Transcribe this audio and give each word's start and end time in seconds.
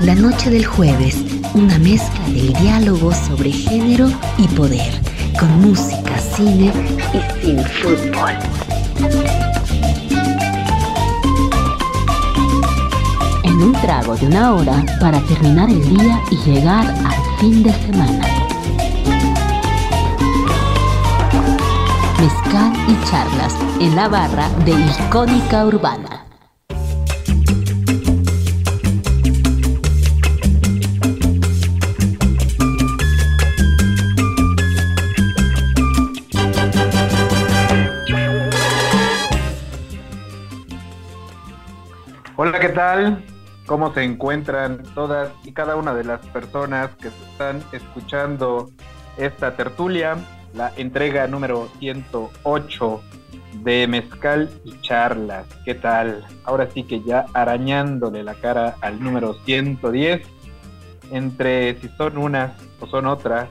La 0.00 0.14
noche 0.14 0.48
del 0.48 0.64
jueves, 0.64 1.14
una 1.52 1.78
mezcla 1.78 2.24
del 2.28 2.54
diálogo 2.54 3.12
sobre 3.12 3.52
género 3.52 4.08
y 4.38 4.48
poder, 4.48 4.90
con 5.38 5.60
música, 5.60 6.18
cine 6.18 6.72
y 7.12 7.44
sin 7.44 7.62
fútbol. 7.62 8.32
En 13.44 13.62
un 13.62 13.72
trago 13.82 14.16
de 14.16 14.26
una 14.26 14.54
hora 14.54 14.84
para 15.00 15.20
terminar 15.20 15.68
el 15.68 15.86
día 15.94 16.18
y 16.30 16.36
llegar 16.50 16.86
al 16.86 17.38
fin 17.38 17.62
de 17.62 17.72
semana. 17.74 18.26
Mezcal 22.18 22.72
y 22.88 23.10
charlas 23.10 23.54
en 23.80 23.94
la 23.94 24.08
barra 24.08 24.48
de 24.64 24.72
Icónica 24.72 25.66
Urbana. 25.66 26.19
Tal? 42.72 43.24
¿Cómo 43.66 43.92
se 43.94 44.02
encuentran 44.02 44.82
todas 44.94 45.30
y 45.44 45.52
cada 45.52 45.76
una 45.76 45.94
de 45.94 46.04
las 46.04 46.24
personas 46.26 46.90
que 46.96 47.08
están 47.08 47.62
escuchando 47.72 48.70
esta 49.16 49.56
tertulia, 49.56 50.16
la 50.54 50.72
entrega 50.76 51.26
número 51.26 51.68
108 51.78 53.00
de 53.62 53.86
Mezcal 53.86 54.50
y 54.64 54.80
Charlas? 54.80 55.46
¿Qué 55.64 55.74
tal? 55.74 56.26
Ahora 56.44 56.68
sí 56.72 56.82
que 56.82 57.02
ya 57.02 57.26
arañándole 57.32 58.22
la 58.22 58.34
cara 58.34 58.76
al 58.80 59.02
número 59.02 59.34
110, 59.44 60.22
entre 61.12 61.80
si 61.80 61.88
son 61.96 62.18
unas 62.18 62.52
o 62.80 62.86
son 62.86 63.06
otras, 63.06 63.48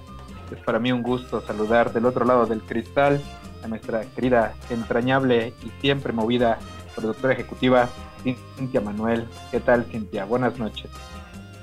es 0.51 0.61
para 0.63 0.79
mí 0.79 0.91
un 0.91 1.03
gusto 1.03 1.41
saludar 1.41 1.93
del 1.93 2.05
otro 2.05 2.25
lado 2.25 2.45
del 2.45 2.61
cristal 2.61 3.21
a 3.63 3.67
nuestra 3.67 4.01
querida, 4.01 4.53
entrañable 4.69 5.53
y 5.63 5.69
siempre 5.81 6.13
movida 6.13 6.59
productora 6.95 7.33
ejecutiva 7.33 7.89
Cintia 8.23 8.81
Manuel. 8.81 9.27
¿Qué 9.51 9.59
tal, 9.59 9.85
Cintia? 9.85 10.25
Buenas 10.25 10.57
noches. 10.57 10.89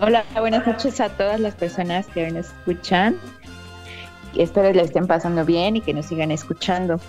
Hola, 0.00 0.24
buenas 0.38 0.66
noches 0.66 1.00
a 1.00 1.08
todas 1.08 1.40
las 1.40 1.54
personas 1.54 2.06
que 2.08 2.30
nos 2.30 2.46
escuchan. 2.46 3.16
Espero 4.36 4.70
les 4.72 4.86
estén 4.86 5.06
pasando 5.06 5.44
bien 5.44 5.76
y 5.76 5.80
que 5.80 5.94
nos 5.94 6.06
sigan 6.06 6.30
escuchando. 6.30 7.00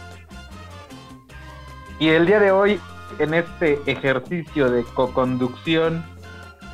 Y 2.00 2.10
el 2.10 2.26
día 2.26 2.40
de 2.40 2.52
hoy, 2.52 2.80
en 3.20 3.34
este 3.34 3.80
ejercicio 3.86 4.70
de 4.72 4.84
co-conducción, 4.84 6.06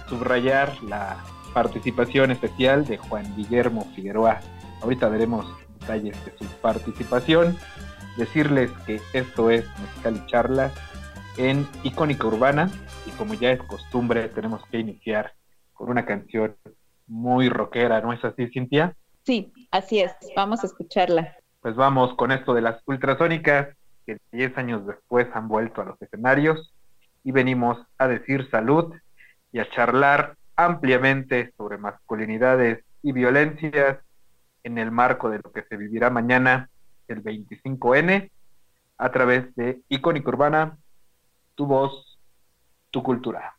subrayar 0.08 0.72
la 0.84 1.18
participación 1.54 2.32
especial 2.32 2.86
de 2.86 2.98
Juan 2.98 3.36
Guillermo 3.36 3.88
Figueroa. 3.96 4.40
Ahorita 4.82 5.08
veremos 5.08 5.46
detalles 5.80 6.16
de 6.26 6.34
su 6.38 6.46
participación. 6.62 7.58
Decirles 8.18 8.70
que 8.86 9.02
esto 9.14 9.50
es 9.50 9.66
Mezcal 9.80 10.22
y 10.24 10.30
Charlas 10.30 10.72
en 11.38 11.68
Icónica 11.84 12.28
Urbana 12.28 12.70
y 13.06 13.12
como 13.12 13.34
ya 13.34 13.52
es 13.52 13.62
costumbre 13.64 14.30
tenemos 14.30 14.64
que 14.68 14.80
iniciar 14.80 15.34
con 15.74 15.90
una 15.90 16.06
canción 16.06 16.56
muy 17.08 17.50
rockera, 17.50 18.02
¿no 18.02 18.14
es 18.14 18.24
así, 18.24 18.48
Cintia? 18.48 18.96
Sí, 19.24 19.52
así 19.72 20.00
es, 20.00 20.12
vamos 20.36 20.64
a 20.64 20.68
escucharla. 20.68 21.36
Pues 21.62 21.76
vamos 21.76 22.14
con 22.16 22.32
esto 22.32 22.54
de 22.54 22.62
las 22.62 22.82
ultrasónicas 22.86 23.76
que 24.06 24.18
10 24.32 24.58
años 24.58 24.86
después 24.86 25.28
han 25.34 25.48
vuelto 25.48 25.82
a 25.82 25.86
los 25.86 26.02
escenarios 26.02 26.74
y 27.24 27.32
venimos 27.32 27.78
a 27.98 28.08
decir 28.08 28.50
salud 28.52 28.94
y 29.52 29.60
a 29.60 29.70
charlar 29.72 30.36
ampliamente 30.56 31.54
sobre 31.58 31.78
masculinidades 31.78 32.84
y 33.02 33.12
violencias 33.12 34.00
en 34.64 34.78
el 34.78 34.92
marco 34.92 35.30
de 35.30 35.40
lo 35.44 35.52
que 35.52 35.64
se 35.64 35.78
vivirá 35.78 36.10
mañana, 36.10 36.70
el 37.08 37.24
25N, 37.24 38.30
a 38.98 39.12
través 39.12 39.54
de 39.56 39.82
Icónica 39.90 40.30
Urbana 40.30 40.78
tu 41.56 41.66
voz, 41.66 42.20
tu 42.92 43.02
cultura. 43.02 43.54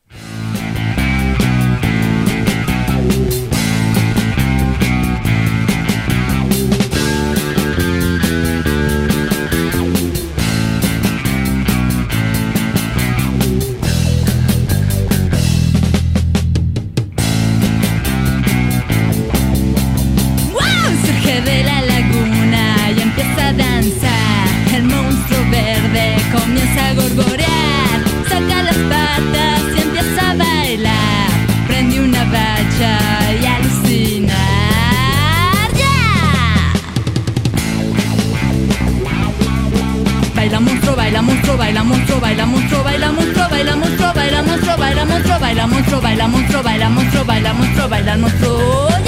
Baila 41.04 41.20
monstruo, 41.20 41.56
baila 41.59 41.84
monstruo, 41.84 42.19
baila 42.19 42.47
monstruo, 42.47 42.82
baila 42.82 43.12
monstruo, 43.12 43.48
baila 43.50 43.76
monstruo, 43.76 44.15
baila 44.15 44.42
monstruo, 44.47 44.78
baila 44.78 45.04
monstruo, 45.06 45.38
baila 45.38 45.66
monstruo, 45.66 46.00
baila 46.00 46.28
monstruo, 46.28 46.62
baila 46.62 46.88
monstruo, 46.88 47.25
baila 47.25 47.53
monstruo, 47.53 47.88
baila 47.88 48.16
monstruo, 48.16 48.48
monstruo, 48.66 48.98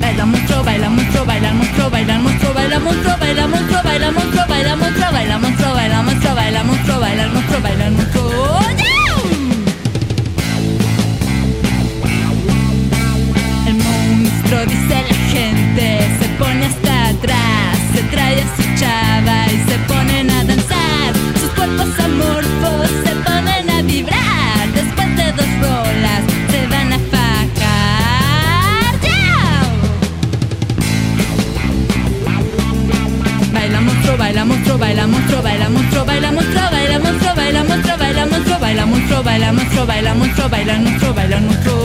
baila 0.00 0.26
monstruo, 0.26 0.62
baila 0.62 0.90
monstruo, 0.90 1.24
baila 1.24 1.52
monstruo, 1.54 1.90
baila 1.90 2.18
monstruo, 2.18 2.52
baila 2.54 2.78
monstruo, 2.80 3.16
baila 3.20 3.48
monstruo, 3.48 3.82
baila 3.84 4.12
monstruo, 4.12 4.33
monstruo, 34.74 34.78
baila 34.78 35.06
monstruo, 35.06 35.42
baila 35.42 35.70
monstruo, 35.70 36.04
baila 36.04 36.32
monstruo, 36.32 36.70
baila 36.70 36.98
monstruo, 36.98 37.34
baila 37.36 37.64
monstruo, 37.64 37.96
baila 37.98 38.26
monstruo, 38.26 38.58
baila 38.58 38.86
monstruo, 38.86 39.22
baila 39.22 39.52
monstruo, 39.52 39.86
baila 39.86 40.14
monstruo, 40.14 40.48
baila 40.48 40.78
monstruo, 40.78 41.12
baila 41.14 41.40
monstruo. 41.40 41.83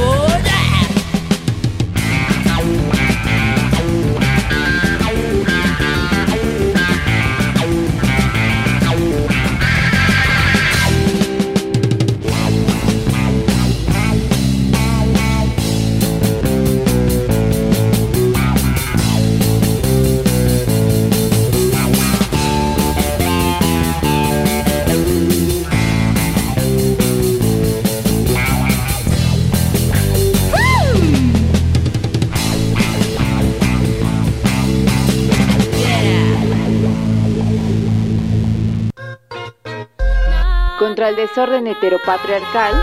contra 41.00 41.10
el 41.12 41.16
desorden 41.16 41.66
heteropatriarcal, 41.66 42.74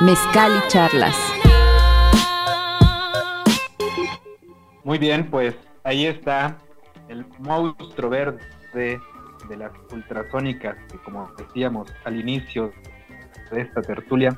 mezcal 0.00 0.50
y 0.56 0.68
charlas. 0.68 1.14
Muy 4.82 4.98
bien, 4.98 5.30
pues 5.30 5.54
ahí 5.84 6.06
está 6.06 6.58
el 7.08 7.24
monstruo 7.38 8.10
verde 8.10 8.40
de 9.48 9.56
las 9.56 9.70
ultrasónicas 9.92 10.76
que 10.90 10.98
como 10.98 11.30
decíamos 11.38 11.88
al 12.04 12.18
inicio 12.18 12.72
de 13.52 13.60
esta 13.60 13.80
tertulia 13.80 14.36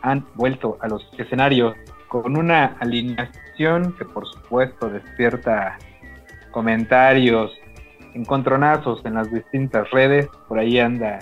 han 0.00 0.26
vuelto 0.34 0.78
a 0.80 0.88
los 0.88 1.06
escenarios 1.18 1.74
con 2.08 2.38
una 2.38 2.76
alineación 2.80 3.94
que 3.98 4.06
por 4.06 4.26
supuesto 4.26 4.88
despierta 4.88 5.76
comentarios, 6.52 7.52
encontronazos 8.14 9.04
en 9.04 9.12
las 9.12 9.30
distintas 9.30 9.90
redes, 9.90 10.26
por 10.48 10.58
ahí 10.58 10.78
anda 10.78 11.18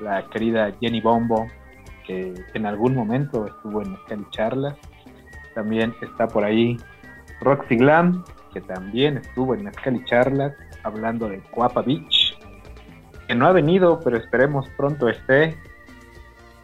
la 0.00 0.26
querida 0.30 0.72
Jenny 0.80 1.00
Bombo, 1.00 1.46
que 2.06 2.34
en 2.54 2.66
algún 2.66 2.94
momento 2.94 3.46
estuvo 3.46 3.82
en 3.82 4.30
Charlas. 4.30 4.76
También 5.54 5.94
está 6.02 6.28
por 6.28 6.44
ahí 6.44 6.76
Roxy 7.40 7.76
Glam, 7.76 8.24
que 8.52 8.60
también 8.60 9.18
estuvo 9.18 9.54
en 9.54 9.64
Mezcal 9.64 10.04
Charlas 10.04 10.54
hablando 10.82 11.28
de 11.28 11.40
Coapa 11.50 11.82
Beach, 11.82 12.38
que 13.26 13.34
no 13.34 13.46
ha 13.46 13.52
venido, 13.52 14.00
pero 14.02 14.16
esperemos 14.16 14.68
pronto 14.76 15.08
esté. 15.08 15.56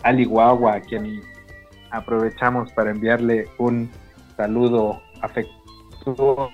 Ali 0.02 0.24
Guagua, 0.24 0.74
a 0.74 0.80
quien 0.80 1.22
aprovechamos 1.90 2.70
para 2.72 2.90
enviarle 2.90 3.48
un 3.58 3.90
saludo 4.36 5.00
afectuoso. 5.22 6.52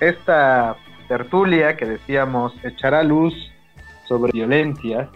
Esta 0.00 0.76
tertulia 1.08 1.76
que 1.76 1.86
decíamos 1.86 2.52
echará 2.64 3.02
luz 3.02 3.34
sobre 4.10 4.32
violencia. 4.32 5.08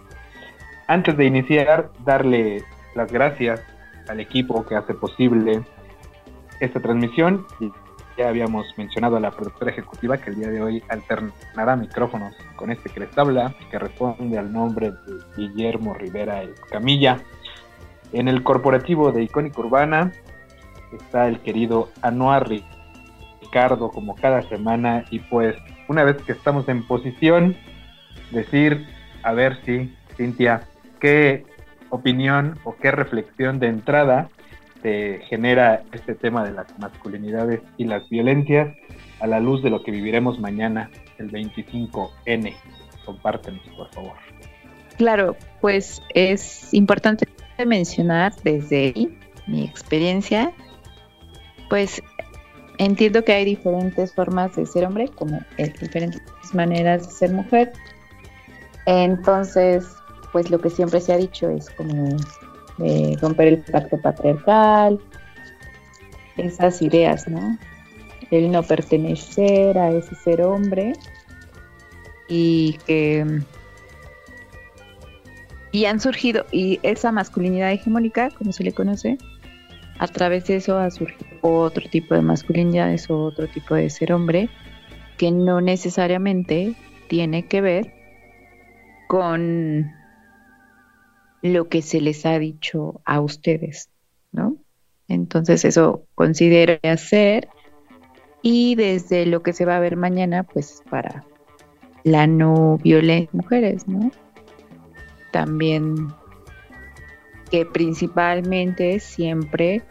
Antes 0.87 1.17
de 1.17 1.25
iniciar, 1.25 1.91
darle 2.05 2.63
las 2.95 3.11
gracias 3.11 3.61
al 4.07 4.21
equipo 4.21 4.65
que 4.65 4.75
hace 4.75 4.93
posible 4.93 5.63
esta 6.61 6.79
transmisión. 6.79 7.45
Ya 8.17 8.29
habíamos 8.29 8.65
mencionado 8.77 9.17
a 9.17 9.19
la 9.19 9.31
productora 9.31 9.71
ejecutiva 9.71 10.17
que 10.17 10.29
el 10.29 10.37
día 10.37 10.47
de 10.47 10.61
hoy 10.61 10.83
alternará 10.87 11.75
micrófonos 11.75 12.33
con 12.55 12.71
este 12.71 12.89
que 12.89 13.01
les 13.01 13.17
habla, 13.17 13.53
que 13.69 13.77
responde 13.77 14.37
al 14.37 14.53
nombre 14.53 14.91
de 14.91 14.97
Guillermo 15.35 15.93
Rivera 15.93 16.43
Camilla. 16.71 17.17
En 18.13 18.29
el 18.29 18.43
corporativo 18.43 19.11
de 19.11 19.23
Icónica 19.23 19.59
Urbana 19.59 20.13
está 20.93 21.27
el 21.27 21.41
querido 21.41 21.89
Anuar 22.01 22.47
Ricardo 23.41 23.91
como 23.91 24.15
cada 24.15 24.41
semana 24.43 25.03
y 25.11 25.19
pues 25.19 25.57
una 25.89 26.05
vez 26.05 26.15
que 26.21 26.31
estamos 26.31 26.69
en 26.69 26.87
posición 26.87 27.57
decir 28.31 28.85
a 29.23 29.33
ver 29.33 29.57
si 29.65 29.93
Cintia 30.15 30.67
qué 30.99 31.45
opinión 31.89 32.57
o 32.63 32.75
qué 32.75 32.91
reflexión 32.91 33.59
de 33.59 33.67
entrada 33.67 34.29
te 34.81 35.19
genera 35.29 35.83
este 35.93 36.13
tema 36.13 36.43
de 36.45 36.51
las 36.51 36.77
masculinidades 36.77 37.61
y 37.77 37.85
las 37.85 38.07
violencias 38.09 38.75
a 39.19 39.27
la 39.27 39.39
luz 39.39 39.63
de 39.63 39.69
lo 39.69 39.83
que 39.83 39.91
viviremos 39.91 40.39
mañana 40.39 40.91
el 41.17 41.31
25N. 41.31 42.53
Compártenos, 43.03 43.61
por 43.75 43.89
favor. 43.91 44.13
Claro, 44.97 45.35
pues 45.61 46.01
es 46.13 46.73
importante 46.73 47.27
mencionar 47.65 48.33
desde 48.43 48.77
ahí 48.77 49.17
mi 49.47 49.63
experiencia, 49.63 50.51
pues 51.69 52.01
entiendo 52.77 53.23
que 53.23 53.33
hay 53.33 53.45
diferentes 53.45 54.13
formas 54.13 54.55
de 54.55 54.65
ser 54.65 54.85
hombre, 54.85 55.07
como 55.09 55.39
diferentes 55.57 56.21
maneras 56.53 57.07
de 57.07 57.13
ser 57.13 57.31
mujer. 57.31 57.73
Entonces, 58.85 59.95
pues 60.31 60.49
lo 60.49 60.59
que 60.59 60.69
siempre 60.69 61.01
se 61.01 61.13
ha 61.13 61.17
dicho 61.17 61.49
es 61.49 61.69
como 61.71 62.17
romper 63.21 63.47
el 63.47 63.57
pacto 63.59 63.99
patriarcal, 64.01 64.99
esas 66.37 66.81
ideas, 66.81 67.27
¿no? 67.27 67.57
El 68.31 68.51
no 68.51 68.63
pertenecer 68.63 69.77
a 69.77 69.91
ese 69.91 70.15
ser 70.15 70.41
hombre 70.41 70.93
y 72.27 72.77
que 72.85 73.41
y 75.71 75.85
han 75.85 75.99
surgido, 75.99 76.45
y 76.53 76.79
esa 76.83 77.11
masculinidad 77.11 77.71
hegemónica, 77.71 78.29
como 78.29 78.53
se 78.53 78.63
le 78.63 78.71
conoce, 78.71 79.17
a 79.99 80.07
través 80.07 80.45
de 80.47 80.57
eso 80.57 80.77
ha 80.77 80.89
surgido 80.89 81.27
otro 81.41 81.89
tipo 81.89 82.15
de 82.15 82.21
masculinidades 82.21 83.09
o 83.09 83.25
otro 83.25 83.47
tipo 83.47 83.75
de 83.75 83.89
ser 83.89 84.13
hombre 84.13 84.49
que 85.17 85.31
no 85.31 85.59
necesariamente 85.61 86.75
tiene 87.07 87.45
que 87.45 87.61
ver 87.61 87.94
con 89.07 89.91
lo 91.41 91.69
que 91.69 91.81
se 91.81 92.01
les 92.01 92.25
ha 92.25 92.39
dicho 92.39 93.01
a 93.05 93.21
ustedes, 93.21 93.89
¿no? 94.31 94.57
Entonces 95.07 95.65
eso 95.65 96.05
considero 96.15 96.77
hacer 96.83 97.49
y 98.41 98.75
desde 98.75 99.25
lo 99.25 99.43
que 99.43 99.53
se 99.53 99.65
va 99.65 99.77
a 99.77 99.79
ver 99.79 99.95
mañana, 99.95 100.43
pues 100.43 100.81
para 100.89 101.23
la 102.03 102.27
no 102.27 102.77
violencia 102.77 103.29
mujeres, 103.33 103.87
¿no? 103.87 104.11
también 105.35 106.13
que 107.51 107.65
principalmente 107.65 109.01
siempre 109.01 109.81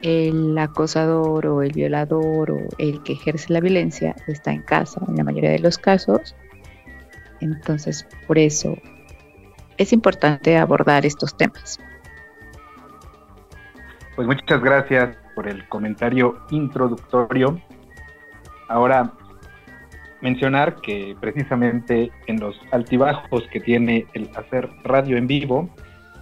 el 0.00 0.56
acosador 0.56 1.46
o 1.46 1.60
el 1.60 1.72
violador 1.72 2.52
o 2.52 2.58
el 2.78 3.02
que 3.02 3.12
ejerce 3.12 3.52
la 3.52 3.60
violencia 3.60 4.16
está 4.28 4.50
en 4.50 4.62
casa 4.62 5.02
en 5.06 5.16
la 5.16 5.24
mayoría 5.24 5.50
de 5.50 5.58
los 5.58 5.76
casos. 5.76 6.34
Entonces, 7.42 8.06
por 8.26 8.38
eso 8.38 8.78
es 9.76 9.92
importante 9.92 10.56
abordar 10.56 11.04
estos 11.04 11.36
temas. 11.36 11.78
Pues 14.14 14.26
muchas 14.26 14.62
gracias 14.62 15.16
por 15.34 15.48
el 15.48 15.66
comentario 15.68 16.38
introductorio. 16.50 17.60
Ahora 18.68 19.12
mencionar 20.20 20.76
que 20.76 21.16
precisamente 21.20 22.12
en 22.26 22.38
los 22.38 22.58
altibajos 22.70 23.42
que 23.48 23.58
tiene 23.58 24.06
el 24.14 24.30
hacer 24.36 24.70
radio 24.84 25.16
en 25.16 25.26
vivo, 25.26 25.68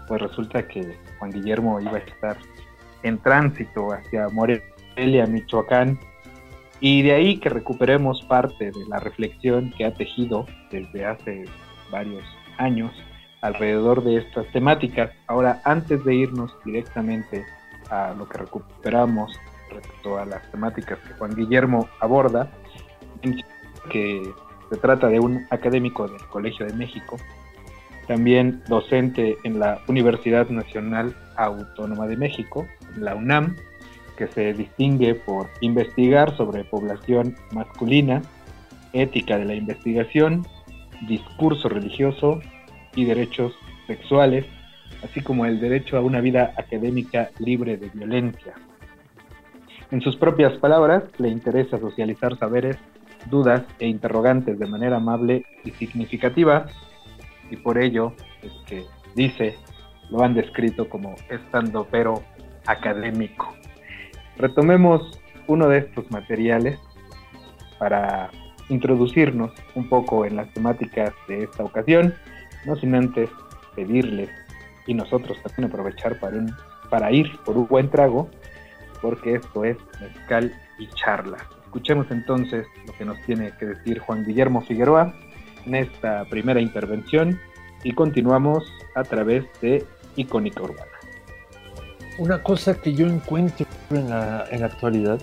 pues 0.09 0.23
resulta 0.23 0.67
que 0.67 0.97
Juan 1.19 1.31
Guillermo 1.31 1.81
iba 1.81 1.97
a 1.97 1.99
estar 1.99 2.39
en 3.03 3.19
tránsito 3.19 3.93
hacia 3.93 4.29
Morelia, 4.29 5.27
Michoacán, 5.27 5.99
y 6.81 7.03
de 7.03 7.13
ahí 7.13 7.39
que 7.39 7.51
recuperemos 7.51 8.23
parte 8.23 8.71
de 8.71 8.87
la 8.89 8.99
reflexión 8.99 9.73
que 9.77 9.85
ha 9.85 9.95
tejido 9.95 10.47
desde 10.71 11.05
hace 11.05 11.45
varios 11.91 12.25
años 12.59 12.93
alrededor 13.43 14.03
de 14.03 14.17
estas 14.17 14.47
temáticas. 14.53 15.11
Ahora, 15.27 15.61
antes 15.65 16.03
de 16.05 16.15
irnos 16.15 16.53
directamente 16.65 17.45
a 17.91 18.15
lo 18.17 18.29
que 18.29 18.39
recuperamos 18.39 19.33
respecto 19.71 20.19
a 20.19 20.25
las 20.25 20.51
temáticas 20.51 20.99
que 21.01 21.15
Juan 21.15 21.35
Guillermo 21.35 21.89
aborda, 22.01 22.51
que 23.91 24.23
se 24.71 24.77
trata 24.77 25.09
de 25.09 25.21
un 25.21 25.47
académico 25.51 26.09
del 26.09 26.21
Colegio 26.29 26.67
de 26.67 26.75
México, 26.75 27.17
también 28.07 28.63
docente 28.69 29.37
en 29.45 29.59
la 29.59 29.81
Universidad 29.87 30.49
Nacional 30.49 31.15
Autónoma 31.37 32.07
de 32.07 32.17
México, 32.17 32.67
la 32.97 33.15
UNAM, 33.15 33.57
que 34.21 34.27
se 34.29 34.53
distingue 34.53 35.15
por 35.15 35.49
investigar 35.63 36.37
sobre 36.37 36.65
población 36.65 37.37
masculina, 37.53 38.21
ética 38.93 39.39
de 39.39 39.47
la 39.47 39.55
investigación, 39.55 40.47
discurso 41.09 41.71
religioso 41.71 42.39
y 42.95 43.07
derechos 43.07 43.55
sexuales, 43.87 44.45
así 45.03 45.23
como 45.23 45.47
el 45.47 45.59
derecho 45.59 45.97
a 45.97 46.03
una 46.03 46.21
vida 46.21 46.53
académica 46.59 47.31
libre 47.39 47.79
de 47.79 47.89
violencia. 47.89 48.53
En 49.91 50.03
sus 50.03 50.17
propias 50.17 50.53
palabras, 50.59 51.05
le 51.17 51.31
interesa 51.31 51.79
socializar 51.79 52.37
saberes 52.37 52.77
dudas 53.31 53.63
e 53.79 53.87
interrogantes 53.87 54.59
de 54.59 54.67
manera 54.67 54.97
amable 54.97 55.47
y 55.65 55.71
significativa, 55.71 56.67
y 57.51 57.57
por 57.57 57.79
ello 57.79 58.13
es 58.43 58.53
que 58.67 58.85
dice, 59.15 59.57
lo 60.11 60.23
han 60.23 60.35
descrito 60.35 60.91
como 60.91 61.15
estando 61.31 61.87
pero 61.91 62.23
académico. 62.67 63.60
Retomemos 64.41 65.21
uno 65.49 65.69
de 65.69 65.79
estos 65.79 66.11
materiales 66.11 66.79
para 67.79 68.31
introducirnos 68.71 69.53
un 69.75 69.87
poco 69.87 70.25
en 70.25 70.37
las 70.37 70.51
temáticas 70.55 71.13
de 71.29 71.45
esta 71.45 71.63
ocasión, 71.63 72.15
no 72.65 72.75
sin 72.77 72.95
antes 72.95 73.29
pedirles 73.77 74.31
y 74.87 74.95
nosotros 74.95 75.37
también 75.43 75.69
aprovechar 75.69 76.19
para, 76.21 76.39
para 76.89 77.13
ir 77.13 77.39
por 77.45 77.59
un 77.59 77.67
buen 77.69 77.91
trago, 77.91 78.31
porque 79.03 79.35
esto 79.35 79.63
es 79.63 79.77
mezcal 80.01 80.55
y 80.79 80.87
charla. 80.87 81.37
Escuchemos 81.65 82.11
entonces 82.11 82.67
lo 82.87 82.95
que 82.95 83.05
nos 83.05 83.21
tiene 83.27 83.53
que 83.59 83.67
decir 83.67 83.99
Juan 83.99 84.25
Guillermo 84.25 84.63
Figueroa 84.63 85.13
en 85.67 85.75
esta 85.75 86.25
primera 86.25 86.63
intervención 86.63 87.39
y 87.85 87.93
continuamos 87.93 88.65
a 88.95 89.05
través 89.05 89.45
de 89.61 89.85
Icónica 90.17 90.63
Urbana. 90.63 91.00
Una 92.21 92.43
cosa 92.43 92.75
que 92.75 92.93
yo 92.93 93.07
encuentro 93.07 93.65
en 93.89 94.11
la, 94.11 94.45
en 94.51 94.61
la 94.61 94.67
actualidad 94.67 95.19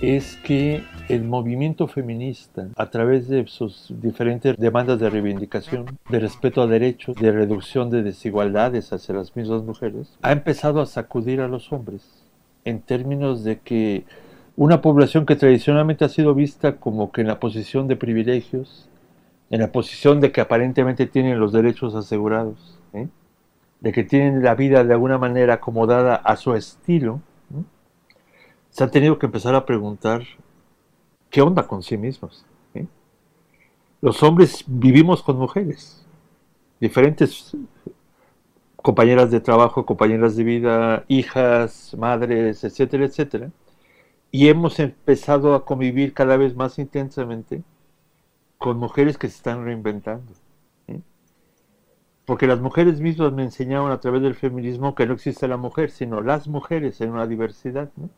es 0.00 0.36
que 0.36 0.84
el 1.08 1.24
movimiento 1.24 1.88
feminista, 1.88 2.68
a 2.76 2.90
través 2.90 3.26
de 3.26 3.44
sus 3.48 3.92
diferentes 4.00 4.56
demandas 4.56 5.00
de 5.00 5.10
reivindicación, 5.10 5.98
de 6.08 6.20
respeto 6.20 6.62
a 6.62 6.68
derechos, 6.68 7.16
de 7.16 7.32
reducción 7.32 7.90
de 7.90 8.04
desigualdades 8.04 8.92
hacia 8.92 9.16
las 9.16 9.34
mismas 9.34 9.64
mujeres, 9.64 10.16
ha 10.22 10.30
empezado 10.30 10.80
a 10.80 10.86
sacudir 10.86 11.40
a 11.40 11.48
los 11.48 11.72
hombres 11.72 12.22
en 12.64 12.82
términos 12.82 13.42
de 13.42 13.58
que 13.58 14.04
una 14.54 14.80
población 14.80 15.26
que 15.26 15.34
tradicionalmente 15.34 16.04
ha 16.04 16.08
sido 16.08 16.36
vista 16.36 16.76
como 16.76 17.10
que 17.10 17.22
en 17.22 17.26
la 17.26 17.40
posición 17.40 17.88
de 17.88 17.96
privilegios, 17.96 18.88
en 19.50 19.58
la 19.58 19.72
posición 19.72 20.20
de 20.20 20.30
que 20.30 20.40
aparentemente 20.40 21.08
tienen 21.08 21.40
los 21.40 21.52
derechos 21.52 21.96
asegurados, 21.96 22.78
¿eh? 22.92 23.08
De 23.82 23.90
que 23.92 24.04
tienen 24.04 24.44
la 24.44 24.54
vida 24.54 24.84
de 24.84 24.92
alguna 24.94 25.18
manera 25.18 25.54
acomodada 25.54 26.14
a 26.14 26.36
su 26.36 26.54
estilo, 26.54 27.20
se 28.70 28.84
han 28.84 28.90
tenido 28.92 29.18
que 29.18 29.26
empezar 29.26 29.56
a 29.56 29.66
preguntar 29.66 30.22
qué 31.28 31.42
onda 31.42 31.66
con 31.66 31.82
sí 31.82 31.98
mismos. 31.98 32.46
Los 34.00 34.22
hombres 34.22 34.64
vivimos 34.66 35.22
con 35.22 35.36
mujeres, 35.36 36.06
diferentes 36.80 37.56
compañeras 38.76 39.30
de 39.32 39.40
trabajo, 39.40 39.84
compañeras 39.84 40.36
de 40.36 40.44
vida, 40.44 41.04
hijas, 41.08 41.94
madres, 41.98 42.62
etcétera, 42.62 43.04
etcétera. 43.04 43.50
Y 44.30 44.48
hemos 44.48 44.78
empezado 44.78 45.54
a 45.54 45.64
convivir 45.64 46.14
cada 46.14 46.36
vez 46.36 46.54
más 46.54 46.78
intensamente 46.78 47.62
con 48.58 48.78
mujeres 48.78 49.18
que 49.18 49.28
se 49.28 49.36
están 49.36 49.64
reinventando. 49.64 50.32
Porque 52.26 52.48
las 52.48 52.60
mujeres 52.60 53.00
mismas 53.00 53.32
me 53.32 53.44
enseñaron 53.44 53.92
a 53.92 54.00
través 54.00 54.22
del 54.22 54.34
feminismo 54.34 54.96
que 54.96 55.06
no 55.06 55.14
existe 55.14 55.46
la 55.46 55.56
mujer, 55.56 55.92
sino 55.92 56.20
las 56.20 56.48
mujeres 56.48 57.00
en 57.00 57.12
una 57.12 57.28
diversidad. 57.28 57.90
¿no? 57.96 58.10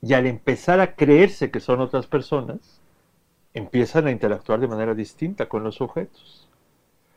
Y 0.00 0.14
al 0.14 0.26
empezar 0.26 0.80
a 0.80 0.94
creerse 0.94 1.50
que 1.50 1.60
son 1.60 1.80
otras 1.80 2.06
personas, 2.06 2.80
empiezan 3.54 4.06
a 4.06 4.10
interactuar 4.12 4.60
de 4.60 4.68
manera 4.68 4.94
distinta 4.94 5.48
con 5.48 5.64
los 5.64 5.76
sujetos. 5.76 6.48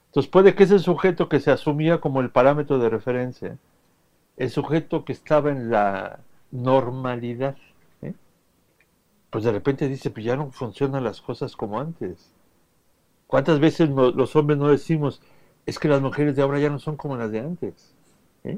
Entonces 0.08 0.32
puede 0.32 0.56
que 0.56 0.64
ese 0.66 0.80
sujeto 0.80 1.30
que 1.30 1.40
se 1.42 1.52
asumía 1.52 2.00
como 2.02 2.22
el 2.22 2.32
parámetro 2.32 2.80
de 2.80 2.90
referencia, 2.90 3.58
el 4.38 4.50
sujeto 4.52 5.06
que 5.06 5.14
estaba 5.14 5.52
en 5.52 5.72
la 5.72 6.20
normalidad, 6.52 7.58
¿eh? 8.04 8.14
pues 9.30 9.44
de 9.44 9.52
repente 9.52 9.88
dice, 9.88 10.10
pues 10.10 10.26
ya 10.26 10.36
no 10.36 10.52
funcionan 10.52 11.04
las 11.04 11.22
cosas 11.22 11.56
como 11.56 11.80
antes. 11.80 12.32
¿Cuántas 13.28 13.60
veces 13.60 13.90
no- 13.90 14.12
los 14.12 14.36
hombres 14.36 14.60
no 14.60 14.70
decimos, 14.70 15.22
es 15.70 15.78
que 15.78 15.88
las 15.88 16.02
mujeres 16.02 16.36
de 16.36 16.42
ahora 16.42 16.60
ya 16.60 16.70
no 16.70 16.80
son 16.80 16.98
como 16.98 17.16
las 17.16 17.32
de 17.32 17.40
antes? 17.42 17.94
¿eh? 18.44 18.58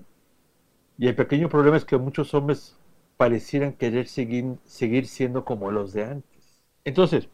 Y 0.98 1.08
el 1.08 1.16
pequeño 1.16 1.50
problema 1.50 1.76
es 1.76 1.84
que 1.84 1.98
muchos 1.98 2.34
hombres 2.34 2.78
parecieran 3.18 3.74
querer 3.74 4.08
seguir, 4.08 5.08
siendo 5.08 5.44
como 5.44 5.72
los 5.72 5.92
de 5.92 6.06
antes. 6.06 6.62
Entonces, 6.86 7.28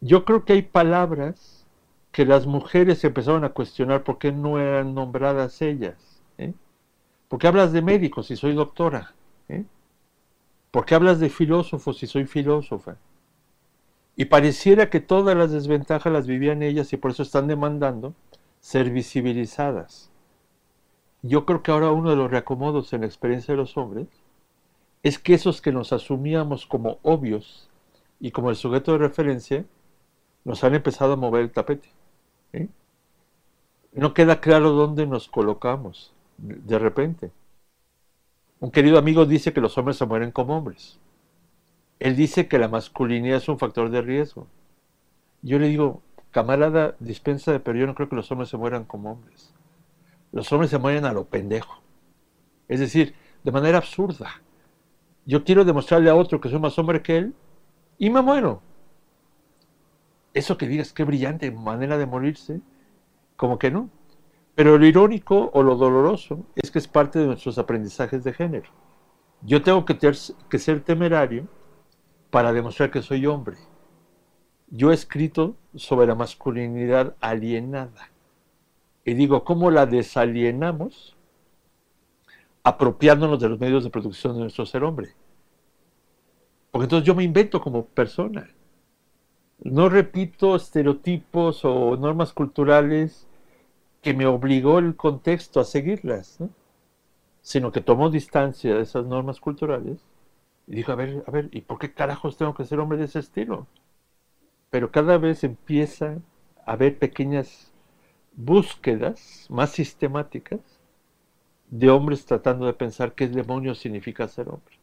yo 0.00 0.24
creo 0.24 0.44
que 0.44 0.52
hay 0.54 0.62
palabras 0.62 1.66
que 2.12 2.24
las 2.24 2.46
mujeres 2.46 3.02
empezaron 3.02 3.44
a 3.44 3.50
cuestionar 3.50 4.04
por 4.04 4.18
qué 4.18 4.30
no 4.30 4.60
eran 4.60 4.94
nombradas 4.94 5.60
ellas. 5.60 6.22
¿eh? 6.38 6.54
¿Por 7.28 7.40
qué 7.40 7.48
hablas 7.48 7.72
de 7.72 7.82
médicos 7.82 8.28
si 8.28 8.36
soy 8.36 8.54
doctora? 8.54 9.12
¿eh? 9.48 9.64
¿Por 10.70 10.84
qué 10.86 10.94
hablas 10.94 11.18
de 11.18 11.30
filósofos 11.30 11.98
si 11.98 12.06
soy 12.06 12.26
filósofa? 12.26 12.96
Y 14.14 14.26
pareciera 14.26 14.88
que 14.88 15.00
todas 15.00 15.36
las 15.36 15.50
desventajas 15.50 16.12
las 16.12 16.28
vivían 16.28 16.62
ellas 16.62 16.92
y 16.92 16.96
por 16.96 17.10
eso 17.10 17.24
están 17.24 17.48
demandando 17.48 18.14
ser 18.64 18.88
visibilizadas. 18.88 20.10
Yo 21.20 21.44
creo 21.44 21.62
que 21.62 21.70
ahora 21.70 21.92
uno 21.92 22.08
de 22.08 22.16
los 22.16 22.30
reacomodos 22.30 22.94
en 22.94 23.02
la 23.02 23.06
experiencia 23.06 23.52
de 23.52 23.58
los 23.58 23.76
hombres 23.76 24.08
es 25.02 25.18
que 25.18 25.34
esos 25.34 25.60
que 25.60 25.70
nos 25.70 25.92
asumíamos 25.92 26.64
como 26.64 26.98
obvios 27.02 27.68
y 28.20 28.30
como 28.30 28.48
el 28.48 28.56
sujeto 28.56 28.92
de 28.92 28.98
referencia, 28.98 29.66
nos 30.44 30.64
han 30.64 30.74
empezado 30.74 31.12
a 31.12 31.16
mover 31.16 31.42
el 31.42 31.52
tapete. 31.52 31.90
No 33.92 34.14
queda 34.14 34.40
claro 34.40 34.70
dónde 34.70 35.06
nos 35.06 35.28
colocamos 35.28 36.14
de 36.38 36.78
repente. 36.78 37.32
Un 38.60 38.70
querido 38.70 38.96
amigo 38.96 39.26
dice 39.26 39.52
que 39.52 39.60
los 39.60 39.76
hombres 39.76 39.98
se 39.98 40.06
mueren 40.06 40.30
como 40.30 40.56
hombres. 40.56 40.98
Él 41.98 42.16
dice 42.16 42.48
que 42.48 42.58
la 42.58 42.68
masculinidad 42.68 43.36
es 43.36 43.48
un 43.50 43.58
factor 43.58 43.90
de 43.90 44.00
riesgo. 44.00 44.46
Yo 45.42 45.58
le 45.58 45.68
digo, 45.68 46.00
camarada, 46.34 46.96
dispensa 46.98 47.60
pero 47.60 47.78
yo 47.78 47.86
no 47.86 47.94
creo 47.94 48.08
que 48.08 48.16
los 48.16 48.30
hombres 48.32 48.50
se 48.50 48.56
mueran 48.56 48.84
como 48.84 49.12
hombres. 49.12 49.54
Los 50.32 50.52
hombres 50.52 50.68
se 50.68 50.78
mueren 50.78 51.04
a 51.04 51.12
lo 51.12 51.26
pendejo. 51.26 51.80
Es 52.66 52.80
decir, 52.80 53.14
de 53.44 53.52
manera 53.52 53.78
absurda. 53.78 54.42
Yo 55.26 55.44
quiero 55.44 55.64
demostrarle 55.64 56.10
a 56.10 56.16
otro 56.16 56.40
que 56.40 56.48
soy 56.48 56.58
más 56.58 56.76
hombre 56.76 57.02
que 57.02 57.18
él 57.18 57.34
y 57.98 58.10
me 58.10 58.20
muero. 58.20 58.62
Eso 60.34 60.58
que 60.58 60.66
digas 60.66 60.92
qué 60.92 61.04
brillante 61.04 61.52
manera 61.52 61.96
de 61.98 62.06
morirse, 62.06 62.60
como 63.36 63.56
que 63.56 63.70
no. 63.70 63.88
Pero 64.56 64.76
lo 64.76 64.86
irónico 64.86 65.50
o 65.54 65.62
lo 65.62 65.76
doloroso 65.76 66.44
es 66.56 66.72
que 66.72 66.80
es 66.80 66.88
parte 66.88 67.20
de 67.20 67.26
nuestros 67.26 67.58
aprendizajes 67.58 68.24
de 68.24 68.32
género. 68.32 68.70
Yo 69.42 69.62
tengo 69.62 69.84
que 69.84 70.58
ser 70.58 70.80
temerario 70.80 71.46
para 72.30 72.52
demostrar 72.52 72.90
que 72.90 73.02
soy 73.02 73.24
hombre. 73.26 73.56
Yo 74.68 74.90
he 74.90 74.94
escrito 74.94 75.56
sobre 75.74 76.06
la 76.06 76.14
masculinidad 76.14 77.14
alienada. 77.20 78.10
Y 79.04 79.14
digo, 79.14 79.44
¿cómo 79.44 79.70
la 79.70 79.86
desalienamos? 79.86 81.16
Apropiándonos 82.62 83.38
de 83.40 83.48
los 83.50 83.60
medios 83.60 83.84
de 83.84 83.90
producción 83.90 84.34
de 84.34 84.40
nuestro 84.40 84.64
ser 84.64 84.84
hombre. 84.84 85.14
Porque 86.70 86.84
entonces 86.84 87.06
yo 87.06 87.14
me 87.14 87.24
invento 87.24 87.60
como 87.60 87.84
persona. 87.84 88.48
No 89.62 89.88
repito 89.88 90.56
estereotipos 90.56 91.64
o 91.64 91.96
normas 91.96 92.32
culturales 92.32 93.28
que 94.02 94.12
me 94.14 94.26
obligó 94.26 94.78
el 94.78 94.96
contexto 94.96 95.60
a 95.60 95.64
seguirlas, 95.64 96.40
¿no? 96.40 96.50
sino 97.44 97.72
que 97.72 97.80
tomó 97.82 98.08
distancia 98.10 98.74
de 98.74 98.82
esas 98.82 99.04
normas 99.06 99.38
culturales 99.38 99.98
y 100.66 100.76
dijo, 100.76 100.92
a 100.92 100.94
ver, 100.94 101.22
a 101.26 101.30
ver, 101.30 101.48
¿y 101.52 101.60
por 101.60 101.78
qué 101.78 101.92
carajos 101.92 102.38
tengo 102.38 102.54
que 102.54 102.64
ser 102.64 102.80
hombre 102.80 102.98
de 102.98 103.04
ese 103.04 103.18
estilo? 103.18 103.66
Pero 104.74 104.90
cada 104.90 105.18
vez 105.18 105.44
empieza 105.44 106.16
a 106.66 106.72
haber 106.72 106.98
pequeñas 106.98 107.72
búsquedas 108.34 109.46
más 109.48 109.70
sistemáticas 109.70 110.58
de 111.70 111.90
hombres 111.90 112.26
tratando 112.26 112.66
de 112.66 112.72
pensar 112.72 113.12
qué 113.12 113.28
demonios 113.28 113.78
significa 113.78 114.26
ser 114.26 114.48
hombre. 114.48 114.76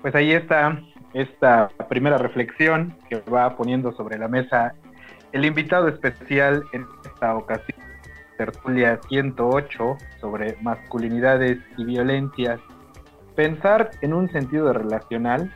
Pues 0.00 0.14
ahí 0.14 0.32
está 0.32 0.80
esta 1.12 1.68
primera 1.90 2.16
reflexión 2.16 2.96
que 3.10 3.16
va 3.30 3.54
poniendo 3.58 3.92
sobre 3.92 4.16
la 4.16 4.28
mesa 4.28 4.74
el 5.32 5.44
invitado 5.44 5.88
especial 5.88 6.64
en 6.72 6.86
esta 7.04 7.36
ocasión, 7.36 7.78
tertulia 8.38 8.98
108 9.06 9.98
sobre 10.22 10.56
masculinidades 10.62 11.58
y 11.76 11.84
violencias. 11.84 12.58
Pensar 13.36 13.90
en 14.00 14.14
un 14.14 14.30
sentido 14.30 14.72
relacional, 14.72 15.52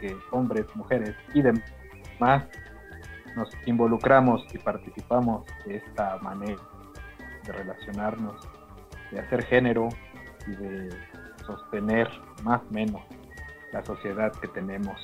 que 0.00 0.16
hombres, 0.32 0.66
mujeres 0.74 1.14
y 1.34 1.42
demás 1.42 1.73
nos 2.20 3.50
involucramos 3.66 4.46
y 4.52 4.58
participamos 4.58 5.44
de 5.66 5.76
esta 5.76 6.18
manera 6.18 6.60
de 7.44 7.52
relacionarnos, 7.52 8.48
de 9.10 9.20
hacer 9.20 9.44
género 9.44 9.88
y 10.46 10.50
de 10.52 10.90
sostener 11.46 12.08
más 12.42 12.60
o 12.62 12.72
menos 12.72 13.02
la 13.72 13.84
sociedad 13.84 14.32
que 14.40 14.48
tenemos. 14.48 15.00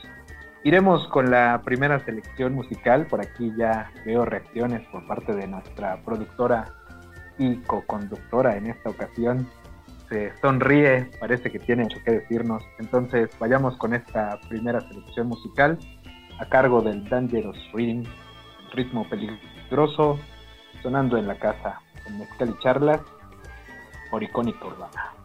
Iremos 0.63 1.07
con 1.09 1.31
la 1.31 1.63
primera 1.65 2.05
selección 2.05 2.55
musical. 2.55 3.07
Por 3.07 3.21
aquí 3.21 3.53
ya 3.57 3.91
veo 4.05 4.25
reacciones 4.25 4.87
por 4.89 5.07
parte 5.07 5.35
de 5.35 5.47
nuestra 5.47 6.03
productora 6.03 6.67
y 7.39 7.57
co-conductora 7.63 8.57
en 8.57 8.67
esta 8.67 8.91
ocasión. 8.91 9.49
Se 10.11 10.37
sonríe, 10.39 11.11
parece 11.19 11.51
que 11.51 11.59
tiene 11.59 11.85
mucho 11.85 11.99
que 12.05 12.13
decirnos. 12.13 12.63
Entonces 12.79 13.31
vayamos 13.39 13.77
con 13.79 13.95
esta 13.95 14.39
primera 14.49 14.81
selección 14.83 15.29
musical 15.29 15.79
a 16.41 16.47
cargo 16.47 16.81
del 16.81 17.07
Dangerous 17.09 17.59
Reading, 17.73 18.05
ritmo 18.73 19.07
peligroso, 19.09 20.19
sonando 20.83 21.19
en 21.19 21.27
la 21.27 21.35
casa 21.35 21.81
en 22.07 22.19
Mezcal 22.19 22.57
y 22.59 22.63
Charlas 22.63 23.01
por. 24.11 25.20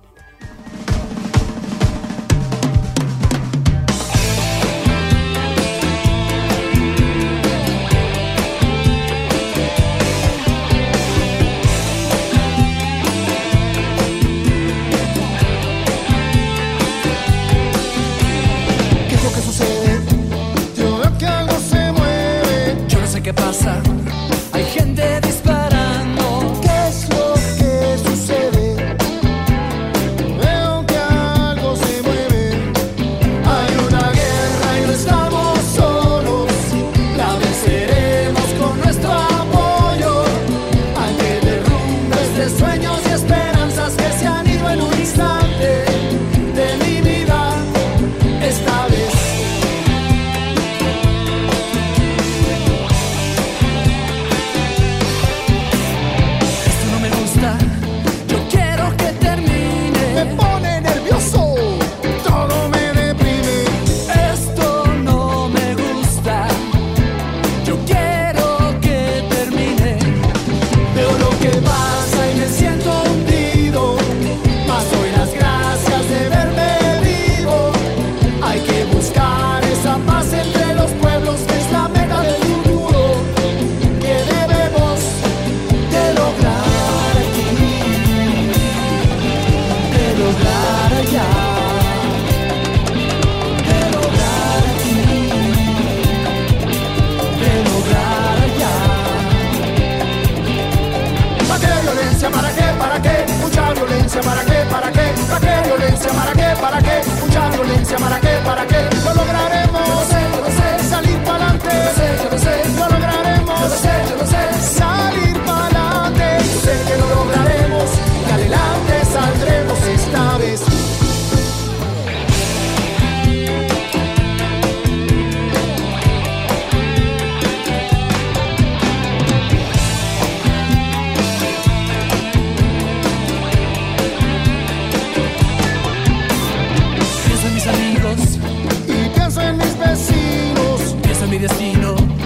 Destino. 141.48 142.25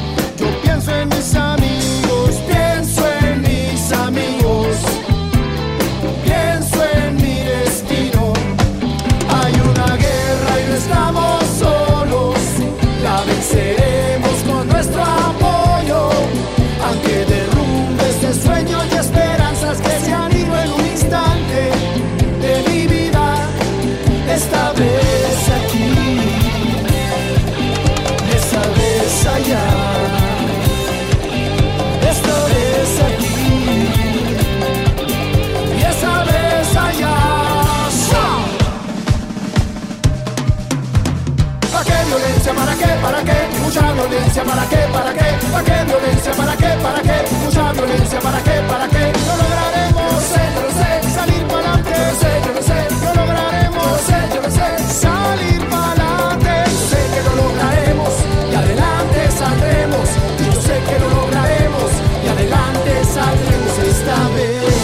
Violencia, 44.09 44.43
¿para 44.43 44.67
qué? 44.67 44.77
¿Para 44.91 45.13
qué? 45.13 45.47
¿Para 45.51 45.63
qué 45.63 45.85
violencia? 45.85 46.31
¿Para 46.33 46.57
qué? 46.57 46.69
¿Para 46.81 47.01
qué? 47.01 47.35
Mucha 47.43 47.73
violencia, 47.73 48.19
¿para 48.19 48.43
qué? 48.43 48.61
¿Para 48.67 48.87
qué? 48.87 49.13
Lo 49.27 49.37
lograremos, 49.37 50.13
yo 50.13 50.21
sé, 50.21 50.41
yo 50.55 50.61
lo 50.61 50.71
sé, 50.71 51.09
salir 51.13 51.43
para 51.45 51.73
adelante, 51.73 51.91
yo 52.09 52.15
sé, 52.21 52.31
yo 52.45 52.61
sé, 52.63 52.79
lo 53.05 53.13
lograremos, 53.13 53.85
yo 53.85 53.97
sé, 54.09 54.19
yo 54.35 54.41
sé, 54.49 54.67
salir 54.93 55.61
para 55.69 55.91
adelante, 55.91 56.71
sé 56.89 57.01
que 57.13 57.21
lo 57.27 57.35
lograremos 57.35 58.13
y 58.51 58.55
adelante 58.55 59.31
saldremos, 59.37 60.09
yo 60.45 60.61
sé 60.61 60.75
que 60.87 60.99
lo 60.99 61.09
lograremos 61.09 61.91
y 62.23 62.27
adelante 62.29 62.91
saldremos 63.05 63.73
esta 63.79 64.29
vez. 64.29 64.79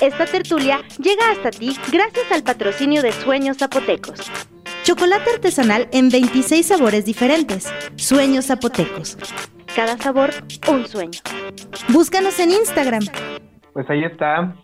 Esta 0.00 0.26
tertulia 0.26 0.82
llega 0.98 1.30
hasta 1.30 1.50
ti 1.50 1.76
gracias 1.90 2.30
al 2.32 2.42
patrocinio 2.42 3.00
de 3.02 3.12
Sueños 3.12 3.56
Zapotecos. 3.58 4.30
Chocolate 4.84 5.30
artesanal 5.36 5.88
en 5.92 6.10
26 6.10 6.66
sabores 6.66 7.06
diferentes. 7.06 7.72
Sueños 7.96 8.48
Zapotecos. 8.48 9.16
Cada 9.74 9.96
sabor, 9.96 10.28
un 10.70 10.84
sueño. 10.86 11.20
Búscanos 11.88 12.38
en 12.38 12.50
Instagram. 12.50 13.02
Pues 13.72 13.88
ahí 13.88 14.04
está 14.04 14.54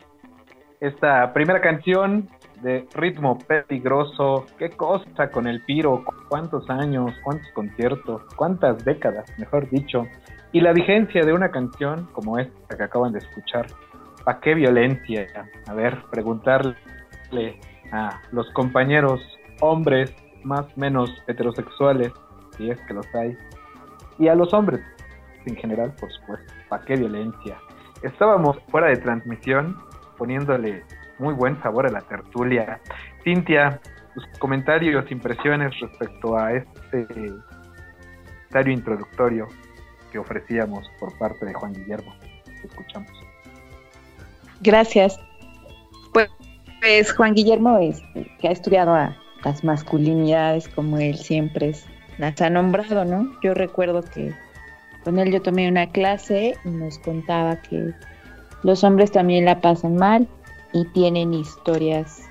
esta 0.78 1.32
primera 1.32 1.62
canción 1.62 2.28
de 2.60 2.86
ritmo 2.92 3.38
peligroso. 3.38 4.44
Qué 4.58 4.68
cosa 4.68 5.30
con 5.30 5.46
el 5.46 5.64
piro, 5.64 6.04
cuántos 6.28 6.68
años, 6.68 7.12
cuántos 7.24 7.50
conciertos, 7.52 8.20
cuántas 8.36 8.84
décadas, 8.84 9.24
mejor 9.38 9.70
dicho. 9.70 10.06
Y 10.52 10.60
la 10.60 10.74
vigencia 10.74 11.22
de 11.24 11.32
una 11.32 11.50
canción 11.50 12.10
como 12.12 12.38
esta 12.38 12.76
que 12.76 12.82
acaban 12.82 13.14
de 13.14 13.20
escuchar. 13.20 13.68
¿Para 14.22 14.38
qué 14.40 14.54
violencia? 14.54 15.26
A 15.66 15.72
ver, 15.72 16.02
preguntarle 16.10 17.58
a 17.90 18.20
los 18.32 18.50
compañeros 18.50 19.22
hombres 19.60 20.14
más 20.42 20.76
menos 20.76 21.10
heterosexuales, 21.26 22.12
si 22.56 22.70
es 22.70 22.80
que 22.86 22.94
los 22.94 23.06
hay, 23.14 23.36
y 24.18 24.28
a 24.28 24.34
los 24.34 24.52
hombres 24.52 24.80
en 25.46 25.56
general, 25.56 25.94
por 25.98 26.10
supuesto. 26.12 26.52
¿Para 26.68 26.84
qué 26.84 26.96
violencia? 26.96 27.56
Estábamos 28.02 28.58
fuera 28.70 28.88
de 28.88 28.96
transmisión 28.96 29.76
poniéndole 30.16 30.84
muy 31.18 31.34
buen 31.34 31.60
sabor 31.62 31.86
a 31.86 31.90
la 31.90 32.00
tertulia. 32.02 32.80
Cintia, 33.24 33.80
tus 34.14 34.26
comentarios, 34.38 35.10
impresiones 35.10 35.78
respecto 35.80 36.36
a 36.36 36.52
este 36.52 37.06
comentario 37.06 38.72
introductorio 38.72 39.46
que 40.10 40.18
ofrecíamos 40.18 40.90
por 40.98 41.16
parte 41.18 41.46
de 41.46 41.54
Juan 41.54 41.72
Guillermo. 41.72 42.12
Te 42.44 42.66
escuchamos. 42.66 43.10
Gracias. 44.60 45.18
Pues, 46.12 46.28
pues, 46.80 47.12
Juan 47.12 47.34
Guillermo, 47.34 47.78
este, 47.78 48.30
que 48.38 48.48
ha 48.48 48.50
estudiado 48.50 48.94
a 48.94 49.16
las 49.44 49.64
masculinidades 49.64 50.68
como 50.68 50.98
él 50.98 51.16
siempre 51.16 51.70
es, 51.70 51.86
las 52.18 52.40
ha 52.40 52.50
nombrado, 52.50 53.04
¿no? 53.04 53.32
Yo 53.42 53.54
recuerdo 53.54 54.02
que 54.02 54.34
con 55.04 55.18
él 55.18 55.32
yo 55.32 55.40
tomé 55.40 55.68
una 55.68 55.90
clase 55.90 56.56
y 56.64 56.68
nos 56.68 56.98
contaba 56.98 57.56
que 57.62 57.94
los 58.62 58.84
hombres 58.84 59.10
también 59.10 59.46
la 59.46 59.60
pasan 59.60 59.96
mal 59.96 60.28
y 60.72 60.84
tienen 60.86 61.32
historias 61.32 62.22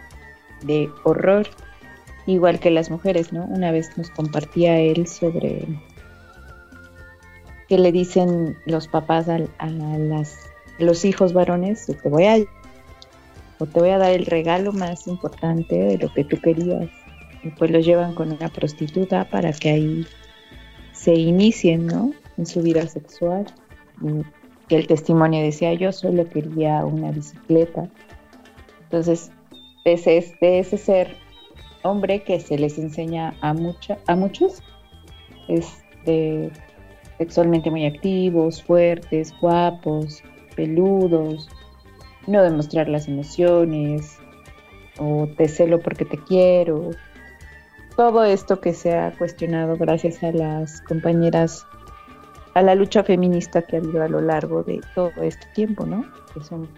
de 0.61 0.89
horror, 1.03 1.47
igual 2.27 2.59
que 2.59 2.69
las 2.69 2.91
mujeres, 2.91 3.33
¿no? 3.33 3.45
Una 3.45 3.71
vez 3.71 3.97
nos 3.97 4.09
compartía 4.11 4.77
él 4.79 5.07
sobre 5.07 5.65
que 7.67 7.77
le 7.77 7.91
dicen 7.91 8.57
los 8.65 8.87
papás 8.87 9.27
a, 9.29 9.39
las, 9.67 10.37
los 10.79 11.05
hijos 11.05 11.33
varones, 11.33 11.85
te 11.85 12.09
voy 12.09 12.25
a 12.25 12.37
o 13.59 13.65
te 13.65 13.79
voy 13.79 13.89
a 13.89 13.97
dar 13.97 14.11
el 14.11 14.25
regalo 14.25 14.71
más 14.71 15.07
importante 15.07 15.75
de 15.75 15.97
lo 15.97 16.11
que 16.13 16.23
tú 16.23 16.39
querías. 16.39 16.89
Y 17.43 17.49
pues 17.51 17.71
los 17.71 17.85
llevan 17.85 18.15
con 18.15 18.31
una 18.31 18.49
prostituta 18.49 19.29
para 19.29 19.53
que 19.53 19.69
ahí 19.69 20.07
se 20.91 21.13
inicien, 21.13 21.87
¿no? 21.87 22.11
En 22.37 22.45
su 22.45 22.61
vida 22.61 22.85
sexual. 22.87 23.45
Y 24.69 24.75
el 24.75 24.87
testimonio 24.87 25.41
decía, 25.41 25.73
yo 25.73 25.91
solo 25.91 26.27
quería 26.27 26.85
una 26.85 27.11
bicicleta. 27.11 27.89
Entonces, 28.83 29.31
es 29.85 30.07
este, 30.07 30.59
ese 30.59 30.77
ser 30.77 31.15
hombre 31.83 32.23
que 32.23 32.39
se 32.39 32.57
les 32.57 32.77
enseña 32.77 33.35
a, 33.41 33.53
mucha, 33.53 33.97
a 34.07 34.15
muchos, 34.15 34.61
este, 35.47 36.51
sexualmente 37.17 37.71
muy 37.71 37.85
activos, 37.85 38.61
fuertes, 38.63 39.33
guapos, 39.39 40.21
peludos, 40.55 41.49
no 42.27 42.43
demostrar 42.43 42.89
las 42.89 43.07
emociones, 43.07 44.17
o 44.99 45.27
te 45.37 45.47
celo 45.47 45.79
porque 45.79 46.05
te 46.05 46.17
quiero. 46.17 46.91
Todo 47.99 48.23
esto 48.23 48.61
que 48.61 48.73
se 48.73 48.95
ha 48.95 49.11
cuestionado 49.11 49.75
gracias 49.75 50.23
a 50.23 50.31
las 50.31 50.79
compañeras, 50.83 51.67
a 52.53 52.61
la 52.61 52.73
lucha 52.73 53.03
feminista 53.03 53.61
que 53.61 53.75
ha 53.75 53.79
habido 53.79 54.01
a 54.01 54.07
lo 54.07 54.21
largo 54.21 54.63
de 54.63 54.79
todo 54.95 55.11
este 55.21 55.45
tiempo, 55.53 55.85
¿no? 55.85 56.05
Que 56.33 56.41
son 56.41 56.69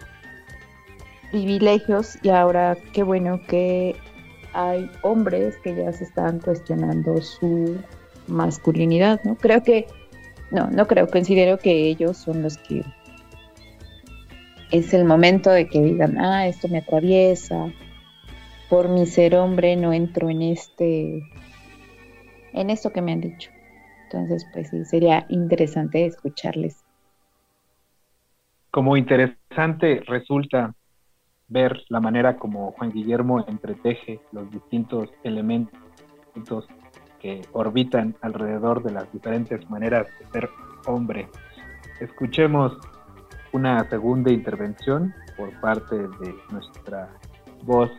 privilegios 1.30 2.18
y 2.24 2.30
ahora 2.30 2.76
qué 2.92 3.04
bueno 3.04 3.40
que 3.46 3.94
hay 4.52 4.90
hombres 5.02 5.56
que 5.58 5.76
ya 5.76 5.92
se 5.92 6.02
están 6.02 6.40
cuestionando 6.40 7.22
su 7.22 7.76
masculinidad, 8.26 9.20
¿no? 9.22 9.36
Creo 9.36 9.62
que, 9.62 9.86
no, 10.50 10.72
no 10.72 10.88
creo, 10.88 11.06
considero 11.06 11.56
que 11.56 11.86
ellos 11.86 12.16
son 12.16 12.42
los 12.42 12.58
que 12.58 12.84
es 14.72 14.92
el 14.92 15.04
momento 15.04 15.50
de 15.50 15.68
que 15.68 15.80
digan, 15.82 16.18
ah, 16.18 16.48
esto 16.48 16.66
me 16.66 16.78
atraviesa, 16.78 17.72
por 18.72 18.88
mi 18.88 19.04
ser 19.04 19.36
hombre 19.36 19.76
no 19.76 19.92
entro 19.92 20.30
en 20.30 20.40
este, 20.40 21.22
en 22.54 22.70
esto 22.70 22.90
que 22.90 23.02
me 23.02 23.12
han 23.12 23.20
dicho. 23.20 23.50
Entonces, 24.04 24.46
pues 24.50 24.70
sí, 24.70 24.86
sería 24.86 25.26
interesante 25.28 26.06
escucharles. 26.06 26.82
Como 28.70 28.96
interesante 28.96 30.00
resulta 30.06 30.74
ver 31.48 31.84
la 31.90 32.00
manera 32.00 32.38
como 32.38 32.72
Juan 32.72 32.92
Guillermo 32.92 33.44
entreteje 33.46 34.20
los 34.32 34.50
distintos 34.50 35.10
elementos 35.22 36.66
que 37.20 37.42
orbitan 37.52 38.16
alrededor 38.22 38.82
de 38.82 38.92
las 38.92 39.12
diferentes 39.12 39.68
maneras 39.68 40.06
de 40.18 40.26
ser 40.30 40.48
hombre. 40.86 41.28
Escuchemos 42.00 42.78
una 43.52 43.86
segunda 43.90 44.32
intervención 44.32 45.14
por 45.36 45.60
parte 45.60 45.94
de 45.94 46.34
nuestra 46.50 47.10
voz 47.64 47.90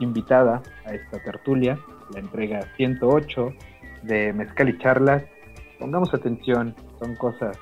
invitada 0.00 0.62
a 0.84 0.94
esta 0.94 1.22
tertulia, 1.22 1.78
la 2.12 2.20
entrega 2.20 2.60
108 2.76 3.52
de 4.02 4.32
Mezcal 4.32 4.68
y 4.68 4.78
Charlas. 4.78 5.24
Pongamos 5.78 6.12
atención, 6.14 6.74
son 6.98 7.14
cosas 7.16 7.56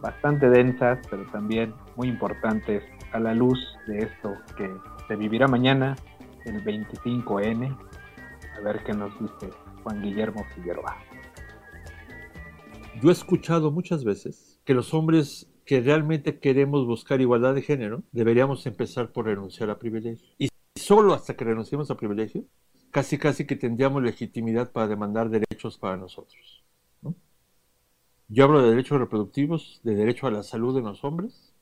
bastante 0.00 0.48
densas, 0.50 0.98
pero 1.10 1.24
también 1.30 1.72
muy 1.96 2.08
importantes 2.08 2.82
a 3.12 3.20
la 3.20 3.34
luz 3.34 3.58
de 3.86 3.98
esto 3.98 4.34
que 4.56 4.70
se 5.06 5.16
vivirá 5.16 5.46
mañana, 5.46 5.96
el 6.44 6.62
25N. 6.64 7.76
A 8.56 8.60
ver 8.60 8.82
qué 8.84 8.92
nos 8.92 9.12
dice 9.20 9.50
Juan 9.82 10.02
Guillermo 10.02 10.44
Figueroa. 10.54 10.96
Yo 13.00 13.08
he 13.08 13.12
escuchado 13.12 13.70
muchas 13.70 14.04
veces 14.04 14.60
que 14.64 14.74
los 14.74 14.92
hombres 14.94 15.48
que 15.64 15.80
realmente 15.80 16.38
queremos 16.38 16.86
buscar 16.86 17.20
igualdad 17.20 17.54
de 17.54 17.62
género, 17.62 18.02
deberíamos 18.12 18.66
empezar 18.66 19.12
por 19.12 19.26
renunciar 19.26 19.70
a 19.70 19.78
privilegios. 19.78 20.51
Solo 20.76 21.14
hasta 21.14 21.36
que 21.36 21.44
renunciemos 21.44 21.90
a 21.90 21.96
privilegios, 21.96 22.44
casi 22.90 23.18
casi 23.18 23.46
que 23.46 23.56
tendríamos 23.56 24.02
legitimidad 24.02 24.72
para 24.72 24.88
demandar 24.88 25.30
derechos 25.30 25.78
para 25.78 25.96
nosotros. 25.96 26.64
Yo 28.28 28.44
hablo 28.44 28.62
de 28.62 28.70
derechos 28.70 28.98
reproductivos, 28.98 29.80
de 29.82 29.94
derecho 29.94 30.26
a 30.26 30.30
la 30.30 30.42
salud 30.42 30.74
de 30.74 30.80
los 30.80 31.04
hombres, 31.04 31.52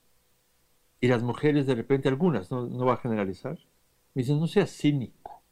y 1.00 1.08
las 1.08 1.22
mujeres 1.22 1.66
de 1.66 1.74
repente, 1.74 2.08
algunas, 2.08 2.50
no, 2.50 2.66
no 2.66 2.84
va 2.84 2.94
a 2.94 2.98
generalizar, 2.98 3.58
me 4.14 4.22
dicen, 4.22 4.38
no 4.38 4.46
seas 4.46 4.70
cínico, 4.70 5.42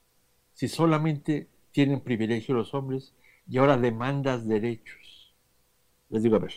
si 0.52 0.68
solamente 0.68 1.48
tienen 1.72 2.00
privilegio 2.00 2.54
los 2.54 2.74
hombres 2.74 3.14
y 3.48 3.58
ahora 3.58 3.76
demandas 3.76 4.46
derechos. 4.46 5.34
Les 6.10 6.22
digo, 6.22 6.36
a 6.36 6.40
ver, 6.40 6.52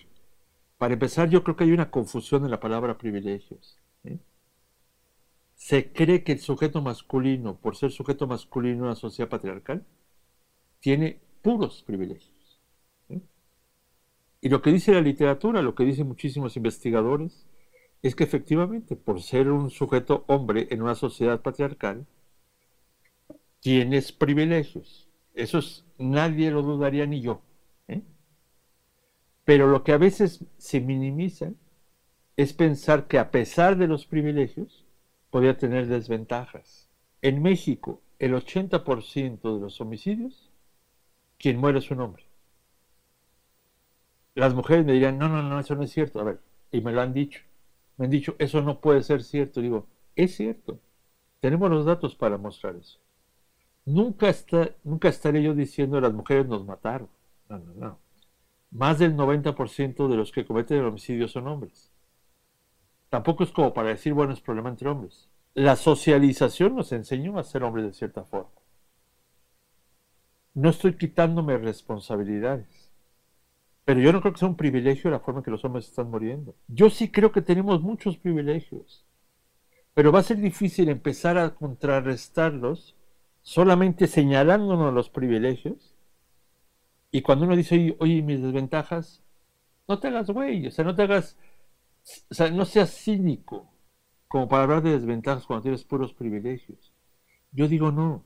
para 0.78 0.94
empezar, 0.94 1.30
yo 1.30 1.44
creo 1.44 1.56
que 1.56 1.64
hay 1.64 1.72
una 1.72 1.90
confusión 1.90 2.44
en 2.44 2.52
la 2.52 2.60
palabra 2.60 2.98
privilegios. 2.98 3.81
Se 5.62 5.94
cree 5.94 6.24
que 6.24 6.32
el 6.32 6.40
sujeto 6.40 6.82
masculino, 6.82 7.56
por 7.56 7.76
ser 7.76 7.92
sujeto 7.92 8.26
masculino 8.26 8.78
en 8.78 8.82
una 8.82 8.96
sociedad 8.96 9.30
patriarcal, 9.30 9.86
tiene 10.80 11.20
puros 11.44 11.84
privilegios. 11.84 12.60
Y 14.42 14.50
lo 14.50 14.64
que 14.64 14.72
dice 14.72 14.92
la 14.92 15.02
literatura, 15.02 15.62
lo 15.62 15.76
que 15.76 15.86
dicen 15.86 16.08
muchísimos 16.08 16.58
investigadores, 16.58 17.46
es 18.02 18.16
que 18.16 18.24
efectivamente, 18.24 18.96
por 18.96 19.22
ser 19.22 19.52
un 19.52 19.70
sujeto 19.70 20.26
hombre 20.26 20.68
en 20.72 20.82
una 20.82 20.96
sociedad 20.96 21.44
patriarcal, 21.44 22.08
tienes 23.60 24.12
privilegios. 24.12 25.10
Eso 25.36 25.60
es, 25.60 25.86
nadie 26.00 26.50
lo 26.50 26.64
dudaría 26.64 27.06
ni 27.06 27.22
yo. 27.22 27.44
Pero 29.46 29.68
lo 29.68 29.84
que 29.84 29.92
a 29.92 29.98
veces 29.98 30.44
se 30.58 30.82
minimiza 30.82 31.52
es 32.36 32.52
pensar 32.52 33.08
que 33.08 33.20
a 33.20 33.30
pesar 33.30 33.78
de 33.78 33.88
los 33.88 34.08
privilegios, 34.08 34.88
podría 35.32 35.58
tener 35.58 35.88
desventajas. 35.88 36.88
En 37.24 37.42
México, 37.42 38.02
el 38.20 38.36
80% 38.36 39.56
de 39.56 39.60
los 39.60 39.82
homicidios, 39.82 40.52
quien 41.40 41.58
muere 41.58 41.80
es 41.80 41.90
un 41.90 42.02
hombre. 42.02 42.24
Las 44.36 44.54
mujeres 44.54 44.86
me 44.86 44.94
dirían, 44.94 45.18
no, 45.18 45.28
no, 45.28 45.42
no, 45.42 45.60
eso 45.60 45.76
no 45.76 45.84
es 45.84 45.92
cierto. 45.92 46.20
A 46.20 46.24
ver, 46.24 46.40
y 46.72 46.82
me 46.82 46.92
lo 46.92 47.02
han 47.02 47.14
dicho. 47.14 47.42
Me 47.98 48.06
han 48.06 48.12
dicho, 48.12 48.36
eso 48.38 48.62
no 48.62 48.80
puede 48.80 49.02
ser 49.02 49.24
cierto. 49.24 49.62
Digo, 49.62 49.88
es 50.16 50.36
cierto. 50.36 50.80
Tenemos 51.40 51.72
los 51.72 51.86
datos 51.86 52.16
para 52.16 52.38
mostrar 52.38 52.76
eso. 52.76 53.00
Nunca, 53.86 54.30
está, 54.30 54.70
nunca 54.84 55.10
estaré 55.10 55.42
yo 55.42 55.56
diciendo 55.56 56.00
las 56.00 56.14
mujeres 56.14 56.48
nos 56.48 56.66
mataron. 56.66 57.10
No, 57.50 57.58
no, 57.58 57.74
no 57.74 58.12
más 58.72 59.00
del 59.00 59.16
90% 59.16 60.08
de 60.08 60.16
los 60.16 60.32
que 60.32 60.46
cometen 60.46 60.80
el 60.80 60.86
homicidio 60.86 61.28
son 61.28 61.48
hombres. 61.48 61.91
Tampoco 63.12 63.44
es 63.44 63.52
como 63.52 63.74
para 63.74 63.90
decir, 63.90 64.14
bueno, 64.14 64.32
es 64.32 64.40
problema 64.40 64.70
entre 64.70 64.88
hombres. 64.88 65.28
La 65.54 65.76
socialización 65.76 66.78
nos 66.78 66.94
enseñó 66.94 67.38
a 67.38 67.44
ser 67.44 67.62
hombres 67.62 67.86
de 67.86 67.94
cierta 67.94 68.24
forma. 68.24 68.50
No 70.54 70.70
estoy 70.70 70.96
quitándome 70.96 71.58
responsabilidades. 71.58 72.90
Pero 73.84 74.00
yo 74.00 74.14
no 74.14 74.22
creo 74.22 74.32
que 74.32 74.40
sea 74.40 74.48
un 74.48 74.56
privilegio 74.56 75.12
la 75.12 75.20
forma 75.20 75.42
en 75.42 75.44
que 75.44 75.52
los 75.52 75.66
hombres 75.66 75.90
están 75.90 76.10
muriendo. 76.10 76.56
Yo 76.70 76.90
sí 76.90 77.12
creo 77.12 77.34
que 77.34 77.42
tenemos 77.42 77.82
muchos 77.82 78.18
privilegios. 78.18 79.06
Pero 79.94 80.14
va 80.14 80.20
a 80.20 80.24
ser 80.24 80.38
difícil 80.38 80.88
empezar 80.88 81.38
a 81.38 81.54
contrarrestarlos 81.54 82.96
solamente 83.42 84.08
señalándonos 84.08 84.94
los 84.94 85.10
privilegios 85.10 85.96
y 87.12 87.24
cuando 87.24 87.44
uno 87.46 87.58
dice, 87.58 87.98
oye, 88.00 88.22
mis 88.22 88.42
desventajas, 88.42 89.22
no 89.90 90.00
te 90.00 90.08
hagas 90.08 90.30
güey, 90.30 90.68
o 90.68 90.72
sea, 90.72 90.86
no 90.86 90.96
te 90.96 91.02
hagas, 91.02 91.38
o 92.30 92.34
sea, 92.34 92.50
no 92.52 92.66
seas 92.66 92.92
cínico 92.92 93.72
como 94.28 94.48
para 94.48 94.64
hablar 94.64 94.82
de 94.82 94.92
desventajas 94.92 95.46
cuando 95.46 95.64
tienes 95.64 95.84
puros 95.84 96.14
privilegios. 96.14 96.94
Yo 97.52 97.68
digo 97.68 97.92
no. 97.92 98.24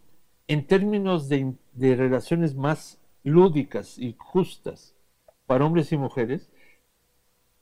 En 0.48 0.68
términos 0.68 1.28
de, 1.30 1.56
de 1.74 1.96
relaciones 1.96 2.56
más 2.56 3.00
lúdicas 3.24 3.98
y 3.98 4.16
justas 4.18 4.96
para 5.48 5.66
hombres 5.66 5.92
y 5.92 5.98
mujeres, 5.98 6.52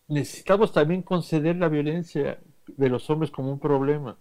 necesitamos 0.07 0.73
también 0.73 1.01
conceder 1.01 1.55
la 1.55 1.69
violencia 1.69 2.39
de 2.67 2.89
los 2.89 3.09
hombres 3.09 3.31
como 3.31 3.51
un 3.51 3.59
problema. 3.59 4.17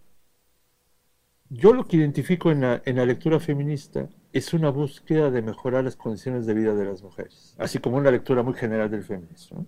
Yo 1.48 1.72
lo 1.74 1.86
que 1.86 1.96
identifico 1.96 2.50
en 2.50 2.62
la, 2.62 2.82
en 2.84 2.96
la 2.96 3.04
lectura 3.04 3.38
feminista 3.38 4.08
es 4.32 4.54
una 4.54 4.70
búsqueda 4.70 5.30
de 5.30 5.42
mejorar 5.42 5.84
las 5.84 5.96
condiciones 5.96 6.46
de 6.46 6.54
vida 6.54 6.74
de 6.74 6.84
las 6.86 7.02
mujeres, 7.02 7.54
así 7.58 7.78
como 7.78 7.98
una 7.98 8.10
lectura 8.10 8.42
muy 8.42 8.54
general 8.54 8.90
del 8.90 9.02
feminismo. 9.02 9.66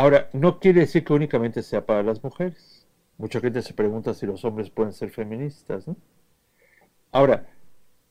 Ahora, 0.00 0.30
no 0.32 0.60
quiere 0.60 0.80
decir 0.80 1.04
que 1.04 1.12
únicamente 1.12 1.62
sea 1.62 1.84
para 1.84 2.02
las 2.02 2.24
mujeres. 2.24 2.86
Mucha 3.18 3.38
gente 3.38 3.60
se 3.60 3.74
pregunta 3.74 4.14
si 4.14 4.24
los 4.24 4.46
hombres 4.46 4.70
pueden 4.70 4.94
ser 4.94 5.10
feministas. 5.10 5.84
Ahora, 7.12 7.50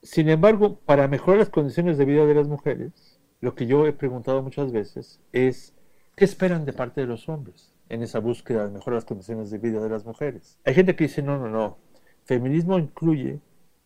sin 0.03 0.29
embargo, 0.29 0.77
para 0.85 1.07
mejorar 1.07 1.39
las 1.39 1.49
condiciones 1.49 1.97
de 1.97 2.05
vida 2.05 2.27
de 2.27 2.35
las 2.35 2.47
mujeres, 2.47 3.19
lo 3.41 3.55
que 3.55 3.65
yo 3.65 3.87
he 3.87 3.93
preguntado 3.93 4.43
muchas 4.43 4.71
veces 4.71 5.19
es, 5.33 5.73
¿qué 6.15 6.25
esperan 6.25 6.63
de 6.63 6.73
parte 6.73 7.01
de 7.01 7.07
los 7.07 7.27
hombres 7.27 7.73
en 7.89 8.03
esa 8.03 8.19
búsqueda 8.19 8.67
de 8.67 8.71
mejorar 8.71 8.97
las 8.97 9.05
condiciones 9.05 9.49
de 9.49 9.57
vida 9.57 9.81
de 9.81 9.89
las 9.89 10.05
mujeres? 10.05 10.59
Hay 10.65 10.75
gente 10.75 10.95
que 10.95 11.05
dice, 11.05 11.23
no, 11.23 11.39
no, 11.39 11.49
no, 11.49 11.79
feminismo 12.23 12.77
incluye 12.77 13.39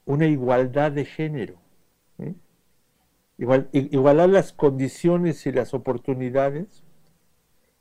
una 0.03 0.25
igualdad 0.25 0.91
de 0.91 1.05
género. 1.05 1.55
Igual, 3.37 3.69
igualar 3.71 4.27
las 4.27 4.51
condiciones 4.51 5.45
y 5.45 5.53
las 5.53 5.73
oportunidades 5.73 6.82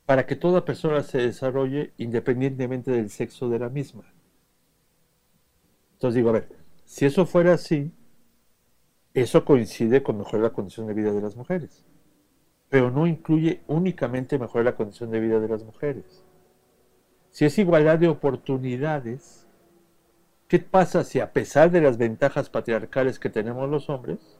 para 0.07 0.27
que 0.27 0.37
toda 0.37 0.65
persona 0.65 1.03
se 1.03 1.19
desarrolle 1.19 1.93
independientemente 1.99 2.91
del 2.91 3.11
sexo 3.11 3.49
de 3.49 3.59
la 3.59 3.69
misma. 3.69 4.05
Entonces 5.95 6.17
digo, 6.17 6.31
a 6.31 6.33
ver, 6.33 6.49
si 6.85 7.07
eso 7.07 7.27
fuera 7.27 7.55
así, 7.55 7.93
eso 9.15 9.45
coincide 9.45 10.03
con 10.03 10.19
mejorar 10.19 10.43
la 10.43 10.53
condición 10.53 10.87
de 10.87 10.95
vida 10.95 11.13
de 11.13 11.21
las 11.21 11.37
mujeres, 11.37 11.85
pero 12.69 12.91
no 12.91 13.07
incluye 13.07 13.63
únicamente 13.69 14.39
mejorar 14.39 14.65
la 14.65 14.77
condición 14.77 15.11
de 15.11 15.21
vida 15.21 15.39
de 15.39 15.49
las 15.49 15.65
mujeres. 15.65 16.25
Si 17.31 17.45
es 17.45 17.59
igualdad 17.59 17.99
de 17.99 18.09
oportunidades, 18.09 19.43
¿Qué 20.53 20.59
pasa 20.59 21.03
si 21.03 21.19
a 21.19 21.33
pesar 21.33 21.71
de 21.71 21.81
las 21.81 21.97
ventajas 21.97 22.51
patriarcales 22.51 23.19
que 23.19 23.31
tenemos 23.31 23.71
los 23.71 23.89
hombres, 23.89 24.39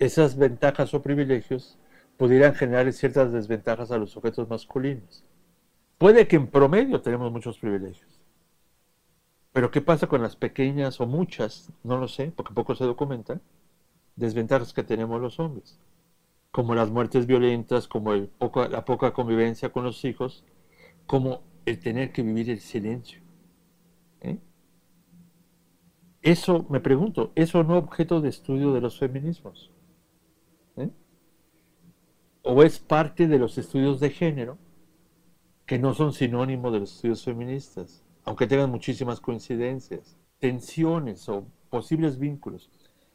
esas 0.00 0.36
ventajas 0.36 0.94
o 0.94 1.02
privilegios 1.02 1.78
pudieran 2.16 2.54
generar 2.54 2.92
ciertas 2.92 3.32
desventajas 3.32 3.90
a 3.90 3.98
los 3.98 4.10
sujetos 4.10 4.48
masculinos? 4.48 5.24
Puede 5.98 6.28
que 6.28 6.36
en 6.36 6.48
promedio 6.48 7.00
tenemos 7.00 7.32
muchos 7.32 7.58
privilegios. 7.58 8.20
Pero 9.52 9.70
¿qué 9.70 9.80
pasa 9.80 10.06
con 10.06 10.20
las 10.20 10.36
pequeñas 10.36 11.00
o 11.00 11.06
muchas, 11.06 11.72
no 11.82 11.96
lo 11.96 12.08
sé, 12.08 12.30
porque 12.36 12.52
poco 12.52 12.74
se 12.74 12.84
documentan, 12.84 13.40
desventajas 14.14 14.74
que 14.74 14.82
tenemos 14.82 15.20
los 15.20 15.40
hombres? 15.40 15.78
Como 16.50 16.74
las 16.74 16.90
muertes 16.90 17.26
violentas, 17.26 17.88
como 17.88 18.14
la 18.14 18.84
poca 18.84 19.12
convivencia 19.12 19.72
con 19.72 19.84
los 19.84 20.04
hijos, 20.04 20.44
como 21.06 21.42
el 21.64 21.78
tener 21.80 22.12
que 22.12 22.22
vivir 22.22 22.50
el 22.50 22.60
silencio. 22.60 23.20
¿eh? 24.20 24.38
Eso, 26.22 26.66
me 26.68 26.80
pregunto, 26.80 27.32
¿eso 27.34 27.62
no 27.64 27.78
objeto 27.78 28.20
de 28.20 28.28
estudio 28.28 28.72
de 28.72 28.80
los 28.80 28.98
feminismos? 28.98 29.70
¿O 32.48 32.62
es 32.62 32.78
parte 32.78 33.26
de 33.26 33.40
los 33.40 33.58
estudios 33.58 33.98
de 33.98 34.08
género 34.08 34.56
que 35.66 35.80
no 35.80 35.94
son 35.94 36.12
sinónimo 36.12 36.70
de 36.70 36.78
los 36.78 36.94
estudios 36.94 37.24
feministas, 37.24 38.04
aunque 38.22 38.46
tengan 38.46 38.70
muchísimas 38.70 39.18
coincidencias, 39.18 40.16
tensiones 40.38 41.28
o 41.28 41.44
posibles 41.70 42.20
vínculos 42.20 42.70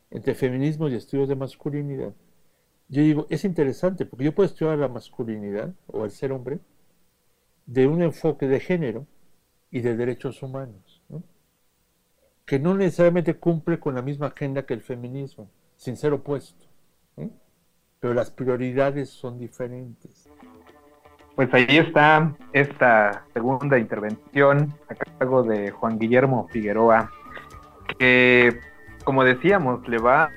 entre 0.09 0.35
feminismo 0.35 0.89
y 0.89 0.95
estudios 0.95 1.29
de 1.29 1.37
masculinidad? 1.37 2.13
yo 2.89 3.03
digo, 3.03 3.25
es 3.29 3.45
interesante 3.45 4.05
porque 4.05 4.25
yo 4.25 4.35
puedo 4.35 4.47
estudiar 4.47 4.77
la 4.77 4.89
masculinidad 4.89 5.73
o 5.87 6.03
el 6.03 6.11
ser 6.11 6.33
hombre 6.33 6.59
de 7.65 7.87
un 7.87 8.01
enfoque 8.01 8.49
de 8.49 8.59
género 8.59 9.07
y 9.71 9.79
de 9.79 9.95
derechos 9.95 10.43
humanos, 10.43 11.01
¿no? 11.07 11.23
que 12.45 12.59
no 12.59 12.75
necesariamente 12.75 13.35
cumple 13.35 13.79
con 13.79 13.95
la 13.95 14.01
misma 14.01 14.27
agenda 14.27 14.65
que 14.65 14.73
el 14.73 14.81
feminismo, 14.81 15.49
sin 15.77 15.95
ser 15.95 16.11
opuesto, 16.11 16.65
¿eh? 17.15 17.29
Pero 18.01 18.15
las 18.15 18.31
prioridades 18.31 19.09
son 19.09 19.37
diferentes. 19.37 20.27
Pues 21.35 21.53
ahí 21.53 21.77
está 21.77 22.35
esta 22.51 23.25
segunda 23.33 23.77
intervención 23.77 24.73
a 24.89 24.95
cargo 24.95 25.43
de 25.43 25.71
Juan 25.71 25.97
Guillermo 25.97 26.47
Figueroa, 26.49 27.09
que 27.97 28.59
como 29.05 29.23
decíamos 29.23 29.87
le 29.87 29.99
va 29.99 30.29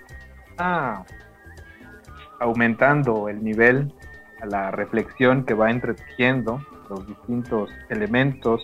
aumentando 2.38 3.28
el 3.28 3.42
nivel 3.42 3.92
a 4.40 4.46
la 4.46 4.70
reflexión 4.70 5.44
que 5.44 5.54
va 5.54 5.70
entretejiendo 5.70 6.64
los 6.90 7.06
distintos 7.06 7.70
elementos. 7.88 8.62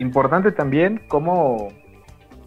Importante 0.00 0.50
también 0.50 1.00
cómo 1.08 1.68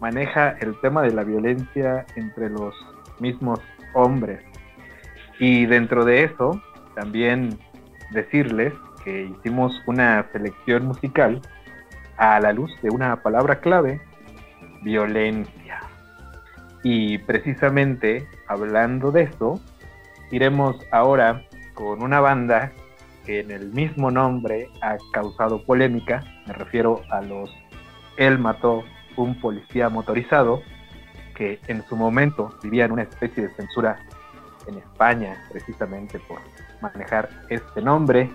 maneja 0.00 0.50
el 0.60 0.78
tema 0.80 1.02
de 1.02 1.12
la 1.12 1.24
violencia 1.24 2.04
entre 2.14 2.50
los 2.50 2.74
mismos 3.18 3.58
hombres. 3.94 4.47
Y 5.38 5.66
dentro 5.66 6.04
de 6.04 6.24
eso, 6.24 6.60
también 6.94 7.58
decirles 8.12 8.72
que 9.04 9.24
hicimos 9.24 9.72
una 9.86 10.26
selección 10.32 10.86
musical 10.86 11.40
a 12.16 12.40
la 12.40 12.52
luz 12.52 12.70
de 12.82 12.90
una 12.90 13.22
palabra 13.22 13.60
clave, 13.60 14.00
violencia. 14.82 15.80
Y 16.82 17.18
precisamente 17.18 18.26
hablando 18.48 19.12
de 19.12 19.22
eso, 19.22 19.60
iremos 20.30 20.76
ahora 20.90 21.42
con 21.74 22.02
una 22.02 22.20
banda 22.20 22.72
que 23.24 23.40
en 23.40 23.50
el 23.50 23.68
mismo 23.72 24.10
nombre 24.10 24.68
ha 24.82 24.96
causado 25.12 25.62
polémica, 25.64 26.24
me 26.46 26.54
refiero 26.54 27.02
a 27.10 27.20
los 27.20 27.54
Él 28.16 28.38
mató 28.38 28.84
un 29.16 29.38
policía 29.40 29.88
motorizado, 29.88 30.62
que 31.34 31.60
en 31.68 31.84
su 31.86 31.94
momento 31.94 32.50
vivían 32.62 32.90
una 32.90 33.02
especie 33.02 33.44
de 33.44 33.54
censura 33.54 33.98
en 34.68 34.78
España, 34.78 35.36
precisamente 35.50 36.18
por 36.20 36.38
manejar 36.80 37.28
este 37.48 37.82
nombre. 37.82 38.30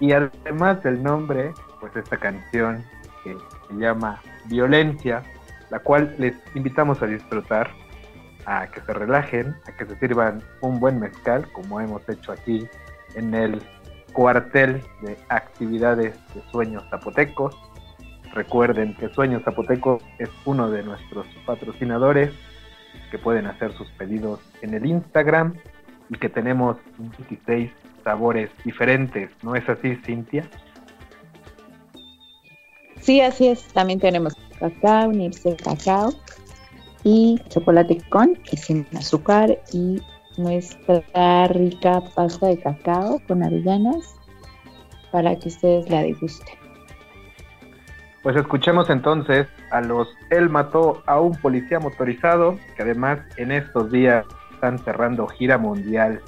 Y 0.00 0.12
además 0.12 0.82
del 0.82 1.02
nombre, 1.02 1.52
pues 1.80 1.94
esta 1.96 2.16
canción 2.16 2.82
que 3.22 3.36
se 3.68 3.74
llama 3.74 4.20
Violencia, 4.46 5.22
la 5.70 5.78
cual 5.78 6.14
les 6.18 6.34
invitamos 6.54 7.02
a 7.02 7.06
disfrutar 7.06 7.70
a 8.46 8.66
que 8.68 8.80
se 8.80 8.92
relajen, 8.92 9.54
a 9.66 9.72
que 9.72 9.86
se 9.86 9.98
sirvan 9.98 10.42
un 10.60 10.78
buen 10.80 11.00
mezcal, 11.00 11.50
como 11.52 11.80
hemos 11.80 12.06
hecho 12.08 12.32
aquí 12.32 12.66
en 13.14 13.34
el 13.34 13.62
cuartel 14.12 14.82
de 15.02 15.16
actividades 15.28 16.14
de 16.34 16.42
Sueños 16.50 16.84
Zapotecos. 16.90 17.56
Recuerden 18.32 18.94
que 18.96 19.08
Sueños 19.10 19.42
Zapotecos 19.44 20.02
es 20.18 20.28
uno 20.44 20.70
de 20.70 20.82
nuestros 20.82 21.26
patrocinadores 21.46 22.32
que 23.10 23.18
pueden 23.18 23.46
hacer 23.46 23.72
sus 23.72 23.88
pedidos 23.92 24.40
en 24.62 24.74
el 24.74 24.86
Instagram 24.86 25.54
y 26.10 26.18
que 26.18 26.28
tenemos 26.28 26.76
26 26.98 27.70
sabores 28.02 28.50
diferentes. 28.64 29.30
¿No 29.42 29.54
es 29.54 29.68
así, 29.68 29.96
Cintia? 30.04 30.48
Sí, 33.00 33.20
así 33.20 33.48
es. 33.48 33.64
También 33.68 34.00
tenemos 34.00 34.34
cacao, 34.58 35.12
nipse 35.12 35.56
cacao, 35.56 36.12
y 37.04 37.38
chocolate 37.48 37.98
con 38.08 38.38
sin 38.56 38.86
azúcar 38.96 39.58
y 39.72 40.00
nuestra 40.36 41.46
rica 41.48 42.02
pasta 42.14 42.48
de 42.48 42.58
cacao 42.58 43.20
con 43.28 43.42
avellanas 43.42 44.16
para 45.12 45.38
que 45.38 45.48
ustedes 45.48 45.88
la 45.90 46.02
degusten. 46.02 46.63
Pues 48.24 48.36
escuchemos 48.36 48.88
entonces 48.88 49.46
a 49.70 49.82
los 49.82 50.08
Él 50.30 50.48
mató 50.48 51.02
a 51.04 51.20
un 51.20 51.36
policía 51.36 51.78
motorizado 51.78 52.58
que 52.74 52.82
además 52.82 53.18
en 53.36 53.52
estos 53.52 53.92
días 53.92 54.24
están 54.50 54.78
cerrando 54.78 55.26
gira 55.26 55.58
mundial. 55.58 56.22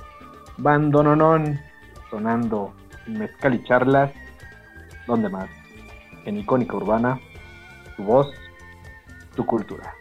Bandononón 0.58 1.58
sonando 2.10 2.74
mezcal 3.06 3.54
y 3.54 3.64
charlas. 3.64 4.12
¿Dónde 5.06 5.30
más? 5.30 5.48
En 6.26 6.36
icónica 6.36 6.76
urbana, 6.76 7.18
tu 7.96 8.02
voz, 8.04 8.30
tu 9.34 9.46
cultura. 9.46 9.95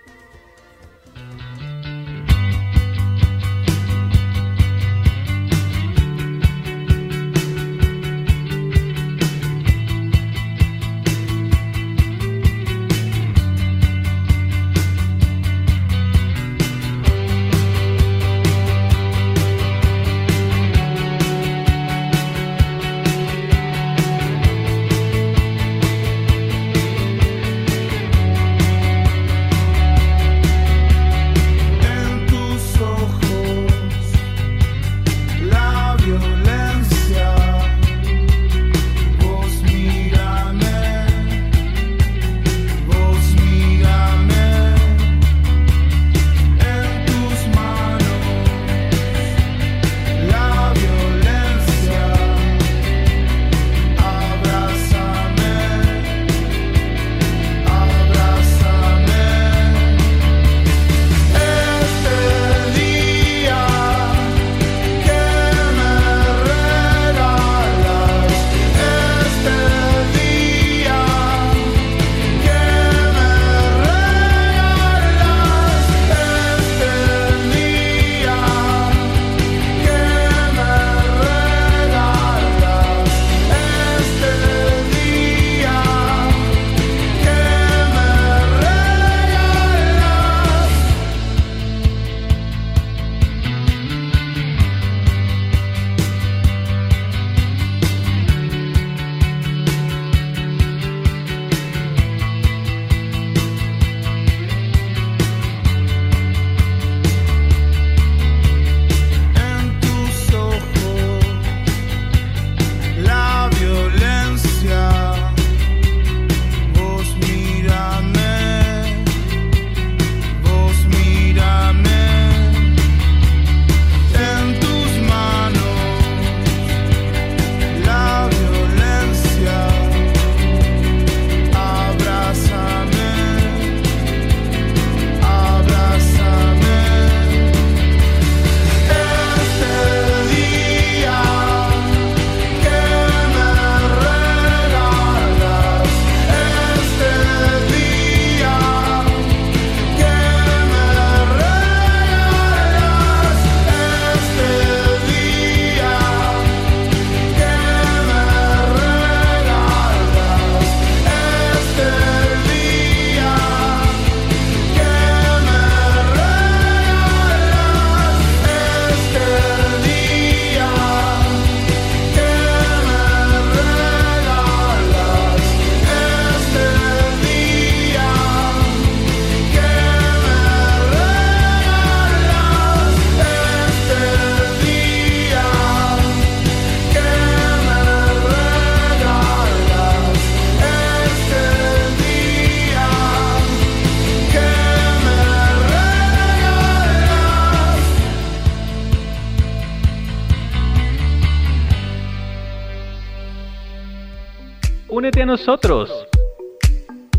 Únete 204.96 205.24
a 205.24 205.26
nosotros. 205.26 206.08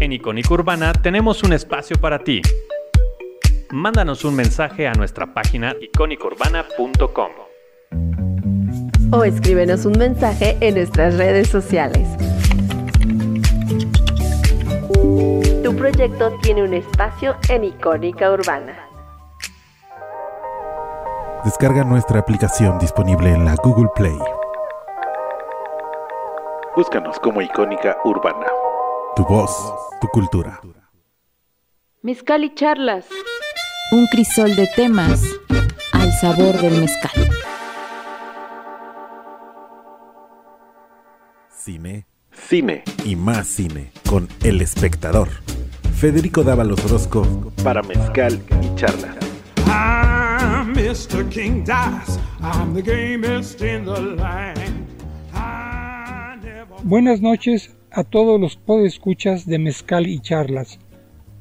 En 0.01 0.11
Icónica 0.11 0.55
Urbana 0.55 0.95
tenemos 0.95 1.43
un 1.43 1.53
espacio 1.53 2.01
para 2.01 2.19
ti. 2.19 2.41
Mándanos 3.71 4.25
un 4.25 4.35
mensaje 4.35 4.89
a 4.89 4.95
nuestra 4.95 5.35
página 5.35 5.75
icónicaurbana.com 5.79 7.33
o 9.13 9.25
escríbenos 9.25 9.85
un 9.85 9.93
mensaje 9.99 10.57
en 10.61 10.77
nuestras 10.77 11.19
redes 11.19 11.49
sociales. 11.49 12.09
Tu 15.63 15.77
proyecto 15.77 16.33
tiene 16.41 16.63
un 16.63 16.73
espacio 16.73 17.37
en 17.51 17.65
Icónica 17.65 18.33
Urbana. 18.33 18.75
Descarga 21.45 21.85
nuestra 21.85 22.21
aplicación 22.21 22.79
disponible 22.79 23.35
en 23.35 23.45
la 23.45 23.55
Google 23.57 23.91
Play. 23.95 24.17
Búscanos 26.77 27.19
como 27.21 27.41
Icónica 27.41 27.97
Urbana. 28.05 28.45
Tu 29.17 29.25
voz, 29.25 29.51
tu 29.99 30.09
cultura. 30.09 30.61
Mezcal 32.03 32.45
y 32.45 32.55
charlas. 32.55 33.07
Un 33.93 34.07
crisol 34.09 34.55
de 34.55 34.67
temas 34.77 35.23
al 35.95 36.13
sabor 36.13 36.55
del 36.61 36.79
mezcal. 36.79 37.31
Cine, 41.49 42.07
cine 42.31 42.85
y 43.07 43.17
más 43.17 43.47
cine 43.47 43.91
con 44.07 44.29
El 44.45 44.61
Espectador. 44.61 45.29
Federico 45.95 46.45
Dávalos 46.45 46.85
Orozco 46.85 47.27
para 47.65 47.81
Mezcal 47.81 48.39
y 48.61 48.75
Charlas. 48.75 49.17
Mr. 50.75 51.27
King 51.31 51.65
I'm 52.43 52.75
the 52.75 52.83
gamest 52.83 53.63
in 53.63 53.87
the 53.87 53.99
line. 53.99 54.96
Buenas 56.85 57.23
noches 57.23 57.75
a 57.91 58.05
todos 58.05 58.39
los 58.39 58.57
podescuchas 58.57 59.47
de 59.47 59.59
Mezcal 59.59 60.07
y 60.07 60.21
Charlas. 60.21 60.79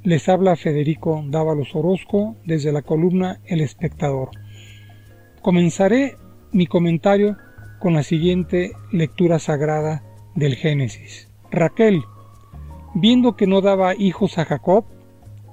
Les 0.02 0.30
habla 0.30 0.56
Federico 0.56 1.24
Dávalos 1.28 1.76
Orozco 1.76 2.36
desde 2.46 2.72
la 2.72 2.82
columna 2.82 3.42
El 3.46 3.60
Espectador. 3.60 4.30
Comenzaré 5.42 6.16
mi 6.52 6.68
comentario 6.68 7.38
con 7.80 7.94
la 7.94 8.04
siguiente 8.04 8.72
lectura 8.92 9.38
sagrada 9.38 10.04
del 10.36 10.56
Génesis. 10.56 11.30
Raquel, 11.52 12.02
viendo 12.96 13.36
que 13.36 13.46
no 13.46 13.62
daba 13.62 13.94
hijos 13.94 14.38
a 14.38 14.46
Jacob, 14.46 14.86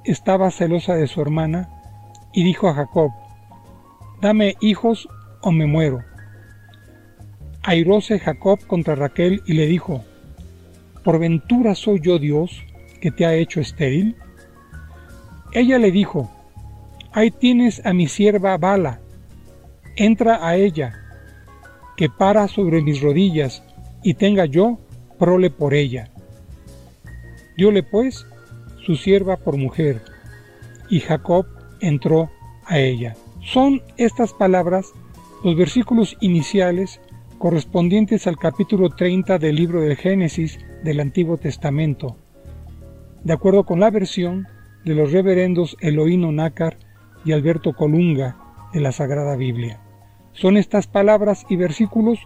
estaba 0.05 0.51
celosa 0.53 0.95
de 0.95 1.09
su 1.09 1.21
hermana 1.21 1.69
y 2.33 2.45
dijo 2.45 2.69
a 2.69 2.75
Jacob, 2.75 3.11
dame 4.21 4.55
hijos 4.61 5.09
o 5.43 5.51
me 5.51 5.67
muero. 5.67 6.12
Airóse 7.65 8.19
Jacob 8.19 8.59
contra 8.67 8.97
Raquel 8.97 9.43
y 9.47 9.53
le 9.53 9.67
dijo, 9.67 10.05
¿por 11.05 11.21
ventura 11.21 11.77
soy 11.77 12.01
yo 12.01 12.19
Dios 12.19 12.63
que 13.01 13.13
te 13.13 13.25
ha 13.25 13.35
hecho 13.35 13.61
estéril? 13.61 14.17
Ella 15.53 15.79
le 15.79 15.93
dijo, 15.93 16.29
ahí 17.13 17.31
tienes 17.31 17.85
a 17.87 17.93
mi 17.93 18.09
sierva 18.09 18.57
Bala, 18.57 19.01
entra 19.95 20.45
a 20.47 20.57
ella, 20.57 20.95
que 21.97 22.09
para 22.09 22.49
sobre 22.49 22.83
mis 22.83 23.01
rodillas 23.01 23.63
y 24.03 24.15
tenga 24.15 24.45
yo 24.47 24.81
prole 25.19 25.51
por 25.51 25.73
ella. 25.73 26.11
Diole 27.57 27.85
pues 27.85 28.27
su 28.85 28.97
sierva 28.97 29.37
por 29.37 29.57
mujer, 29.57 30.03
y 30.91 30.99
Jacob 30.99 31.47
entró 31.81 32.29
a 32.67 32.81
ella. 32.81 33.15
Son 33.45 33.83
estas 33.99 34.33
palabras 34.33 34.87
los 35.45 35.57
versículos 35.57 36.17
iniciales 36.21 37.01
correspondientes 37.43 38.29
al 38.29 38.39
capítulo 38.39 38.91
30 38.91 39.37
del 39.41 39.57
libro 39.57 39.81
del 39.81 39.97
Génesis 39.97 40.61
del 40.85 41.01
Antiguo 41.01 41.39
Testamento, 41.39 42.17
de 43.25 43.33
acuerdo 43.33 43.65
con 43.65 43.81
la 43.81 43.91
versión 43.91 44.47
de 44.85 44.95
los 44.95 45.11
reverendos 45.11 45.77
Eloíno 45.81 46.31
Nácar 46.31 46.79
y 47.25 47.33
Alberto 47.33 47.73
Colunga 47.73 48.37
de 48.73 48.79
la 48.79 48.93
Sagrada 48.93 49.35
Biblia. 49.35 49.81
Son 50.35 50.57
estas 50.57 50.87
palabras 50.87 51.45
y 51.49 51.57
versículos 51.57 52.21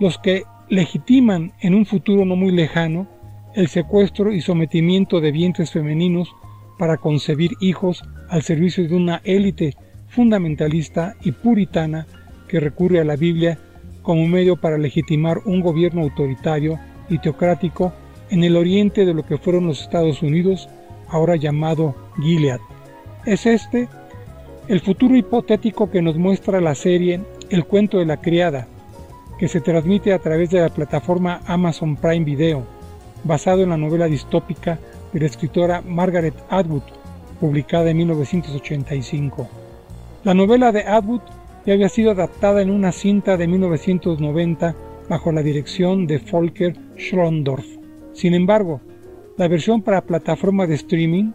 los 0.00 0.18
que 0.18 0.42
legitiman 0.68 1.52
en 1.60 1.76
un 1.76 1.86
futuro 1.86 2.24
no 2.24 2.34
muy 2.34 2.50
lejano 2.50 3.06
el 3.54 3.68
secuestro 3.68 4.32
y 4.32 4.40
sometimiento 4.40 5.20
de 5.20 5.30
vientres 5.30 5.70
femeninos 5.70 6.34
para 6.80 6.96
concebir 6.96 7.52
hijos 7.60 8.02
al 8.28 8.42
servicio 8.42 8.88
de 8.88 8.96
una 8.96 9.20
élite 9.22 9.76
fundamentalista 10.08 11.14
y 11.22 11.30
puritana 11.30 12.08
que 12.48 12.58
recurre 12.58 12.98
a 12.98 13.04
la 13.04 13.14
Biblia 13.14 13.56
como 14.08 14.26
medio 14.26 14.56
para 14.56 14.78
legitimar 14.78 15.42
un 15.44 15.60
gobierno 15.60 16.00
autoritario 16.00 16.80
y 17.10 17.18
teocrático 17.18 17.92
en 18.30 18.42
el 18.42 18.56
oriente 18.56 19.04
de 19.04 19.12
lo 19.12 19.26
que 19.26 19.36
fueron 19.36 19.66
los 19.66 19.82
Estados 19.82 20.22
Unidos, 20.22 20.66
ahora 21.08 21.36
llamado 21.36 21.94
Gilead. 22.18 22.58
Es 23.26 23.44
este 23.44 23.86
el 24.66 24.80
futuro 24.80 25.14
hipotético 25.14 25.90
que 25.90 26.00
nos 26.00 26.16
muestra 26.16 26.58
la 26.62 26.74
serie 26.74 27.20
El 27.50 27.66
cuento 27.66 27.98
de 27.98 28.06
la 28.06 28.16
criada, 28.18 28.66
que 29.38 29.46
se 29.46 29.60
transmite 29.60 30.14
a 30.14 30.20
través 30.20 30.48
de 30.48 30.62
la 30.62 30.70
plataforma 30.70 31.42
Amazon 31.44 31.94
Prime 31.94 32.24
Video, 32.24 32.64
basado 33.24 33.62
en 33.62 33.68
la 33.68 33.76
novela 33.76 34.06
distópica 34.06 34.78
de 35.12 35.20
la 35.20 35.26
escritora 35.26 35.82
Margaret 35.82 36.32
Atwood, 36.48 36.84
publicada 37.38 37.90
en 37.90 37.98
1985. 37.98 39.46
La 40.24 40.32
novela 40.32 40.72
de 40.72 40.80
Atwood 40.84 41.20
ya 41.68 41.74
había 41.74 41.90
sido 41.90 42.12
adaptada 42.12 42.62
en 42.62 42.70
una 42.70 42.92
cinta 42.92 43.36
de 43.36 43.46
1990 43.46 44.74
bajo 45.06 45.32
la 45.32 45.42
dirección 45.42 46.06
de 46.06 46.16
Volker 46.16 46.74
Schlondorf. 46.96 47.66
Sin 48.14 48.32
embargo, 48.32 48.80
la 49.36 49.48
versión 49.48 49.82
para 49.82 50.00
plataforma 50.00 50.66
de 50.66 50.76
streaming, 50.76 51.32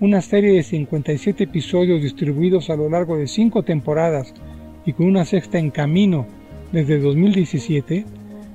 una 0.00 0.22
serie 0.22 0.54
de 0.54 0.62
57 0.62 1.44
episodios 1.44 2.00
distribuidos 2.00 2.70
a 2.70 2.76
lo 2.76 2.88
largo 2.88 3.18
de 3.18 3.26
5 3.26 3.64
temporadas 3.64 4.32
y 4.86 4.94
con 4.94 5.08
una 5.08 5.26
sexta 5.26 5.58
en 5.58 5.70
camino 5.70 6.24
desde 6.72 6.98
2017, 6.98 8.06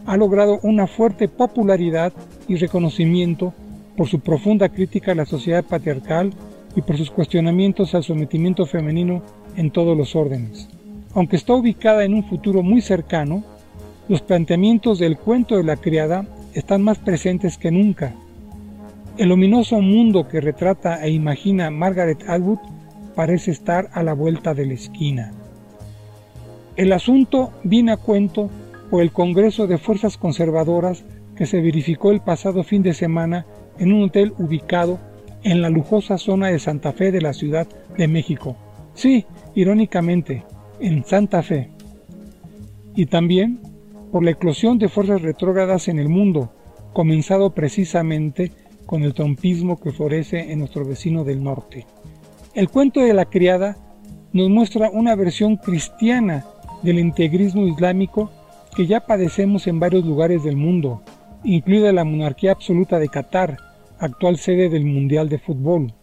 ha 0.07 0.17
logrado 0.17 0.59
una 0.63 0.87
fuerte 0.87 1.27
popularidad 1.27 2.13
y 2.47 2.55
reconocimiento 2.55 3.53
por 3.95 4.07
su 4.07 4.21
profunda 4.21 4.69
crítica 4.69 5.11
a 5.11 5.15
la 5.15 5.27
sociedad 5.27 5.63
patriarcal 5.63 6.33
y 6.75 6.81
por 6.81 6.97
sus 6.97 7.11
cuestionamientos 7.11 7.93
al 7.93 8.01
sometimiento 8.01 8.65
femenino 8.65 9.21
en 9.55 9.69
todos 9.69 9.95
los 9.95 10.15
órdenes. 10.15 10.80
Aunque 11.13 11.35
está 11.35 11.53
ubicada 11.53 12.05
en 12.05 12.13
un 12.13 12.23
futuro 12.23 12.63
muy 12.63 12.81
cercano, 12.81 13.43
los 14.07 14.21
planteamientos 14.21 14.99
del 14.99 15.17
cuento 15.17 15.57
de 15.57 15.63
la 15.63 15.75
criada 15.75 16.25
están 16.53 16.83
más 16.83 16.99
presentes 16.99 17.57
que 17.57 17.71
nunca. 17.71 18.13
El 19.17 19.31
ominoso 19.31 19.81
mundo 19.81 20.27
que 20.27 20.41
retrata 20.41 21.05
e 21.05 21.11
imagina 21.11 21.69
Margaret 21.69 22.23
Atwood 22.27 22.59
parece 23.15 23.51
estar 23.51 23.89
a 23.93 24.03
la 24.03 24.13
vuelta 24.13 24.53
de 24.53 24.65
la 24.65 24.73
esquina. 24.73 25.31
El 26.77 26.93
asunto 26.93 27.51
viene 27.63 27.91
a 27.91 27.97
cuento 27.97 28.49
por 28.89 29.01
el 29.01 29.11
Congreso 29.11 29.67
de 29.67 29.77
Fuerzas 29.77 30.17
Conservadoras 30.17 31.03
que 31.35 31.45
se 31.45 31.61
verificó 31.61 32.11
el 32.11 32.21
pasado 32.21 32.63
fin 32.63 32.83
de 32.83 32.93
semana 32.93 33.45
en 33.79 33.93
un 33.93 34.03
hotel 34.03 34.33
ubicado 34.37 34.99
en 35.43 35.61
la 35.61 35.69
lujosa 35.69 36.17
zona 36.17 36.47
de 36.47 36.59
Santa 36.59 36.93
Fe 36.93 37.11
de 37.11 37.21
la 37.21 37.33
Ciudad 37.33 37.67
de 37.97 38.07
México. 38.07 38.55
Sí, 38.93 39.25
irónicamente, 39.55 40.43
en 40.81 41.05
Santa 41.05 41.41
Fe. 41.43 41.69
Y 42.95 43.05
también 43.05 43.59
por 44.11 44.23
la 44.23 44.31
eclosión 44.31 44.77
de 44.77 44.89
fuerzas 44.89 45.21
retrógradas 45.21 45.87
en 45.87 45.99
el 45.99 46.09
mundo, 46.09 46.51
comenzado 46.93 47.51
precisamente 47.51 48.51
con 48.85 49.03
el 49.03 49.13
trompismo 49.13 49.79
que 49.79 49.91
florece 49.91 50.51
en 50.51 50.59
nuestro 50.59 50.83
vecino 50.83 51.23
del 51.23 51.41
norte. 51.43 51.85
El 52.53 52.69
cuento 52.69 52.99
de 52.99 53.13
la 53.13 53.25
criada 53.25 53.77
nos 54.33 54.49
muestra 54.49 54.89
una 54.89 55.15
versión 55.15 55.55
cristiana 55.55 56.45
del 56.83 56.99
integrismo 56.99 57.67
islámico 57.67 58.29
que 58.75 58.87
ya 58.87 59.05
padecemos 59.05 59.67
en 59.67 59.79
varios 59.79 60.05
lugares 60.05 60.43
del 60.43 60.57
mundo, 60.57 61.01
incluida 61.43 61.93
la 61.93 62.03
monarquía 62.03 62.51
absoluta 62.51 62.99
de 62.99 63.07
Qatar, 63.07 63.57
actual 63.99 64.37
sede 64.37 64.69
del 64.69 64.85
Mundial 64.85 65.29
de 65.29 65.39
Fútbol. 65.39 65.93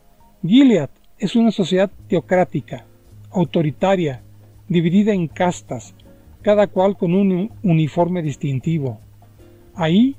Gilead 0.43 0.91
es 1.19 1.37
una 1.37 1.51
sociedad 1.51 1.91
teocrática, 2.09 2.87
autoritaria, 3.31 4.23
dividida 4.69 5.13
en 5.13 5.29
castas, 5.29 5.95
cada 6.43 6.67
cual 6.67 6.97
con 6.97 7.15
un 7.15 7.51
uniforme 7.63 8.23
distintivo. 8.23 9.01
Ahí, 9.75 10.17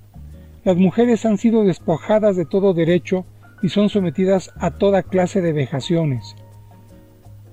las 0.63 0.77
mujeres 0.77 1.25
han 1.25 1.37
sido 1.37 1.63
despojadas 1.63 2.35
de 2.35 2.45
todo 2.45 2.73
derecho 2.73 3.25
y 3.61 3.69
son 3.69 3.89
sometidas 3.89 4.51
a 4.59 4.71
toda 4.71 5.03
clase 5.03 5.41
de 5.41 5.53
vejaciones. 5.53 6.35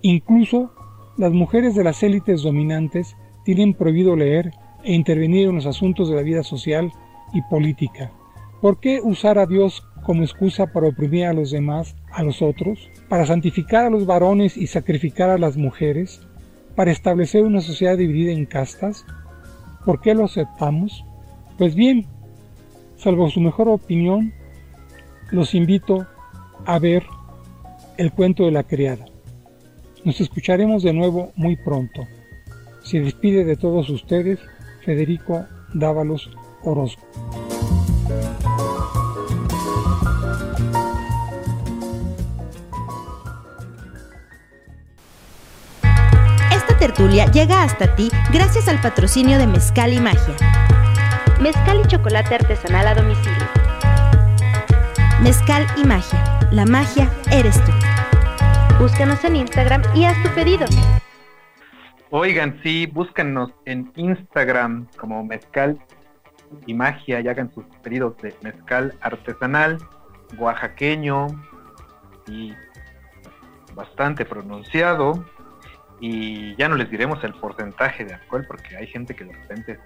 Incluso 0.02 0.72
las 1.16 1.32
mujeres 1.32 1.74
de 1.74 1.84
las 1.84 2.02
élites 2.02 2.42
dominantes 2.42 3.16
tienen 3.44 3.74
prohibido 3.74 4.16
leer 4.16 4.52
e 4.84 4.94
intervenir 4.94 5.48
en 5.48 5.56
los 5.56 5.66
asuntos 5.66 6.08
de 6.08 6.16
la 6.16 6.22
vida 6.22 6.42
social 6.42 6.92
y 7.32 7.42
política. 7.42 8.12
¿Por 8.60 8.80
qué 8.80 9.00
usar 9.02 9.38
a 9.38 9.46
Dios 9.46 9.86
como 10.04 10.22
excusa 10.22 10.72
para 10.72 10.88
oprimir 10.88 11.26
a 11.26 11.32
los 11.32 11.50
demás, 11.50 11.96
a 12.12 12.22
los 12.22 12.40
otros, 12.40 12.90
para 13.08 13.26
santificar 13.26 13.84
a 13.84 13.90
los 13.90 14.06
varones 14.06 14.56
y 14.56 14.68
sacrificar 14.68 15.30
a 15.30 15.38
las 15.38 15.56
mujeres, 15.56 16.25
para 16.76 16.92
establecer 16.92 17.42
una 17.42 17.60
sociedad 17.60 17.96
dividida 17.96 18.32
en 18.32 18.46
castas? 18.46 19.04
¿Por 19.84 20.00
qué 20.00 20.14
lo 20.14 20.26
aceptamos? 20.26 21.04
Pues 21.58 21.74
bien, 21.74 22.06
salvo 22.96 23.30
su 23.30 23.40
mejor 23.40 23.68
opinión, 23.68 24.32
los 25.30 25.54
invito 25.54 26.06
a 26.66 26.78
ver 26.78 27.04
el 27.96 28.12
cuento 28.12 28.44
de 28.44 28.52
la 28.52 28.62
criada. 28.62 29.06
Nos 30.04 30.20
escucharemos 30.20 30.82
de 30.82 30.92
nuevo 30.92 31.32
muy 31.34 31.56
pronto. 31.56 32.06
Se 32.82 33.00
despide 33.00 33.44
de 33.44 33.56
todos 33.56 33.88
ustedes 33.90 34.38
Federico 34.84 35.46
Dávalos 35.74 36.30
Orozco. 36.62 37.45
Esta 46.76 46.88
tertulia 46.88 47.24
llega 47.30 47.62
hasta 47.62 47.96
ti 47.96 48.10
gracias 48.30 48.68
al 48.68 48.78
patrocinio 48.82 49.38
de 49.38 49.46
Mezcal 49.46 49.94
y 49.94 49.98
Magia. 49.98 50.36
Mezcal 51.40 51.80
y 51.80 51.88
chocolate 51.88 52.34
artesanal 52.34 52.86
a 52.86 52.94
domicilio. 52.94 53.46
Mezcal 55.22 55.66
y 55.78 55.84
Magia. 55.86 56.22
La 56.52 56.66
magia 56.66 57.10
eres 57.32 57.64
tú. 57.64 57.72
Búscanos 58.78 59.24
en 59.24 59.36
Instagram 59.36 59.84
y 59.94 60.04
haz 60.04 60.22
tu 60.22 60.28
pedido. 60.34 60.66
Oigan, 62.10 62.60
sí, 62.62 62.84
búscanos 62.84 63.52
en 63.64 63.90
Instagram 63.96 64.86
como 64.98 65.24
Mezcal 65.24 65.78
y 66.66 66.74
Magia 66.74 67.20
y 67.20 67.28
hagan 67.28 67.50
sus 67.54 67.64
pedidos 67.82 68.18
de 68.18 68.34
mezcal 68.42 68.94
artesanal, 69.00 69.78
oaxaqueño 70.36 71.28
y 72.26 72.52
bastante 73.74 74.26
pronunciado. 74.26 75.24
Y 76.00 76.54
ya 76.56 76.68
no 76.68 76.76
les 76.76 76.90
diremos 76.90 77.22
el 77.24 77.32
porcentaje 77.34 78.04
de 78.04 78.14
alcohol 78.14 78.44
porque 78.46 78.76
hay 78.76 78.86
gente 78.86 79.14
que 79.14 79.24
de 79.24 79.32
repente 79.32 79.78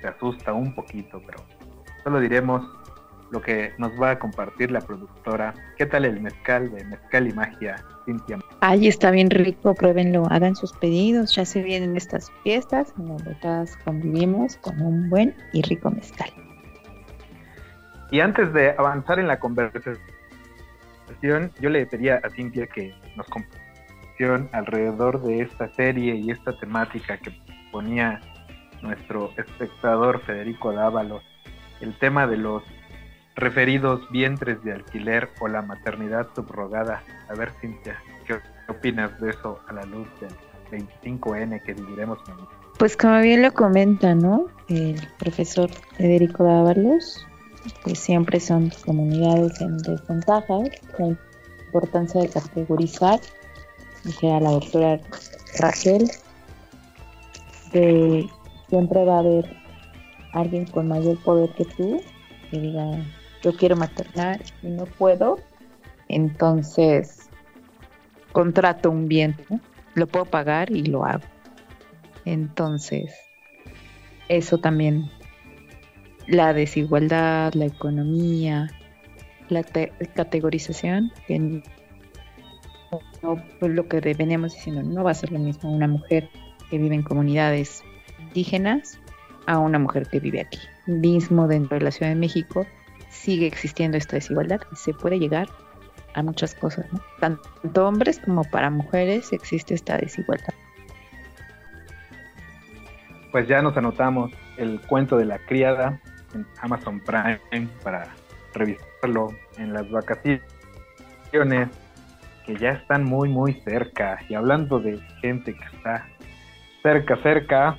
se 0.00 0.08
asusta 0.08 0.52
un 0.52 0.74
poquito, 0.74 1.22
pero 1.26 1.44
solo 2.04 2.20
diremos 2.20 2.62
lo 3.32 3.40
que 3.40 3.72
nos 3.78 3.92
va 4.00 4.10
a 4.10 4.18
compartir 4.18 4.70
la 4.70 4.80
productora. 4.80 5.54
¿Qué 5.78 5.86
tal 5.86 6.04
el 6.04 6.20
mezcal 6.20 6.70
de 6.70 6.84
Mezcal 6.84 7.28
y 7.28 7.32
Magia, 7.32 7.76
Cintia? 8.04 8.38
Ay, 8.60 8.88
está 8.88 9.10
bien 9.10 9.30
rico, 9.30 9.74
pruébenlo, 9.74 10.26
hagan 10.30 10.54
sus 10.54 10.72
pedidos, 10.74 11.34
ya 11.34 11.46
se 11.46 11.62
vienen 11.62 11.96
estas 11.96 12.30
fiestas 12.42 12.92
en 12.98 13.08
donde 13.08 13.34
todas 13.36 13.76
convivimos 13.78 14.56
con 14.58 14.80
un 14.82 15.08
buen 15.08 15.34
y 15.54 15.62
rico 15.62 15.90
mezcal. 15.90 16.30
Y 18.10 18.20
antes 18.20 18.52
de 18.52 18.72
avanzar 18.72 19.18
en 19.18 19.28
la 19.28 19.40
conversación, 19.40 19.98
yo 21.22 21.70
le 21.70 21.86
pedía 21.86 22.20
a 22.22 22.28
Cintia 22.28 22.66
que 22.66 22.94
nos 23.16 23.26
compartiera 23.28 23.61
alrededor 24.24 25.22
de 25.22 25.42
esta 25.42 25.68
serie 25.74 26.16
y 26.16 26.30
esta 26.30 26.52
temática 26.58 27.18
que 27.18 27.32
ponía 27.70 28.20
nuestro 28.82 29.30
espectador 29.36 30.20
Federico 30.22 30.72
Dávalos, 30.72 31.22
el 31.80 31.98
tema 31.98 32.26
de 32.26 32.36
los 32.36 32.62
referidos 33.34 34.00
vientres 34.10 34.62
de 34.62 34.72
alquiler 34.72 35.30
o 35.40 35.48
la 35.48 35.62
maternidad 35.62 36.28
subrogada. 36.34 37.02
A 37.28 37.34
ver, 37.34 37.52
Cintia, 37.60 37.96
¿qué 38.26 38.38
opinas 38.68 39.18
de 39.20 39.30
eso 39.30 39.60
a 39.68 39.72
la 39.72 39.84
luz 39.84 40.08
del 40.20 40.86
25N 41.02 41.62
que 41.62 41.74
viviremos 41.74 42.18
mañana? 42.28 42.48
Pues 42.78 42.96
como 42.96 43.20
bien 43.20 43.42
lo 43.42 43.52
comenta, 43.52 44.14
¿no? 44.14 44.46
El 44.68 45.00
profesor 45.18 45.70
Federico 45.96 46.44
Dávalos, 46.44 47.26
pues 47.84 47.98
siempre 47.98 48.40
son 48.40 48.70
comunidades 48.84 49.60
en 49.60 49.78
desventaja, 49.78 50.54
la 50.98 51.16
importancia 51.66 52.20
de 52.22 52.28
categorizar, 52.28 53.20
dije 54.04 54.32
a 54.32 54.40
la 54.40 54.50
doctora 54.50 55.00
Rachel, 55.58 56.10
que 57.72 58.26
siempre 58.68 59.04
va 59.04 59.16
a 59.16 59.20
haber 59.20 59.56
alguien 60.32 60.66
con 60.66 60.88
mayor 60.88 61.18
poder 61.22 61.50
que 61.54 61.64
tú 61.64 62.00
que 62.50 62.58
diga 62.58 63.04
yo 63.42 63.56
quiero 63.56 63.76
maternar 63.76 64.40
y 64.62 64.68
no 64.68 64.86
puedo, 64.86 65.38
entonces 66.08 67.28
contrato 68.32 68.90
un 68.90 69.08
bien, 69.08 69.36
lo 69.94 70.06
puedo 70.06 70.24
pagar 70.24 70.70
y 70.70 70.84
lo 70.84 71.04
hago. 71.04 71.24
Entonces, 72.24 73.14
eso 74.28 74.58
también, 74.58 75.10
la 76.28 76.54
desigualdad, 76.54 77.52
la 77.54 77.66
economía, 77.66 78.70
la 79.48 79.64
categorización, 80.14 81.12
que 81.26 81.62
no, 83.22 83.42
lo 83.60 83.88
que 83.88 84.00
veníamos 84.00 84.54
diciendo, 84.54 84.82
no 84.82 85.04
va 85.04 85.12
a 85.12 85.14
ser 85.14 85.30
lo 85.32 85.38
mismo 85.38 85.72
una 85.72 85.88
mujer 85.88 86.28
que 86.70 86.78
vive 86.78 86.94
en 86.94 87.02
comunidades 87.02 87.82
indígenas 88.18 89.00
a 89.46 89.58
una 89.58 89.78
mujer 89.78 90.08
que 90.08 90.20
vive 90.20 90.40
aquí. 90.40 90.58
Mismo 90.86 91.46
dentro 91.46 91.78
de 91.78 91.84
la 91.84 91.90
Ciudad 91.90 92.10
de 92.10 92.16
México, 92.16 92.66
sigue 93.10 93.46
existiendo 93.46 93.96
esta 93.96 94.16
desigualdad 94.16 94.60
y 94.72 94.76
se 94.76 94.92
puede 94.92 95.18
llegar 95.18 95.48
a 96.14 96.22
muchas 96.22 96.54
cosas, 96.54 96.86
¿no? 96.92 97.00
Tanto 97.20 97.86
hombres 97.86 98.18
como 98.18 98.44
para 98.44 98.70
mujeres 98.70 99.32
existe 99.32 99.74
esta 99.74 99.96
desigualdad. 99.96 100.54
Pues 103.30 103.48
ya 103.48 103.62
nos 103.62 103.76
anotamos 103.76 104.30
el 104.58 104.80
cuento 104.82 105.16
de 105.16 105.24
la 105.24 105.38
criada 105.38 106.00
en 106.34 106.46
Amazon 106.60 107.00
Prime 107.00 107.68
para 107.82 108.14
revisarlo 108.52 109.28
en 109.56 109.72
las 109.72 109.90
vacaciones 109.90 110.40
que 112.44 112.56
ya 112.56 112.70
están 112.70 113.04
muy 113.04 113.28
muy 113.28 113.54
cerca. 113.62 114.18
Y 114.28 114.34
hablando 114.34 114.78
de 114.78 114.98
gente 115.20 115.54
que 115.54 115.76
está 115.76 116.06
cerca, 116.82 117.16
cerca, 117.22 117.78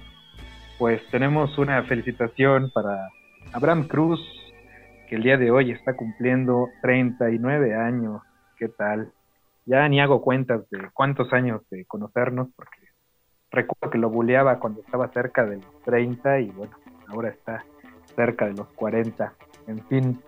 pues 0.78 1.02
tenemos 1.12 1.58
una 1.58 1.84
felicitación 1.84 2.72
para 2.74 3.10
Abraham 3.52 3.88
Cruz, 3.88 4.20
que 5.10 5.16
el 5.16 5.24
día 5.24 5.38
de 5.38 5.52
hoy 5.52 5.72
está 5.72 5.96
cumpliendo 5.96 6.70
39 6.82 7.76
años. 7.76 8.22
¿Qué 8.58 8.70
tal? 8.70 9.12
Ya 9.66 9.88
ni 9.88 10.02
hago 10.02 10.22
cuentas 10.22 10.70
de 10.70 10.90
cuántos 10.94 11.32
años 11.34 11.62
de 11.70 11.86
conocernos, 11.86 12.50
porque 12.56 12.80
recuerdo 13.52 13.92
que 13.92 13.98
lo 13.98 14.10
buleaba 14.10 14.60
cuando 14.60 14.82
estaba 14.82 15.10
cerca 15.10 15.46
de 15.46 15.58
los 15.58 15.82
30 15.84 16.40
y 16.40 16.52
bueno, 16.52 16.76
ahora 17.08 17.30
está 17.30 17.64
cerca 18.16 18.46
de 18.46 18.54
los 18.54 18.68
40. 18.70 19.34
En 19.68 19.86
fin, 19.88 20.20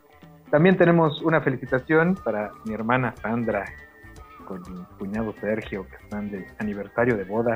también 0.52 0.78
tenemos 0.78 1.22
una 1.22 1.42
felicitación 1.42 2.16
para 2.24 2.52
mi 2.66 2.74
hermana 2.74 3.14
Sandra 3.22 3.66
con 4.46 4.62
mi 4.62 4.84
cuñado 4.98 5.34
Sergio, 5.42 5.88
que 5.88 5.96
están 6.04 6.32
de 6.32 6.46
aniversario 6.60 7.18
de 7.18 7.24
boda. 7.24 7.56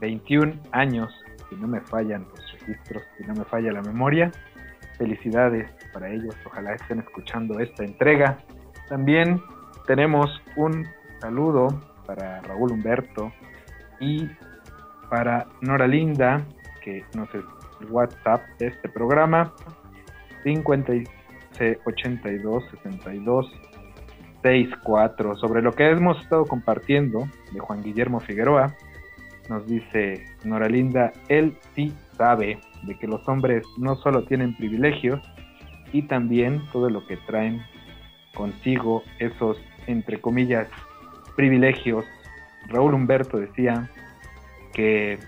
21 0.00 0.54
años, 0.72 1.12
si 1.48 1.56
no 1.56 1.66
me 1.66 1.80
fallan 1.80 2.26
los 2.30 2.52
registros, 2.52 3.02
si 3.18 3.24
no 3.24 3.34
me 3.34 3.44
falla 3.44 3.72
la 3.72 3.82
memoria. 3.82 4.30
Felicidades 4.96 5.70
para 5.92 6.10
ellos, 6.10 6.34
ojalá 6.46 6.74
estén 6.74 7.00
escuchando 7.00 7.58
esta 7.58 7.84
entrega. 7.84 8.38
También 8.88 9.42
tenemos 9.86 10.30
un 10.56 10.86
saludo 11.20 11.68
para 12.06 12.40
Raúl 12.42 12.72
Humberto 12.72 13.32
y 13.98 14.28
para 15.08 15.46
Nora 15.60 15.86
Linda, 15.86 16.44
que 16.82 17.04
nos 17.14 17.32
es 17.34 17.44
WhatsApp 17.90 18.42
de 18.58 18.68
este 18.68 18.88
programa, 18.88 19.52
82 20.44 22.64
62 22.70 23.69
64. 24.42 25.36
Sobre 25.36 25.62
lo 25.62 25.72
que 25.72 25.88
hemos 25.88 26.20
estado 26.20 26.44
compartiendo 26.46 27.28
de 27.52 27.60
Juan 27.60 27.82
Guillermo 27.82 28.20
Figueroa, 28.20 28.74
nos 29.48 29.66
dice 29.66 30.24
Nora 30.44 30.68
Linda, 30.68 31.12
él 31.28 31.56
sí 31.74 31.92
sabe 32.16 32.58
de 32.82 32.98
que 32.98 33.06
los 33.06 33.26
hombres 33.28 33.66
no 33.78 33.96
solo 33.96 34.24
tienen 34.24 34.56
privilegios, 34.56 35.20
y 35.92 36.02
también 36.02 36.62
todo 36.72 36.88
lo 36.88 37.06
que 37.06 37.16
traen 37.16 37.62
consigo 38.34 39.02
esos, 39.18 39.60
entre 39.86 40.20
comillas, 40.20 40.68
privilegios. 41.36 42.04
Raúl 42.68 42.94
Humberto 42.94 43.38
decía 43.38 43.90
que 44.72 45.18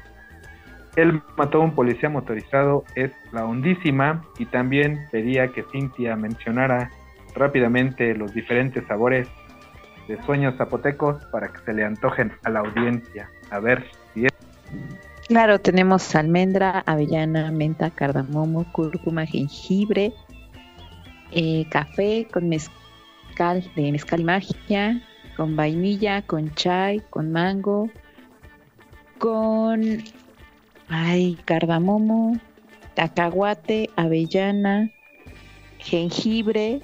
él 0.97 1.23
mató 1.37 1.59
a 1.59 1.65
un 1.65 1.75
policía 1.75 2.11
motorizado 2.11 2.85
es 2.95 3.11
la 3.33 3.45
hondísima 3.45 4.23
y 4.39 4.47
también 4.47 5.07
pedía 5.11 5.49
que 5.49 5.65
Cintia 5.73 6.17
mencionara 6.17 6.91
rápidamente 7.35 8.15
los 8.15 8.33
diferentes 8.35 8.87
sabores 8.87 9.29
de 10.09 10.21
sueños 10.25 10.57
zapotecos 10.57 11.25
para 11.27 11.49
que 11.49 11.59
se 11.65 11.73
le 11.73 11.85
antojen 11.85 12.33
a 12.45 12.51
la 12.51 12.61
audiencia. 12.61 13.31
A 13.51 13.61
ver 13.61 13.85
si 14.13 14.27
es... 14.27 14.33
Claro, 15.29 15.59
tenemos 15.61 16.15
almendra, 16.15 16.83
avellana, 16.87 17.51
menta, 17.51 17.91
cardamomo, 17.91 18.71
cúrcuma, 18.73 19.25
jengibre, 19.25 20.13
eh, 21.31 21.65
café 21.71 22.27
con 22.31 22.49
mezcal 22.49 23.71
de 23.75 23.93
mezcal 23.93 24.21
y 24.21 24.25
magia, 24.25 25.03
con 25.37 25.57
vainilla, 25.57 26.23
con 26.23 26.55
chai, 26.55 27.01
con 27.09 27.33
mango, 27.33 27.89
con 29.19 30.03
ay, 30.89 31.39
cardamomo, 31.45 32.39
cacahuate, 32.95 33.89
avellana, 33.97 34.91
jengibre. 35.79 36.81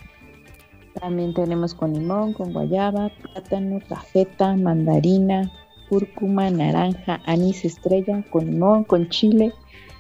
También 1.01 1.35
tenemos 1.35 1.75
con 1.75 1.93
limón, 1.93 2.33
con 2.33 2.53
guayaba, 2.53 3.11
plátano, 3.11 3.81
cajeta, 3.89 4.57
mandarina, 4.57 5.51
cúrcuma, 5.89 6.51
naranja, 6.51 7.21
anís 7.27 7.65
estrella, 7.65 8.23
con 8.31 8.47
limón, 8.47 8.85
con 8.85 9.09
chile, 9.09 9.53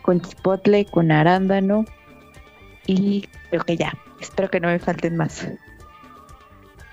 con 0.03 0.21
chipotle, 0.21 0.87
con 0.87 1.13
arándano, 1.13 1.85
Y 2.87 3.29
creo 3.51 3.63
que 3.65 3.77
ya. 3.77 3.93
Espero 4.21 4.51
que 4.51 4.61
no 4.61 4.69
me 4.69 4.79
falten 4.79 5.17
más. 5.17 5.49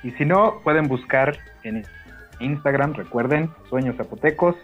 Y 0.04 0.12
si 0.12 0.26
no, 0.26 0.60
pueden 0.64 0.88
buscar 0.88 1.38
en 1.64 1.84
Instagram, 2.40 2.94
recuerden, 2.94 3.50
Sueños 3.70 3.96
Zapotecos, 3.96 4.56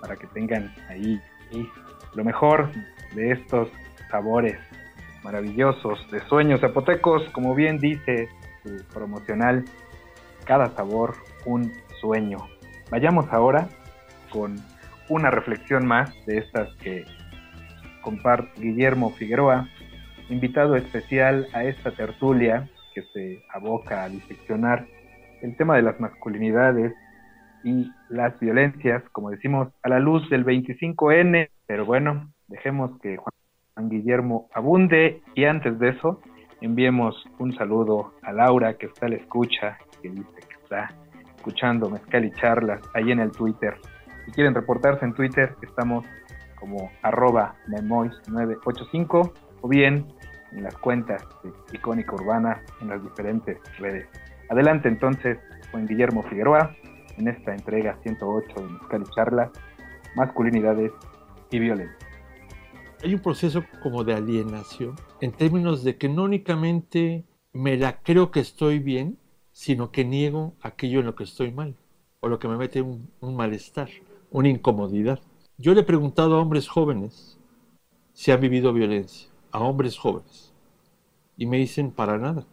para 0.00 0.16
que 0.16 0.26
tengan 0.28 0.74
ahí 0.88 1.20
lo 2.14 2.24
mejor 2.24 2.70
de 3.14 3.32
estos 3.32 3.68
sabores 4.10 4.58
maravillosos 5.22 6.10
de 6.10 6.20
Sueños 6.26 6.60
Zapotecos, 6.60 7.22
como 7.30 7.54
bien 7.54 7.78
dice 7.78 8.28
promocional, 8.92 9.64
cada 10.44 10.68
sabor 10.74 11.14
un 11.44 11.72
sueño. 12.00 12.38
Vayamos 12.90 13.32
ahora 13.32 13.68
con 14.30 14.56
una 15.08 15.30
reflexión 15.30 15.86
más 15.86 16.12
de 16.26 16.38
estas 16.38 16.74
que 16.76 17.04
comparte 18.02 18.60
Guillermo 18.60 19.10
Figueroa, 19.10 19.68
invitado 20.28 20.76
especial 20.76 21.46
a 21.52 21.64
esta 21.64 21.92
tertulia 21.92 22.68
que 22.94 23.02
se 23.12 23.42
aboca 23.52 24.04
a 24.04 24.08
diseccionar 24.08 24.86
el 25.42 25.56
tema 25.56 25.76
de 25.76 25.82
las 25.82 25.98
masculinidades 26.00 26.92
y 27.64 27.90
las 28.08 28.38
violencias, 28.40 29.02
como 29.12 29.30
decimos, 29.30 29.68
a 29.82 29.88
la 29.88 30.00
luz 30.00 30.28
del 30.30 30.44
25N, 30.44 31.48
pero 31.66 31.86
bueno, 31.86 32.32
dejemos 32.48 32.98
que 33.00 33.16
Juan 33.16 33.88
Guillermo 33.88 34.48
abunde 34.52 35.22
y 35.34 35.44
antes 35.44 35.78
de 35.78 35.90
eso 35.90 36.20
enviemos 36.62 37.28
un 37.38 37.54
saludo 37.54 38.14
a 38.22 38.32
Laura 38.32 38.74
que 38.74 38.86
está 38.86 39.06
a 39.06 39.08
la 39.10 39.16
escucha, 39.16 39.78
que 40.00 40.10
dice 40.10 40.40
que 40.48 40.54
está 40.62 40.94
escuchando 41.36 41.90
Mezcal 41.90 42.24
y 42.24 42.30
Charlas 42.32 42.80
ahí 42.94 43.10
en 43.10 43.20
el 43.20 43.32
Twitter. 43.32 43.74
Si 44.24 44.32
quieren 44.32 44.54
reportarse 44.54 45.04
en 45.04 45.12
Twitter, 45.12 45.56
estamos 45.62 46.04
como 46.58 46.90
arroba 47.02 47.56
memois985 47.66 49.32
o 49.60 49.68
bien 49.68 50.06
en 50.52 50.62
las 50.62 50.76
cuentas 50.76 51.26
de 51.42 51.76
Icónica 51.76 52.14
Urbana 52.14 52.62
en 52.80 52.88
las 52.88 53.02
diferentes 53.02 53.58
redes. 53.78 54.06
Adelante 54.48 54.88
entonces, 54.88 55.38
Juan 55.72 55.86
Guillermo 55.86 56.22
Figueroa, 56.22 56.76
en 57.18 57.28
esta 57.28 57.52
entrega 57.54 57.96
108 58.02 58.54
de 58.54 58.72
Mezcal 58.72 59.02
y 59.02 59.14
Charlas, 59.14 59.50
masculinidades 60.14 60.92
y 61.50 61.58
violencia. 61.58 62.11
Hay 63.02 63.14
un 63.14 63.20
proceso 63.20 63.64
como 63.82 64.04
de 64.04 64.14
alienación 64.14 64.94
en 65.20 65.32
términos 65.32 65.82
de 65.82 65.96
que 65.98 66.08
no 66.08 66.22
únicamente 66.22 67.24
me 67.52 67.76
la 67.76 68.00
creo 68.00 68.30
que 68.30 68.38
estoy 68.38 68.78
bien, 68.78 69.18
sino 69.50 69.90
que 69.90 70.04
niego 70.04 70.54
aquello 70.60 71.00
en 71.00 71.06
lo 71.06 71.16
que 71.16 71.24
estoy 71.24 71.50
mal 71.50 71.74
o 72.20 72.28
lo 72.28 72.38
que 72.38 72.46
me 72.46 72.56
mete 72.56 72.80
un, 72.80 73.10
un 73.20 73.34
malestar, 73.34 73.88
una 74.30 74.48
incomodidad. 74.48 75.20
Yo 75.58 75.74
le 75.74 75.80
he 75.80 75.84
preguntado 75.84 76.36
a 76.36 76.40
hombres 76.40 76.68
jóvenes 76.68 77.40
si 78.12 78.30
han 78.30 78.40
vivido 78.40 78.72
violencia, 78.72 79.28
a 79.50 79.58
hombres 79.58 79.98
jóvenes, 79.98 80.54
y 81.36 81.46
me 81.46 81.56
dicen 81.56 81.90
para 81.90 82.18
nada. 82.18 82.46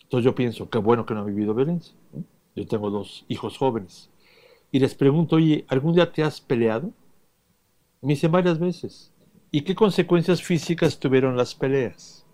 Entonces 0.00 0.24
yo 0.24 0.36
pienso, 0.36 0.70
qué 0.70 0.78
bueno 0.78 1.04
que 1.06 1.14
no 1.14 1.20
han 1.20 1.26
vivido 1.26 1.54
violencia. 1.54 1.96
Yo 2.54 2.66
tengo 2.68 2.88
dos 2.88 3.24
hijos 3.26 3.58
jóvenes. 3.58 4.10
Y 4.70 4.78
les 4.78 4.94
pregunto, 4.94 5.36
oye, 5.36 5.64
¿algún 5.66 5.94
día 5.94 6.12
te 6.12 6.22
has 6.22 6.40
peleado? 6.40 6.92
Me 8.00 8.12
dicen 8.12 8.30
varias 8.30 8.60
veces. 8.60 9.10
¿Y 9.54 9.60
qué 9.60 9.76
consecuencias 9.76 10.42
físicas 10.42 10.98
tuvieron 10.98 11.36
las 11.36 11.54
peleas? 11.54 12.26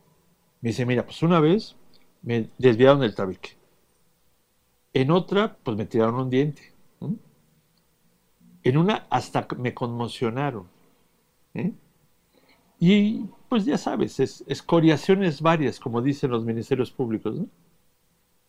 Me 0.62 0.71
dice, 0.71 0.87
mira, 0.87 1.05
pues 1.05 1.23
una 1.23 1.39
vez 1.39 1.77
me 2.23 2.49
desviaron 2.57 3.03
el 3.03 3.14
tabique. 3.14 3.59
En 4.95 5.11
otra, 5.11 5.59
pues 5.62 5.77
me 5.77 5.85
tiraron 5.85 6.14
un 6.14 6.31
diente. 6.31 6.73
En 8.62 8.79
una, 8.79 9.07
hasta 9.11 9.47
me 9.59 9.75
conmocionaron. 9.75 10.66
¿eh? 11.53 11.75
Y 12.79 13.27
pues 13.51 13.66
ya 13.66 13.77
sabes, 13.77 14.18
es, 14.18 14.43
escoriaciones 14.47 15.43
varias, 15.43 15.79
como 15.79 16.01
dicen 16.01 16.31
los 16.31 16.47
ministerios 16.47 16.91
públicos. 16.91 17.39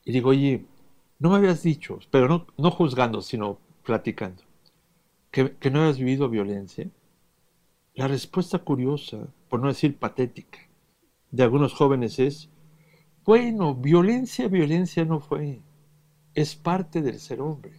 Y 0.05 0.13
digo, 0.13 0.29
oye, 0.29 0.65
no 1.19 1.29
me 1.29 1.35
habías 1.35 1.61
dicho, 1.61 1.99
pero 2.09 2.29
no, 2.29 2.47
no 2.57 2.71
juzgando, 2.71 3.21
sino 3.21 3.57
platicando, 3.83 4.43
que, 5.29 5.57
que 5.57 5.69
no 5.69 5.81
habías 5.81 5.97
vivido 5.97 6.29
violencia. 6.29 6.89
La 7.93 8.07
respuesta 8.07 8.59
curiosa, 8.59 9.27
por 9.49 9.59
no 9.59 9.67
decir 9.67 9.97
patética, 9.97 10.59
de 11.29 11.43
algunos 11.43 11.73
jóvenes 11.73 12.19
es, 12.19 12.49
bueno, 13.25 13.75
violencia, 13.75 14.47
violencia 14.47 15.03
no 15.03 15.19
fue, 15.19 15.59
es 16.33 16.55
parte 16.55 17.01
del 17.01 17.19
ser 17.19 17.41
hombre. 17.41 17.73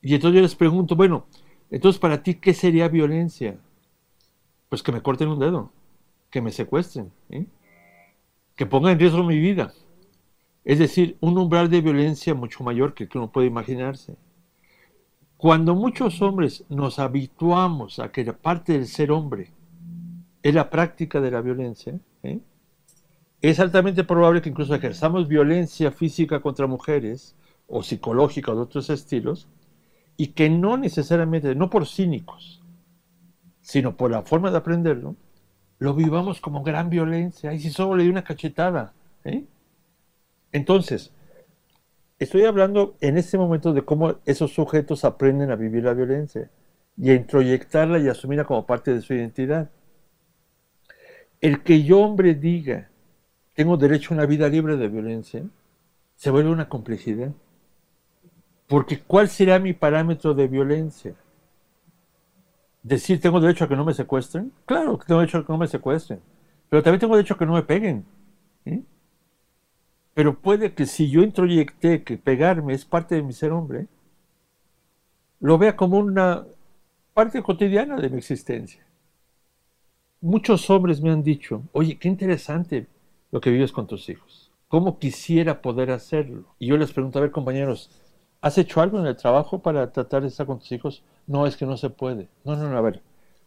Y 0.00 0.14
entonces 0.14 0.36
yo 0.36 0.42
les 0.42 0.54
pregunto, 0.54 0.94
bueno, 0.94 1.26
entonces 1.70 1.98
para 1.98 2.22
ti, 2.22 2.34
¿qué 2.36 2.54
sería 2.54 2.88
violencia? 2.88 3.58
Pues 4.68 4.82
que 4.82 4.92
me 4.92 5.02
corten 5.02 5.28
un 5.28 5.40
dedo, 5.40 5.72
que 6.30 6.40
me 6.40 6.52
secuestren, 6.52 7.12
¿eh? 7.30 7.46
que 8.54 8.66
pongan 8.66 8.92
en 8.92 9.00
riesgo 9.00 9.24
mi 9.24 9.38
vida. 9.38 9.74
Es 10.64 10.78
decir, 10.78 11.16
un 11.20 11.36
umbral 11.38 11.68
de 11.70 11.80
violencia 11.80 12.34
mucho 12.34 12.62
mayor 12.62 12.94
que 12.94 13.04
el 13.04 13.10
que 13.10 13.18
uno 13.18 13.32
puede 13.32 13.48
imaginarse. 13.48 14.16
Cuando 15.42 15.74
muchos 15.74 16.22
hombres 16.22 16.64
nos 16.68 17.00
habituamos 17.00 17.98
a 17.98 18.12
que 18.12 18.24
la 18.24 18.32
parte 18.32 18.74
del 18.74 18.86
ser 18.86 19.10
hombre 19.10 19.50
es 20.40 20.54
la 20.54 20.70
práctica 20.70 21.20
de 21.20 21.32
la 21.32 21.40
violencia, 21.40 21.98
¿eh? 22.22 22.38
es 23.40 23.58
altamente 23.58 24.04
probable 24.04 24.40
que 24.40 24.50
incluso 24.50 24.72
ejerzamos 24.72 25.26
violencia 25.26 25.90
física 25.90 26.38
contra 26.38 26.68
mujeres 26.68 27.34
o 27.66 27.82
psicológica 27.82 28.52
o 28.52 28.54
de 28.54 28.60
otros 28.60 28.88
estilos, 28.88 29.48
y 30.16 30.28
que 30.28 30.48
no 30.48 30.76
necesariamente, 30.76 31.56
no 31.56 31.70
por 31.70 31.88
cínicos, 31.88 32.62
sino 33.62 33.96
por 33.96 34.12
la 34.12 34.22
forma 34.22 34.52
de 34.52 34.58
aprenderlo, 34.58 35.16
lo 35.80 35.92
vivamos 35.92 36.40
como 36.40 36.62
gran 36.62 36.88
violencia. 36.88 37.52
Y 37.52 37.58
si 37.58 37.70
solo 37.70 37.96
le 37.96 38.04
di 38.04 38.10
una 38.10 38.22
cachetada. 38.22 38.92
¿eh? 39.24 39.42
Entonces, 40.52 41.10
Estoy 42.22 42.44
hablando 42.44 42.94
en 43.00 43.18
este 43.18 43.36
momento 43.36 43.72
de 43.72 43.82
cómo 43.82 44.14
esos 44.26 44.52
sujetos 44.52 45.04
aprenden 45.04 45.50
a 45.50 45.56
vivir 45.56 45.82
la 45.82 45.92
violencia 45.92 46.48
y 46.96 47.10
a 47.10 47.14
introyectarla 47.14 47.98
y 47.98 48.08
asumirla 48.08 48.44
como 48.44 48.64
parte 48.64 48.94
de 48.94 49.00
su 49.00 49.12
identidad. 49.12 49.72
El 51.40 51.64
que 51.64 51.82
yo, 51.82 51.98
hombre, 51.98 52.36
diga, 52.36 52.90
tengo 53.54 53.76
derecho 53.76 54.14
a 54.14 54.18
una 54.18 54.26
vida 54.26 54.48
libre 54.48 54.76
de 54.76 54.86
violencia, 54.86 55.42
se 56.14 56.30
vuelve 56.30 56.50
una 56.50 56.68
complejidad. 56.68 57.32
Porque 58.68 59.00
¿cuál 59.00 59.28
será 59.28 59.58
mi 59.58 59.72
parámetro 59.72 60.32
de 60.32 60.46
violencia? 60.46 61.16
Decir, 62.84 63.20
tengo 63.20 63.40
derecho 63.40 63.64
a 63.64 63.68
que 63.68 63.74
no 63.74 63.84
me 63.84 63.94
secuestren. 63.94 64.52
Claro 64.64 64.96
que 64.96 65.06
tengo 65.06 65.18
derecho 65.18 65.38
a 65.38 65.44
que 65.44 65.52
no 65.52 65.58
me 65.58 65.66
secuestren. 65.66 66.20
Pero 66.68 66.84
también 66.84 67.00
tengo 67.00 67.16
derecho 67.16 67.34
a 67.34 67.38
que 67.38 67.46
no 67.46 67.54
me 67.54 67.64
peguen. 67.64 68.04
Pero 70.14 70.38
puede 70.38 70.74
que 70.74 70.86
si 70.86 71.10
yo 71.10 71.22
introyecté 71.22 72.02
que 72.02 72.18
pegarme 72.18 72.74
es 72.74 72.84
parte 72.84 73.14
de 73.14 73.22
mi 73.22 73.32
ser 73.32 73.52
hombre, 73.52 73.86
lo 75.40 75.58
vea 75.58 75.76
como 75.76 75.98
una 75.98 76.44
parte 77.14 77.42
cotidiana 77.42 77.96
de 77.96 78.10
mi 78.10 78.18
existencia. 78.18 78.84
Muchos 80.20 80.70
hombres 80.70 81.00
me 81.00 81.10
han 81.10 81.22
dicho, 81.22 81.62
oye, 81.72 81.98
qué 81.98 82.08
interesante 82.08 82.86
lo 83.32 83.40
que 83.40 83.50
vives 83.50 83.72
con 83.72 83.86
tus 83.86 84.08
hijos. 84.08 84.52
¿Cómo 84.68 84.98
quisiera 84.98 85.60
poder 85.60 85.90
hacerlo? 85.90 86.44
Y 86.58 86.68
yo 86.68 86.76
les 86.76 86.92
pregunto, 86.92 87.18
a 87.18 87.22
ver, 87.22 87.30
compañeros, 87.30 87.90
¿has 88.40 88.56
hecho 88.56 88.80
algo 88.80 89.00
en 89.00 89.06
el 89.06 89.16
trabajo 89.16 89.58
para 89.60 89.92
tratar 89.92 90.22
de 90.22 90.28
estar 90.28 90.46
con 90.46 90.60
tus 90.60 90.70
hijos? 90.72 91.02
No, 91.26 91.46
es 91.46 91.56
que 91.56 91.66
no 91.66 91.76
se 91.76 91.90
puede. 91.90 92.28
No, 92.44 92.54
no, 92.56 92.70
no, 92.70 92.76
a 92.76 92.80
ver, 92.80 93.02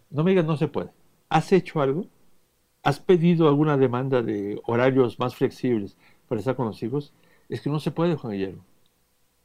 no 0.09 0.24
me 0.24 0.32
digas 0.32 0.45
no 0.45 0.57
se 0.57 0.68
puede. 0.68 0.89
¿Has 1.30 1.51
hecho 1.51 1.82
algo? 1.82 2.07
¿Has 2.84 2.99
pedido 2.99 3.47
alguna 3.47 3.78
demanda 3.78 4.22
de 4.22 4.61
horarios 4.66 5.18
más 5.18 5.36
flexibles? 5.36 5.97
Para 6.28 6.39
estar 6.39 6.55
con 6.55 6.67
los 6.67 6.82
hijos, 6.84 7.13
es 7.49 7.61
que 7.61 7.69
no 7.69 7.80
se 7.80 7.91
puede, 7.91 8.15
Juan 8.15 8.34
Guillermo. 8.34 8.63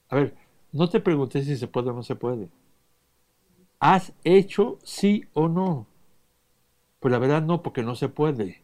A 0.09 0.17
ver, 0.17 0.35
no 0.73 0.89
te 0.89 1.01
pregunté 1.01 1.43
si 1.43 1.57
se 1.57 1.69
puede 1.69 1.91
o 1.91 1.93
no 1.93 2.03
se 2.03 2.17
puede. 2.17 2.49
¿Has 3.79 4.13
hecho 4.25 4.79
sí 4.83 5.25
o 5.33 5.49
no? 5.49 5.87
Pues 7.01 7.13
la 7.13 7.19
verdad 7.19 7.43
no, 7.43 7.63
porque 7.63 7.83
no 7.83 7.95
se 7.95 8.09
puede. 8.09 8.63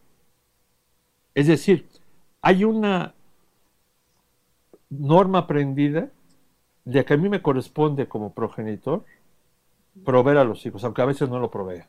Es 1.35 1.47
decir, 1.47 1.87
hay 2.43 2.65
una 2.65 3.15
norma 4.91 5.41
aprendida 5.41 6.11
de 6.85 7.05
que 7.05 7.15
a 7.15 7.17
mí 7.17 7.29
me 7.29 7.43
corresponde 7.43 8.09
como 8.09 8.33
progenitor 8.33 9.05
proveer 10.05 10.39
a 10.39 10.45
los 10.45 10.65
hijos, 10.67 10.85
aunque 10.85 11.03
a 11.03 11.07
veces 11.07 11.29
no 11.29 11.39
lo 11.39 11.51
provea. 11.51 11.89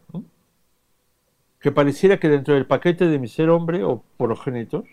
Que 1.60 1.72
pareciera 1.72 2.20
que 2.20 2.30
dentro 2.30 2.54
del 2.54 2.66
paquete 2.66 3.08
de 3.08 3.20
mi 3.20 3.28
ser 3.28 3.50
hombre 3.50 3.84
o 3.84 4.04
progenitor 4.18 4.86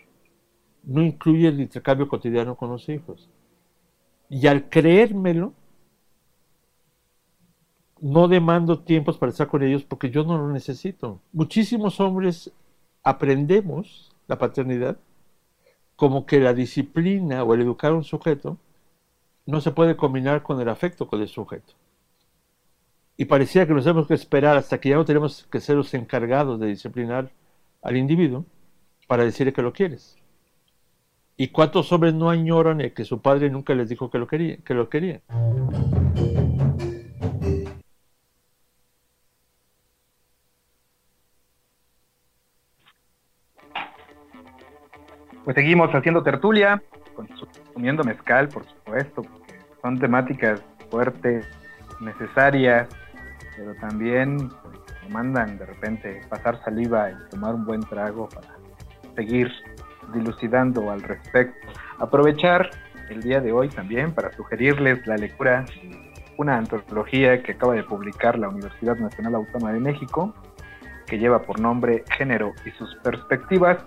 no 0.87 1.03
incluye 1.03 1.49
el 1.49 1.61
intercambio 1.61 2.09
cotidiano 2.09 2.57
con 2.57 2.71
los 2.71 2.89
hijos. 2.89 3.29
Y 4.29 4.47
al 4.47 4.69
creérmelo, 4.69 5.53
no 8.01 8.29
demando 8.29 8.81
tiempos 8.81 9.17
para 9.17 9.31
estar 9.31 9.49
con 9.49 9.63
ellos 9.63 9.85
porque 9.85 10.11
yo 10.11 10.25
no 10.25 10.37
lo 10.37 10.51
necesito. 10.51 11.21
Muchísimos 11.33 12.01
hombres 12.01 12.53
aprendemos 13.03 14.15
la 14.27 14.39
paternidad 14.39 14.99
como 15.97 16.27
que 16.27 16.41
la 16.41 16.55
disciplina 16.55 17.45
o 17.45 17.55
el 17.55 17.63
educar 17.63 17.93
a 17.93 17.95
un 17.95 18.05
sujeto 18.05 18.59
no 19.47 19.61
se 19.61 19.71
puede 19.71 19.97
combinar 19.97 20.43
con 20.43 20.61
el 20.61 20.69
afecto 20.69 21.07
con 21.07 21.21
el 21.21 21.29
sujeto. 21.29 21.75
Y 23.17 23.27
parecía 23.27 23.67
que 23.67 23.75
nos 23.75 23.85
tenemos 23.85 24.09
que 24.09 24.15
esperar 24.15 24.57
hasta 24.57 24.81
que 24.81 24.89
ya 24.89 24.97
no 24.97 25.05
tenemos 25.05 25.47
que 25.51 25.61
ser 25.61 25.77
los 25.77 25.95
encargados 25.95 26.59
de 26.59 26.67
disciplinar 26.67 27.31
al 27.81 27.97
individuo 27.97 28.45
para 29.07 29.25
decirle 29.25 29.53
que 29.53 29.63
lo 29.63 29.73
quieres. 29.73 30.17
¿Y 31.37 31.49
cuántos 31.49 31.91
hombres 31.93 32.15
no 32.15 32.31
añoran 32.31 32.81
el 32.81 32.95
que 32.95 33.05
su 33.05 33.21
padre 33.21 33.51
nunca 33.51 33.75
les 33.75 33.89
dijo 33.89 34.09
que 34.09 34.19
lo 34.19 34.29
quería? 34.29 34.57
Que 34.59 34.73
lo 34.73 34.89
quería? 34.89 35.21
Pues 45.45 45.57
seguimos 45.57 45.91
haciendo 45.93 46.23
tertulia, 46.23 46.81
consumiendo 47.15 48.05
mezcal, 48.05 48.49
por 48.49 48.65
supuesto, 48.67 49.23
porque 49.23 49.59
son 49.83 49.99
temáticas 49.99 50.63
fuertes, 50.89 51.47
necesarias, 52.01 52.89
pero 53.57 53.75
también 53.81 54.39
pues, 54.49 55.11
mandan 55.11 55.59
de 55.59 55.67
repente 55.67 56.21
pasar 56.29 56.63
saliva 56.65 57.11
y 57.11 57.15
tomar 57.31 57.57
un 57.57 57.67
buen 57.67 57.81
trago 57.81 58.29
para 58.29 58.57
seguir 59.17 59.51
dilucidando 60.13 60.91
al 60.91 61.03
respecto. 61.03 61.69
Aprovechar 61.99 62.71
el 63.11 63.23
día 63.23 63.41
de 63.41 63.53
hoy 63.53 63.69
también 63.69 64.13
para 64.13 64.33
sugerirles 64.33 65.07
la 65.07 65.17
lectura 65.17 65.63
de 65.63 66.15
una 66.37 66.57
antología 66.57 67.43
que 67.43 67.53
acaba 67.53 67.75
de 67.75 67.85
publicar 67.85 68.39
la 68.39 68.49
Universidad 68.49 68.97
Nacional 68.97 69.37
Autónoma 69.37 69.73
de 69.73 69.81
México, 69.81 70.35
que 71.07 71.19
lleva 71.19 71.43
por 71.43 71.61
nombre 71.61 72.05
Género 72.17 72.53
y 72.65 72.71
sus 72.73 72.95
perspectivas, 72.97 73.79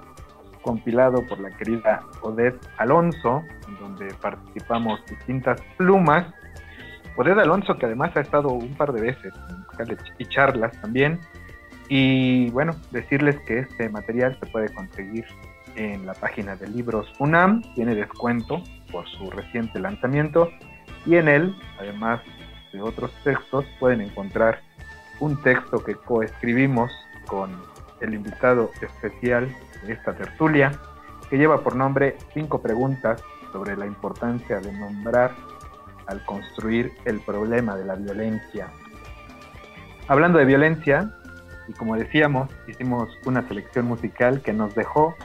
compilado 0.61 1.25
por 1.27 1.39
la 1.39 1.49
querida 1.57 2.03
Odette 2.21 2.59
Alonso, 2.77 3.41
en 3.67 3.77
donde 3.79 4.13
participamos 4.21 5.03
distintas 5.05 5.61
plumas. 5.77 6.25
Odette 7.15 7.39
Alonso, 7.39 7.77
que 7.77 7.85
además 7.85 8.15
ha 8.15 8.21
estado 8.21 8.49
un 8.49 8.75
par 8.75 8.93
de 8.93 9.01
veces 9.01 9.33
y 10.17 10.25
charlas 10.25 10.79
también. 10.81 11.19
Y 11.89 12.49
bueno, 12.51 12.73
decirles 12.91 13.39
que 13.41 13.59
este 13.59 13.89
material 13.89 14.37
se 14.39 14.45
puede 14.47 14.73
conseguir 14.73 15.25
en 15.77 16.05
la 16.05 16.13
página 16.13 16.55
de 16.55 16.67
libros 16.67 17.07
UNAM, 17.19 17.61
tiene 17.75 17.95
descuento 17.95 18.61
por 18.91 19.07
su 19.07 19.29
reciente 19.29 19.79
lanzamiento 19.79 20.49
y 21.05 21.15
en 21.15 21.27
él, 21.27 21.55
además 21.79 22.21
de 22.73 22.81
otros 22.81 23.11
textos, 23.23 23.63
pueden 23.79 24.01
encontrar 24.01 24.59
un 25.19 25.41
texto 25.41 25.83
que 25.83 25.95
coescribimos 25.95 26.91
con 27.27 27.51
el 28.01 28.13
invitado 28.13 28.71
especial 28.81 29.55
de 29.85 29.93
esta 29.93 30.15
tertulia, 30.15 30.71
que 31.29 31.37
lleva 31.37 31.63
por 31.63 31.75
nombre 31.75 32.17
Cinco 32.33 32.61
preguntas 32.61 33.21
sobre 33.51 33.77
la 33.77 33.85
importancia 33.85 34.59
de 34.59 34.71
nombrar 34.73 35.31
al 36.07 36.23
construir 36.25 36.91
el 37.05 37.19
problema 37.21 37.75
de 37.75 37.85
la 37.85 37.95
violencia. 37.95 38.71
Hablando 40.07 40.39
de 40.39 40.45
violencia, 40.45 41.11
y 41.67 41.73
como 41.73 41.95
decíamos, 41.95 42.49
hicimos 42.67 43.09
una 43.25 43.45
selección 43.47 43.85
musical 43.85 44.41
que 44.41 44.53
nos 44.53 44.73
dejó 44.73 45.15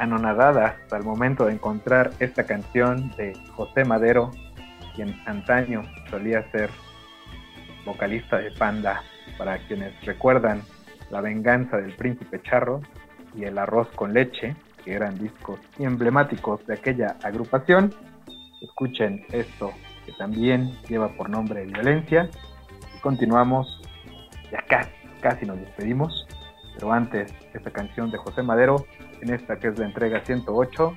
anonadada 0.00 0.66
hasta 0.66 0.96
el 0.96 1.04
momento 1.04 1.44
de 1.44 1.52
encontrar 1.52 2.10
esta 2.18 2.44
canción 2.44 3.10
de 3.16 3.34
José 3.54 3.84
Madero, 3.84 4.30
quien 4.94 5.14
antaño 5.26 5.82
solía 6.10 6.50
ser 6.50 6.70
vocalista 7.84 8.38
de 8.38 8.50
Panda, 8.52 9.02
para 9.38 9.58
quienes 9.66 9.92
recuerdan 10.04 10.62
La 11.10 11.20
venganza 11.20 11.76
del 11.76 11.94
príncipe 11.96 12.40
charro 12.42 12.80
y 13.36 13.44
El 13.44 13.58
arroz 13.58 13.88
con 13.94 14.14
leche, 14.14 14.56
que 14.84 14.94
eran 14.94 15.18
discos 15.18 15.60
emblemáticos 15.78 16.64
de 16.66 16.74
aquella 16.74 17.16
agrupación. 17.22 17.94
Escuchen 18.62 19.24
esto, 19.32 19.72
que 20.06 20.12
también 20.12 20.72
lleva 20.88 21.08
por 21.08 21.28
nombre 21.28 21.66
Violencia. 21.66 22.30
Y 22.96 23.00
continuamos, 23.00 23.82
ya 24.50 24.64
casi, 24.66 24.90
casi 25.20 25.46
nos 25.46 25.58
despedimos, 25.60 26.26
pero 26.74 26.92
antes 26.92 27.34
esta 27.52 27.70
canción 27.70 28.10
de 28.10 28.18
José 28.18 28.42
Madero 28.42 28.86
en 29.20 29.34
esta 29.34 29.58
que 29.58 29.68
es 29.68 29.78
la 29.78 29.86
entrega 29.86 30.24
108, 30.24 30.96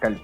Cali 0.00 0.22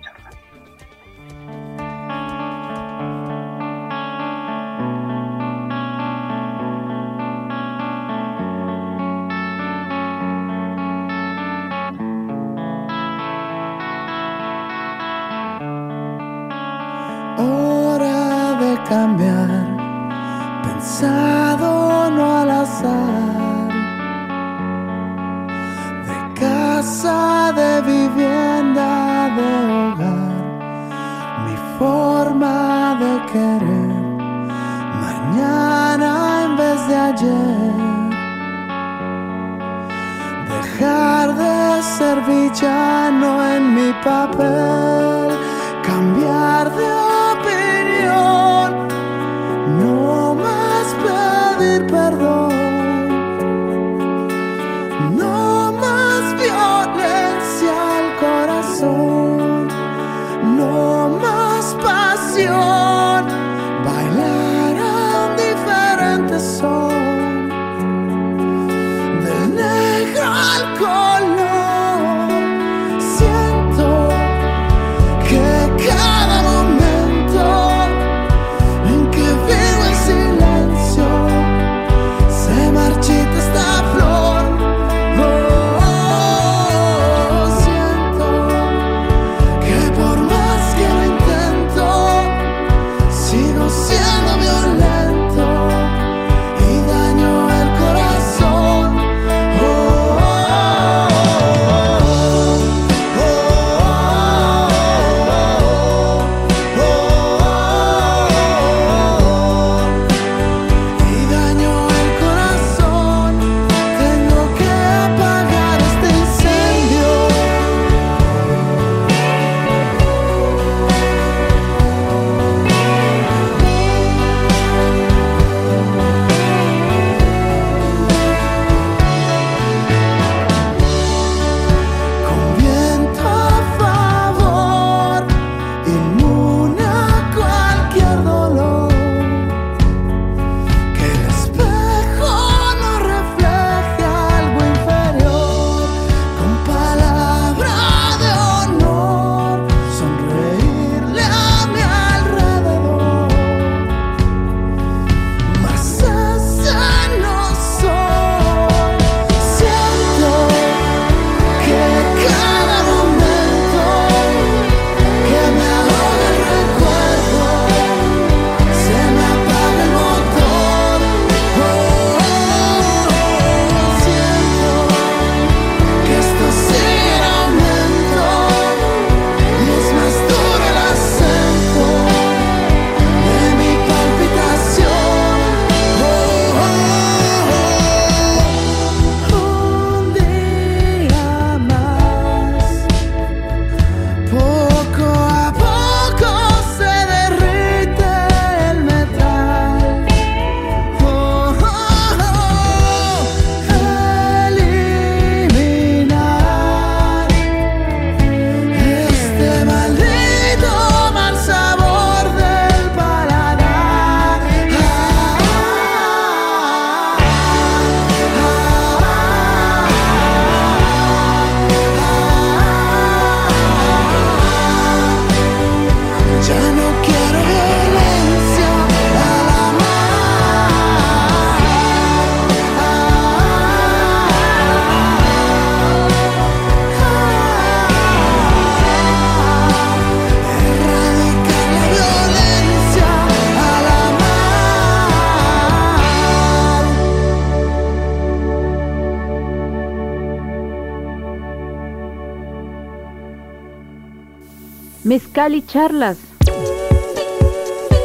Mezcal 255.18 255.56
y 255.56 255.66
charlas. 255.66 256.16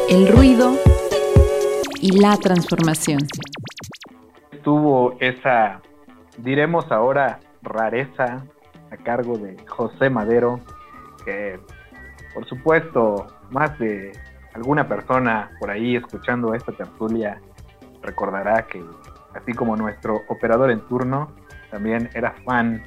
El 0.09 0.27
ruido 0.35 0.71
y 2.01 2.19
la 2.19 2.35
transformación. 2.37 3.19
Tuvo 4.63 5.15
esa, 5.19 5.79
diremos 6.39 6.91
ahora, 6.91 7.39
rareza 7.61 8.43
a 8.89 8.97
cargo 8.97 9.37
de 9.37 9.55
José 9.67 10.09
Madero, 10.09 10.59
que 11.23 11.59
por 12.33 12.47
supuesto 12.47 13.27
más 13.51 13.77
de 13.77 14.11
alguna 14.55 14.87
persona 14.87 15.51
por 15.59 15.69
ahí 15.69 15.95
escuchando 15.95 16.55
esta 16.55 16.71
tertulia 16.71 17.39
recordará 18.01 18.65
que 18.65 18.83
así 19.35 19.53
como 19.53 19.75
nuestro 19.75 20.21
operador 20.29 20.71
en 20.71 20.79
turno 20.87 21.31
también 21.69 22.09
era 22.15 22.31
fan 22.43 22.81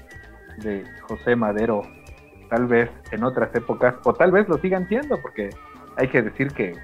de 0.59 0.83
José 1.03 1.37
Madero, 1.37 1.83
tal 2.49 2.67
vez 2.67 2.91
en 3.11 3.25
otras 3.25 3.55
épocas, 3.55 3.95
o 4.05 4.13
tal 4.13 4.33
vez 4.33 4.49
lo 4.49 4.59
sigan 4.59 4.89
siendo, 4.89 5.21
porque 5.21 5.51
hay 5.97 6.09
que 6.09 6.23
decir 6.23 6.53
que 6.53 6.75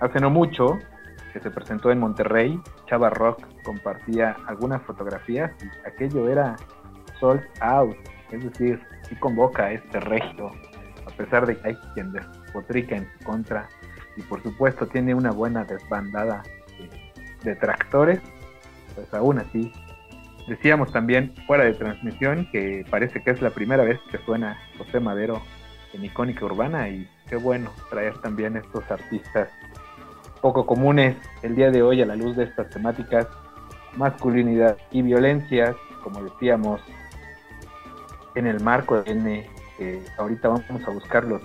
hace 0.00 0.20
no 0.20 0.30
mucho 0.30 0.78
que 1.32 1.40
se 1.40 1.50
presentó 1.50 1.90
en 1.90 2.00
Monterrey, 2.00 2.60
Chava 2.86 3.10
Rock 3.10 3.44
compartía 3.64 4.36
algunas 4.46 4.82
fotografías 4.82 5.52
y 5.62 5.88
aquello 5.88 6.28
era 6.28 6.56
sold 7.20 7.42
out, 7.60 7.96
es 8.30 8.44
decir, 8.44 8.80
sí 9.08 9.16
convoca 9.16 9.64
a 9.64 9.72
este 9.72 10.00
regio, 10.00 10.50
a 11.06 11.10
pesar 11.16 11.46
de 11.46 11.56
que 11.56 11.68
hay 11.68 11.76
quien 11.94 12.12
despotrica 12.12 12.96
en 12.96 13.08
su 13.18 13.24
contra 13.24 13.68
y 14.16 14.22
por 14.22 14.42
supuesto 14.42 14.86
tiene 14.86 15.14
una 15.14 15.30
buena 15.30 15.64
desbandada 15.64 16.42
de, 16.78 17.50
de 17.50 17.56
tractores, 17.56 18.20
pues 18.94 19.12
aún 19.12 19.38
así 19.38 19.72
Decíamos 20.48 20.92
también 20.92 21.34
fuera 21.46 21.64
de 21.64 21.74
transmisión 21.74 22.48
que 22.52 22.84
parece 22.88 23.22
que 23.22 23.30
es 23.30 23.42
la 23.42 23.50
primera 23.50 23.82
vez 23.82 23.98
que 24.10 24.18
suena 24.18 24.58
José 24.78 25.00
Madero 25.00 25.42
en 25.92 26.04
Icónica 26.04 26.44
Urbana 26.44 26.88
y 26.88 27.08
qué 27.28 27.36
bueno 27.36 27.72
traer 27.90 28.16
también 28.18 28.56
estos 28.56 28.88
artistas 28.90 29.48
poco 30.40 30.64
comunes 30.64 31.16
el 31.42 31.56
día 31.56 31.72
de 31.72 31.82
hoy 31.82 32.02
a 32.02 32.06
la 32.06 32.14
luz 32.14 32.36
de 32.36 32.44
estas 32.44 32.70
temáticas, 32.70 33.26
masculinidad 33.96 34.76
y 34.92 35.02
violencia, 35.02 35.74
como 36.04 36.22
decíamos, 36.22 36.80
en 38.36 38.46
el 38.46 38.60
marco 38.60 39.02
de 39.02 39.10
N, 39.10 39.50
ahorita 40.18 40.48
vamos 40.48 40.86
a 40.86 40.90
buscar 40.90 41.24
los 41.24 41.42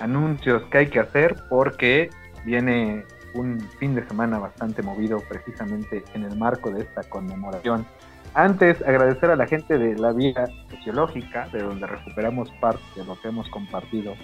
anuncios 0.00 0.64
que 0.64 0.78
hay 0.78 0.86
que 0.88 0.98
hacer 0.98 1.36
porque 1.48 2.10
viene 2.44 3.04
un 3.34 3.60
fin 3.78 3.94
de 3.94 4.04
semana 4.08 4.38
bastante 4.38 4.82
movido 4.82 5.22
precisamente 5.28 6.02
en 6.14 6.24
el 6.24 6.36
marco 6.36 6.70
de 6.70 6.82
esta 6.82 7.02
conmemoración 7.04 7.86
antes, 8.34 8.82
agradecer 8.82 9.30
a 9.30 9.36
la 9.36 9.46
gente 9.46 9.78
de 9.78 9.96
la 9.96 10.12
vía 10.12 10.46
sociológica, 10.70 11.48
de 11.52 11.62
donde 11.62 11.86
recuperamos 11.86 12.50
parte 12.60 12.82
de 12.96 13.04
lo 13.04 13.20
que 13.20 13.28
hemos 13.28 13.48
compartido. 13.48 14.14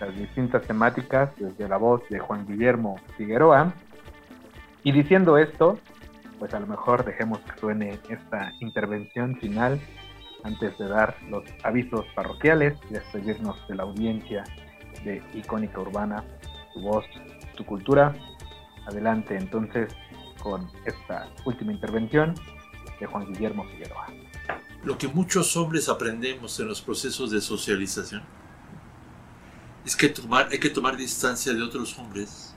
Las 0.00 0.16
distintas 0.16 0.62
temáticas, 0.62 1.30
desde 1.36 1.68
la 1.68 1.76
voz 1.76 2.02
de 2.10 2.18
Juan 2.18 2.46
Guillermo 2.46 2.96
Figueroa. 3.16 3.72
Y 4.82 4.92
diciendo 4.92 5.38
esto, 5.38 5.78
pues 6.38 6.52
a 6.52 6.60
lo 6.60 6.66
mejor 6.66 7.04
dejemos 7.04 7.38
que 7.40 7.58
suene 7.58 7.98
esta 8.08 8.52
intervención 8.60 9.36
final 9.36 9.80
antes 10.42 10.76
de 10.76 10.88
dar 10.88 11.16
los 11.30 11.44
avisos 11.62 12.04
parroquiales 12.14 12.78
y 12.90 12.94
despedirnos 12.94 13.56
de 13.66 13.76
la 13.76 13.84
audiencia 13.84 14.44
de 15.04 15.22
Icónica 15.32 15.80
Urbana, 15.80 16.22
tu 16.74 16.80
voz, 16.82 17.04
tu 17.56 17.64
cultura. 17.64 18.14
Adelante 18.86 19.36
entonces, 19.36 19.96
con 20.44 20.70
esta 20.84 21.30
última 21.46 21.72
intervención 21.72 22.34
de 23.00 23.06
Juan 23.06 23.32
Guillermo 23.32 23.64
Figueroa. 23.64 24.08
Lo 24.84 24.98
que 24.98 25.08
muchos 25.08 25.56
hombres 25.56 25.88
aprendemos 25.88 26.60
en 26.60 26.68
los 26.68 26.82
procesos 26.82 27.30
de 27.30 27.40
socialización 27.40 28.22
es 29.86 29.96
que 29.96 30.10
tomar, 30.10 30.48
hay 30.52 30.58
que 30.58 30.68
tomar 30.68 30.98
distancia 30.98 31.54
de 31.54 31.62
otros 31.62 31.98
hombres 31.98 32.54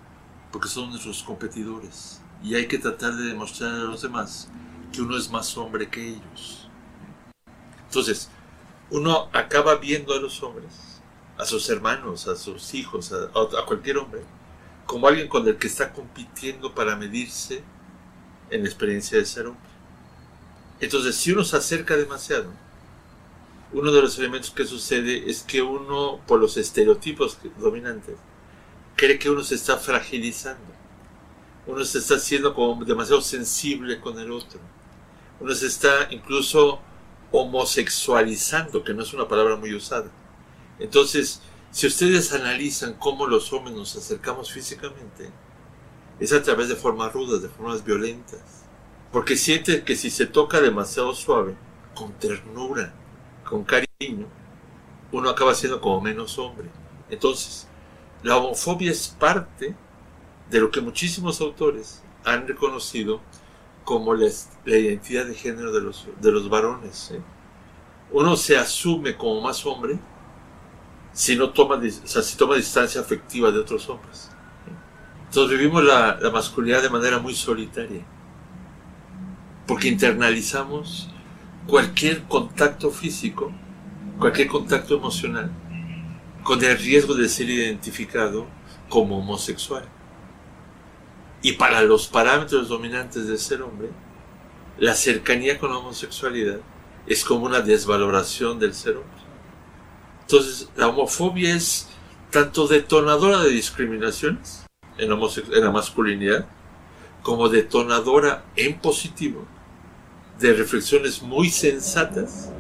porque 0.52 0.68
son 0.68 0.90
nuestros 0.90 1.24
competidores 1.24 2.22
y 2.44 2.56
hay 2.56 2.68
que 2.68 2.78
tratar 2.78 3.16
de 3.16 3.24
demostrar 3.24 3.74
a 3.74 3.78
los 3.78 4.02
demás 4.02 4.50
que 4.92 5.02
uno 5.02 5.18
es 5.18 5.32
más 5.32 5.58
hombre 5.58 5.90
que 5.90 6.10
ellos. 6.10 6.70
Entonces, 7.86 8.30
uno 8.90 9.30
acaba 9.32 9.76
viendo 9.76 10.14
a 10.14 10.20
los 10.20 10.44
hombres, 10.44 11.02
a 11.38 11.46
sus 11.46 11.70
hermanos, 11.70 12.28
a 12.28 12.36
sus 12.36 12.74
hijos, 12.74 13.14
a, 13.14 13.26
a 13.60 13.66
cualquier 13.66 13.98
hombre, 13.98 14.24
como 14.86 15.08
alguien 15.08 15.30
con 15.30 15.48
el 15.48 15.58
que 15.58 15.68
está 15.68 15.94
compitiendo 15.94 16.76
para 16.76 16.98
medirse 16.98 17.64
en 18.50 18.62
la 18.62 18.68
experiencia 18.68 19.18
de 19.18 19.26
ser 19.26 19.48
hombre. 19.48 19.62
Entonces, 20.80 21.16
si 21.16 21.32
uno 21.32 21.44
se 21.44 21.58
acerca 21.58 21.96
demasiado, 21.96 22.52
uno 23.74 23.92
de 23.92 24.02
los 24.02 24.18
elementos 24.18 24.52
que 24.52 24.66
sucede 24.66 25.30
es 25.30 25.42
que 25.42 25.62
uno, 25.62 26.22
por 26.28 26.40
los 26.40 26.56
estereotipos 26.58 27.38
dominantes, 27.60 28.16
cree 28.96 29.20
que 29.20 29.30
uno 29.30 29.44
se 29.44 29.56
está 29.56 29.78
fragilizando. 29.78 30.78
Uno 31.66 31.84
se 31.84 31.98
está 31.98 32.16
haciendo 32.16 32.54
como 32.54 32.86
demasiado 32.86 33.22
sensible 33.22 34.00
con 34.00 34.18
el 34.20 34.32
otro. 34.32 34.60
Uno 35.40 35.54
se 35.54 35.68
está 35.68 36.08
incluso 36.12 36.80
homosexualizando, 37.32 38.84
que 38.84 38.94
no 38.94 39.04
es 39.04 39.14
una 39.14 39.28
palabra 39.28 39.58
muy 39.58 39.74
usada. 39.74 40.10
Entonces, 40.80 41.42
si 41.72 41.88
ustedes 41.88 42.32
analizan 42.32 42.94
cómo 42.94 43.28
los 43.28 43.52
hombres 43.52 43.76
nos 43.76 43.96
acercamos 43.96 44.52
físicamente, 44.52 45.30
es 46.20 46.34
a 46.34 46.42
través 46.42 46.70
de 46.70 46.76
formas 46.76 47.14
rudas, 47.14 47.42
de 47.42 47.50
formas 47.50 47.84
violentas. 47.84 48.66
Porque 49.12 49.36
siente 49.36 49.84
que 49.84 49.96
si 49.96 50.10
se 50.10 50.26
toca 50.26 50.60
demasiado 50.60 51.14
suave, 51.14 51.56
con 51.96 52.14
ternura, 52.14 52.94
con 53.44 53.64
cariño, 53.64 54.28
uno 55.12 55.30
acaba 55.30 55.56
siendo 55.56 55.82
como 55.82 56.02
menos 56.02 56.38
hombre. 56.38 56.70
Entonces, 57.10 57.68
la 58.24 58.38
homofobia 58.38 58.92
es 58.92 59.08
parte 59.08 59.76
de 60.50 60.60
lo 60.60 60.70
que 60.72 60.82
muchísimos 60.82 61.42
autores 61.42 62.04
han 62.24 62.48
reconocido 62.48 63.22
como 63.84 64.14
la, 64.14 64.28
identidad 64.66 65.26
de 65.26 65.34
género 65.34 65.72
de 65.72 65.82
los, 65.82 66.08
de 66.20 66.32
los 66.32 66.50
varones. 66.50 67.12
¿eh? 67.12 67.22
Uno 68.12 68.36
se 68.36 68.58
asume 68.58 69.16
como 69.16 69.42
más 69.42 69.66
hombre 69.66 69.98
si 71.14 71.36
no 71.36 71.50
toma, 71.52 71.82
si 72.06 72.38
toma 72.38 72.56
distancia 72.56 73.02
afectiva 73.02 73.50
de 73.52 73.60
otros 73.60 73.90
hombres. 73.90 74.27
Entonces 75.28 75.58
vivimos 75.58 75.84
la, 75.84 76.20
masculinidad 76.32 76.82
de 76.82 76.90
manera 76.90 77.20
muy 77.20 77.36
solitaria, 77.36 78.02
porque 79.66 79.90
internalizamos 79.90 81.10
cualquier 81.68 82.24
contacto 82.24 82.90
físico, 82.92 83.52
cualquier 84.18 84.48
contacto 84.48 84.96
emocional, 84.96 85.52
con 86.44 86.64
el 86.64 86.78
riesgo 86.78 87.14
de 87.14 87.28
ser 87.28 87.50
identificado 87.50 88.48
como 88.88 89.20
homosexual. 89.20 89.84
Y 91.42 91.54
para 91.54 91.82
los 91.82 92.08
parámetros 92.08 92.70
dominantes 92.70 93.28
del 93.28 93.38
ser 93.38 93.62
hombre, 93.62 93.90
la 94.80 94.96
cercanía 94.96 95.60
con 95.60 95.72
la 95.72 95.78
homosexualidad 95.78 96.60
es 97.06 97.26
como 97.26 97.46
una 97.46 97.60
desvaloración 97.62 98.60
del 98.60 98.74
ser 98.74 98.98
hombre. 98.98 99.12
Entonces, 100.22 100.70
la 100.76 100.88
homofobia 100.88 101.54
es 101.54 101.88
tanto 102.32 102.68
detonadora 102.68 103.40
de 103.44 103.50
discriminaciones, 103.50 104.67
en 104.98 105.10
la, 105.10 105.72
masculinidad 105.72 106.46
como 107.22 107.50
detonadora 107.50 108.44
en 108.56 108.80
positivo 108.80 109.46
de 110.40 110.54
reflexiones 110.54 111.22
muy 111.22 111.50
sensatas 111.50 112.52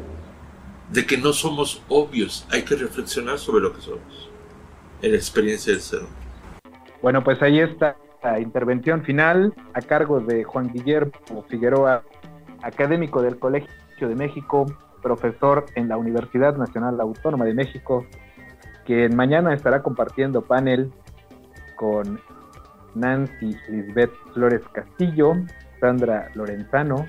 de 0.91 1.05
que 1.05 1.17
no 1.17 1.33
somos 1.33 1.81
obvios, 1.89 2.47
hay 2.51 2.63
que 2.63 2.75
reflexionar 2.75 3.37
sobre 3.39 3.61
lo 3.61 3.73
que 3.73 3.81
somos 3.81 4.29
en 5.01 5.11
la 5.11 5.17
experiencia 5.17 5.73
del 5.73 5.81
ser 5.81 5.99
hombre. 5.99 6.15
Bueno, 7.01 7.23
pues 7.23 7.41
ahí 7.41 7.59
está 7.59 7.97
la 8.23 8.39
intervención 8.39 9.03
final 9.03 9.53
a 9.73 9.81
cargo 9.81 10.19
de 10.19 10.43
Juan 10.43 10.71
Guillermo 10.73 11.45
Figueroa, 11.47 12.03
académico 12.63 13.21
del 13.21 13.37
Colegio 13.37 13.69
de 13.99 14.15
México, 14.15 14.65
profesor 15.01 15.65
en 15.75 15.87
la 15.87 15.97
Universidad 15.97 16.57
Nacional 16.57 16.99
Autónoma 16.99 17.45
de 17.45 17.53
México, 17.53 18.05
quien 18.85 19.15
mañana 19.15 19.53
estará 19.53 19.83
compartiendo 19.83 20.41
panel 20.41 20.91
con 21.77 22.19
Nancy 22.95 23.55
Lisbeth 23.69 24.11
Flores 24.33 24.61
Castillo, 24.73 25.33
Sandra 25.79 26.29
Lorenzano 26.33 27.05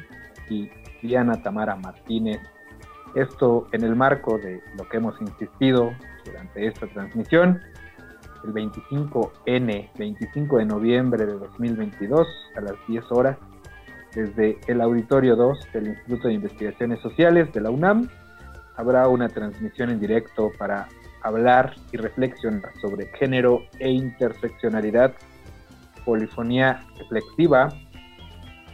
y 0.49 0.71
Diana 1.03 1.43
Tamara 1.43 1.75
Martínez. 1.77 2.41
Esto 3.15 3.67
en 3.73 3.83
el 3.85 3.97
marco 3.97 4.39
de 4.39 4.63
lo 4.77 4.89
que 4.89 4.99
hemos 4.99 5.21
insistido 5.21 5.93
durante 6.25 6.67
esta 6.67 6.87
transmisión, 6.87 7.61
el 8.45 8.53
25N, 8.53 9.91
25 9.99 10.59
de 10.59 10.65
noviembre 10.65 11.27
de 11.27 11.33
2022 11.33 12.29
a 12.57 12.61
las 12.61 12.75
10 12.87 13.05
horas, 13.11 13.37
desde 14.15 14.59
el 14.67 14.81
Auditorio 14.81 15.37
2 15.37 15.73
del 15.73 15.89
Instituto 15.89 16.29
de 16.29 16.35
Investigaciones 16.35 17.01
Sociales 17.01 17.53
de 17.53 17.61
la 17.61 17.71
UNAM. 17.71 18.09
Habrá 18.77 19.09
una 19.09 19.29
transmisión 19.29 19.91
en 19.91 20.01
directo 20.01 20.51
para 20.59 20.89
hablar 21.23 21.75
y 21.93 21.97
reflexionar 21.97 22.73
sobre 22.81 23.07
género 23.19 23.63
e 23.79 23.91
interseccionalidad, 23.91 25.15
polifonía 26.05 26.85
reflexiva 26.99 27.69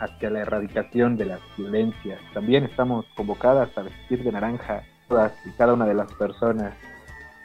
hacia 0.01 0.31
la 0.31 0.41
erradicación 0.41 1.17
de 1.17 1.27
las 1.27 1.41
violencias. 1.57 2.21
También 2.33 2.65
estamos 2.65 3.07
convocadas 3.17 3.77
a 3.77 3.83
vestir 3.83 4.23
de 4.23 4.33
naranja 4.33 4.83
todas 5.09 5.33
y 5.45 5.51
cada 5.53 5.75
una 5.75 5.87
de 5.87 5.95
las 5.95 6.13
personas 6.15 6.75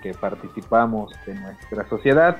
que 0.02 0.14
participamos 0.14 1.12
de 1.26 1.36
nuestra 1.36 1.88
sociedad 1.90 2.38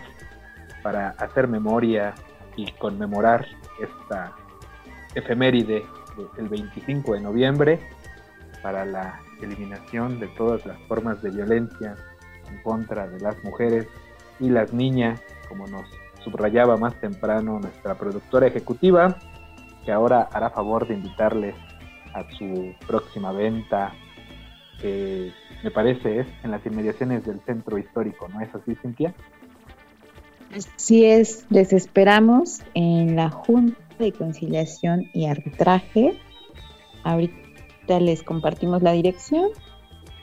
para 0.82 1.10
hacer 1.12 1.48
memoria 1.48 2.14
y 2.56 2.72
conmemorar 2.74 3.46
esta 3.80 4.34
efeméride 5.16 5.86
del 6.36 6.50
25 6.50 7.14
de 7.14 7.22
noviembre 7.22 7.80
para 8.62 8.86
la 8.86 9.20
eliminación 9.42 10.20
de 10.20 10.28
todas 10.30 10.66
las 10.66 10.78
formas 10.88 11.22
de 11.22 11.32
violencia 11.32 11.96
en 12.50 12.62
contra 12.62 13.08
de 13.08 13.20
las 13.20 13.44
mujeres 13.44 13.88
y 14.40 14.50
las 14.50 14.74
niñas, 14.74 15.22
como 15.48 15.68
nos 15.68 15.90
subrayaba 16.24 16.78
más 16.78 17.00
temprano 17.00 17.60
nuestra 17.60 17.96
productora 17.96 18.48
ejecutiva, 18.48 19.18
que 19.86 19.92
ahora 19.92 20.30
hará 20.32 20.50
favor 20.50 20.88
de 20.88 20.96
invitarles 20.96 21.56
a 22.14 22.24
su 22.38 22.74
próxima 22.88 23.32
venta, 23.32 23.94
que 24.82 25.32
me 25.64 25.72
parece 25.72 26.20
es 26.20 26.28
en 26.44 26.52
las 26.52 26.66
inmediaciones 26.66 27.26
del 27.26 27.40
centro 27.42 27.78
histórico, 27.78 28.28
¿no 28.28 28.42
es 28.42 28.54
así, 28.54 28.76
Cintia? 28.76 29.14
Así 30.56 31.06
es, 31.06 31.46
les 31.50 31.74
esperamos 31.74 32.62
en 32.74 33.16
la 33.16 33.30
Junta 33.30 33.78
de 34.00 34.12
Conciliación 34.12 35.10
y 35.14 35.28
Arbitraje. 35.28 36.18
Ahorita 37.04 38.00
les 38.00 38.24
compartimos 38.24 38.82
la 38.82 38.94
dirección. 38.94 39.50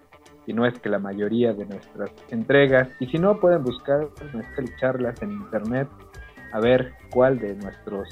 y 0.46 0.52
no 0.52 0.66
es 0.66 0.78
que 0.80 0.88
la 0.88 0.98
mayoría 0.98 1.52
de 1.52 1.66
nuestras 1.66 2.10
entregas. 2.30 2.88
Y 3.00 3.06
si 3.06 3.18
no, 3.18 3.38
pueden 3.40 3.62
buscar 3.62 4.08
nuestras 4.32 4.70
charlas 4.80 5.20
en 5.22 5.32
internet 5.32 5.88
a 6.52 6.60
ver 6.60 6.92
cuál 7.10 7.38
de 7.38 7.54
nuestros 7.54 8.08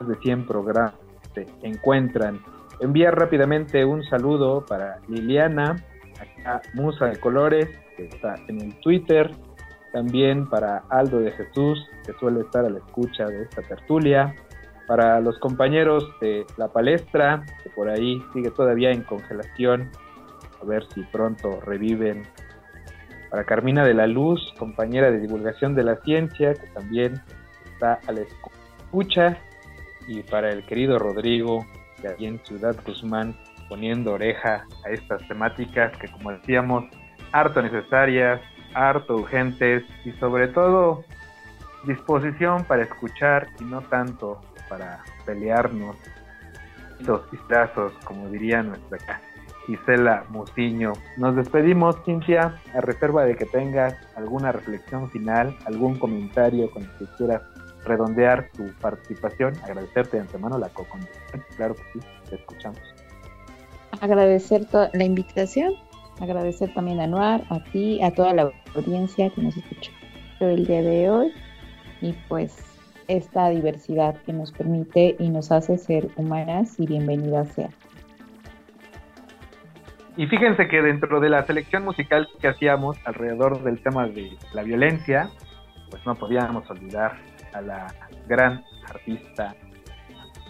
más 0.00 0.08
de 0.08 0.16
100 0.16 0.46
programas 0.46 0.94
se 1.34 1.46
encuentran. 1.62 2.40
Enviar 2.80 3.18
rápidamente 3.18 3.84
un 3.84 4.02
saludo 4.04 4.64
para 4.66 4.98
Liliana, 5.08 5.76
acá 6.20 6.62
Musa 6.74 7.06
de 7.06 7.18
Colores, 7.18 7.68
que 7.96 8.06
está 8.06 8.34
en 8.48 8.60
el 8.60 8.80
Twitter, 8.80 9.30
también 9.92 10.48
para 10.48 10.78
Aldo 10.88 11.20
de 11.20 11.30
Jesús, 11.32 11.86
que 12.04 12.12
suele 12.14 12.40
estar 12.40 12.64
a 12.64 12.70
la 12.70 12.78
escucha 12.78 13.26
de 13.26 13.42
esta 13.42 13.62
tertulia, 13.62 14.34
para 14.86 15.20
los 15.20 15.38
compañeros 15.38 16.04
de 16.20 16.44
la 16.56 16.68
palestra, 16.68 17.44
que 17.62 17.70
por 17.70 17.88
ahí 17.88 18.20
sigue 18.32 18.50
todavía 18.50 18.90
en 18.90 19.02
congelación, 19.02 19.90
a 20.62 20.64
ver 20.64 20.86
si 20.94 21.02
pronto 21.02 21.60
reviven, 21.60 22.22
para 23.30 23.44
Carmina 23.44 23.84
de 23.84 23.94
la 23.94 24.06
Luz, 24.06 24.54
compañera 24.58 25.10
de 25.10 25.18
divulgación 25.18 25.74
de 25.74 25.84
la 25.84 25.96
ciencia, 26.02 26.54
que 26.54 26.66
también 26.68 27.20
está 27.72 27.98
a 28.06 28.12
la 28.12 28.20
escucha, 28.20 29.38
y 30.06 30.22
para 30.22 30.50
el 30.50 30.64
querido 30.66 30.98
Rodrigo, 30.98 31.66
que 32.00 32.08
aquí 32.08 32.26
en 32.26 32.38
Ciudad 32.44 32.76
Guzmán, 32.84 33.34
poniendo 33.68 34.12
oreja 34.12 34.66
a 34.84 34.90
estas 34.90 35.26
temáticas 35.28 35.96
que, 35.96 36.08
como 36.08 36.32
decíamos, 36.32 36.84
harto 37.32 37.62
necesarias, 37.62 38.40
harto 38.74 39.16
urgentes 39.16 39.82
y 40.04 40.12
sobre 40.12 40.48
todo 40.48 41.04
disposición 41.84 42.64
para 42.64 42.82
escuchar 42.82 43.48
y 43.60 43.64
no 43.64 43.80
tanto 43.82 44.40
para 44.68 45.02
pelearnos. 45.24 45.96
Y 47.00 47.36
brazos, 47.48 47.92
como 48.04 48.28
diría 48.28 48.62
nuestra 48.62 48.98
Gisela 49.66 50.24
Muciño. 50.28 50.92
Nos 51.16 51.36
despedimos, 51.36 51.96
Cintia, 52.04 52.60
a 52.74 52.80
reserva 52.80 53.24
de 53.24 53.36
que 53.36 53.46
tengas 53.46 53.94
alguna 54.16 54.52
reflexión 54.52 55.10
final, 55.10 55.56
algún 55.66 55.98
comentario 55.98 56.70
con 56.70 56.82
el 56.82 56.90
que 56.98 57.06
quieras 57.16 57.42
redondear 57.84 58.48
tu 58.56 58.66
participación. 58.80 59.54
Agradecerte 59.64 60.16
de 60.16 60.22
antemano 60.22 60.58
la 60.58 60.68
co 60.68 60.86
Claro 61.56 61.74
que 61.74 61.82
sí, 61.92 62.00
te 62.28 62.36
escuchamos. 62.36 62.80
Agradecer 64.00 64.66
la 64.72 65.04
invitación 65.04 65.74
Agradecer 66.20 66.72
también 66.74 67.00
a 67.00 67.06
Noir, 67.06 67.42
a 67.48 67.58
ti, 67.72 68.00
a 68.02 68.12
toda 68.12 68.32
la 68.34 68.52
audiencia 68.76 69.30
que 69.30 69.42
nos 69.42 69.56
escuchó 69.56 69.90
el 70.40 70.66
día 70.66 70.82
de 70.82 71.10
hoy 71.10 71.32
y 72.00 72.12
pues 72.28 72.54
esta 73.08 73.48
diversidad 73.48 74.14
que 74.24 74.32
nos 74.32 74.52
permite 74.52 75.16
y 75.18 75.28
nos 75.30 75.50
hace 75.50 75.78
ser 75.78 76.08
humanas 76.16 76.78
y 76.78 76.86
bienvenidas 76.86 77.48
sea. 77.52 77.70
Y 80.16 80.26
fíjense 80.26 80.68
que 80.68 80.82
dentro 80.82 81.20
de 81.20 81.30
la 81.30 81.44
selección 81.46 81.84
musical 81.84 82.28
que 82.40 82.48
hacíamos 82.48 82.98
alrededor 83.04 83.62
del 83.62 83.82
tema 83.82 84.06
de 84.06 84.36
la 84.52 84.62
violencia, 84.62 85.30
pues 85.90 86.04
no 86.04 86.14
podíamos 86.14 86.68
olvidar 86.70 87.16
a 87.54 87.62
la 87.62 87.86
gran 88.26 88.62
artista 88.88 89.54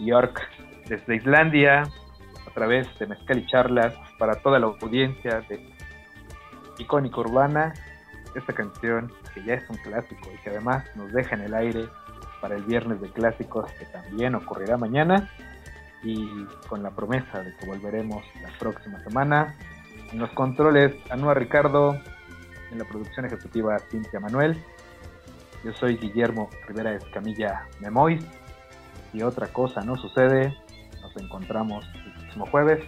York 0.01 0.41
desde 0.87 1.15
Islandia, 1.15 1.83
a 1.83 2.51
través 2.53 2.87
de 2.99 3.07
Mezcal 3.07 3.39
y 3.39 3.45
Charlas, 3.47 3.95
para 4.19 4.35
toda 4.35 4.59
la 4.59 4.65
audiencia 4.65 5.41
de 5.47 5.65
Icónica 6.77 7.21
Urbana, 7.21 7.73
esta 8.35 8.51
canción 8.51 9.11
que 9.33 9.43
ya 9.43 9.53
es 9.53 9.69
un 9.69 9.77
clásico 9.77 10.29
y 10.33 10.43
que 10.43 10.49
además 10.49 10.83
nos 10.95 11.13
deja 11.13 11.35
en 11.35 11.41
el 11.41 11.53
aire 11.53 11.85
para 12.41 12.55
el 12.55 12.63
viernes 12.63 12.99
de 12.99 13.09
clásicos 13.09 13.71
que 13.73 13.85
también 13.85 14.35
ocurrirá 14.35 14.75
mañana 14.75 15.29
y 16.03 16.45
con 16.67 16.83
la 16.83 16.91
promesa 16.91 17.41
de 17.41 17.55
que 17.57 17.65
volveremos 17.65 18.23
la 18.41 18.49
próxima 18.59 18.99
semana. 19.03 19.55
En 20.11 20.19
los 20.19 20.29
controles, 20.31 20.93
Anua 21.09 21.33
Ricardo, 21.33 21.97
en 22.71 22.77
la 22.77 22.85
producción 22.85 23.25
ejecutiva, 23.25 23.79
Cintia 23.89 24.19
Manuel. 24.19 24.61
Yo 25.63 25.73
soy 25.73 25.97
Guillermo 25.97 26.49
Rivera 26.67 26.93
Escamilla 26.93 27.67
Memois 27.79 28.23
y 29.13 29.21
otra 29.21 29.47
cosa 29.47 29.81
no 29.81 29.95
sucede. 29.95 30.53
Nos 31.01 31.15
encontramos 31.17 31.85
el 32.05 32.13
próximo 32.13 32.45
jueves 32.47 32.83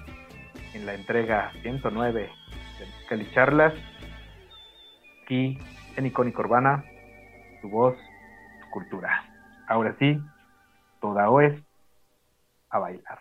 en 0.73 0.85
la 0.85 0.93
entrega 0.93 1.51
109 1.61 2.21
de 2.21 3.07
Cali 3.07 3.31
Charlas, 3.33 3.73
aquí 5.23 5.57
en 5.95 6.05
Icónica 6.05 6.41
Urbana, 6.41 6.83
tu 7.61 7.69
voz, 7.69 7.95
tu 8.61 8.69
cultura. 8.71 9.23
Ahora 9.67 9.95
sí, 9.99 10.19
toda 10.99 11.29
OES 11.29 11.64
a 12.75 12.79
bailar. 12.79 13.19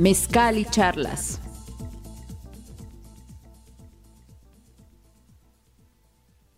Mezcal 0.00 0.56
y 0.56 0.64
charlas. 0.64 1.29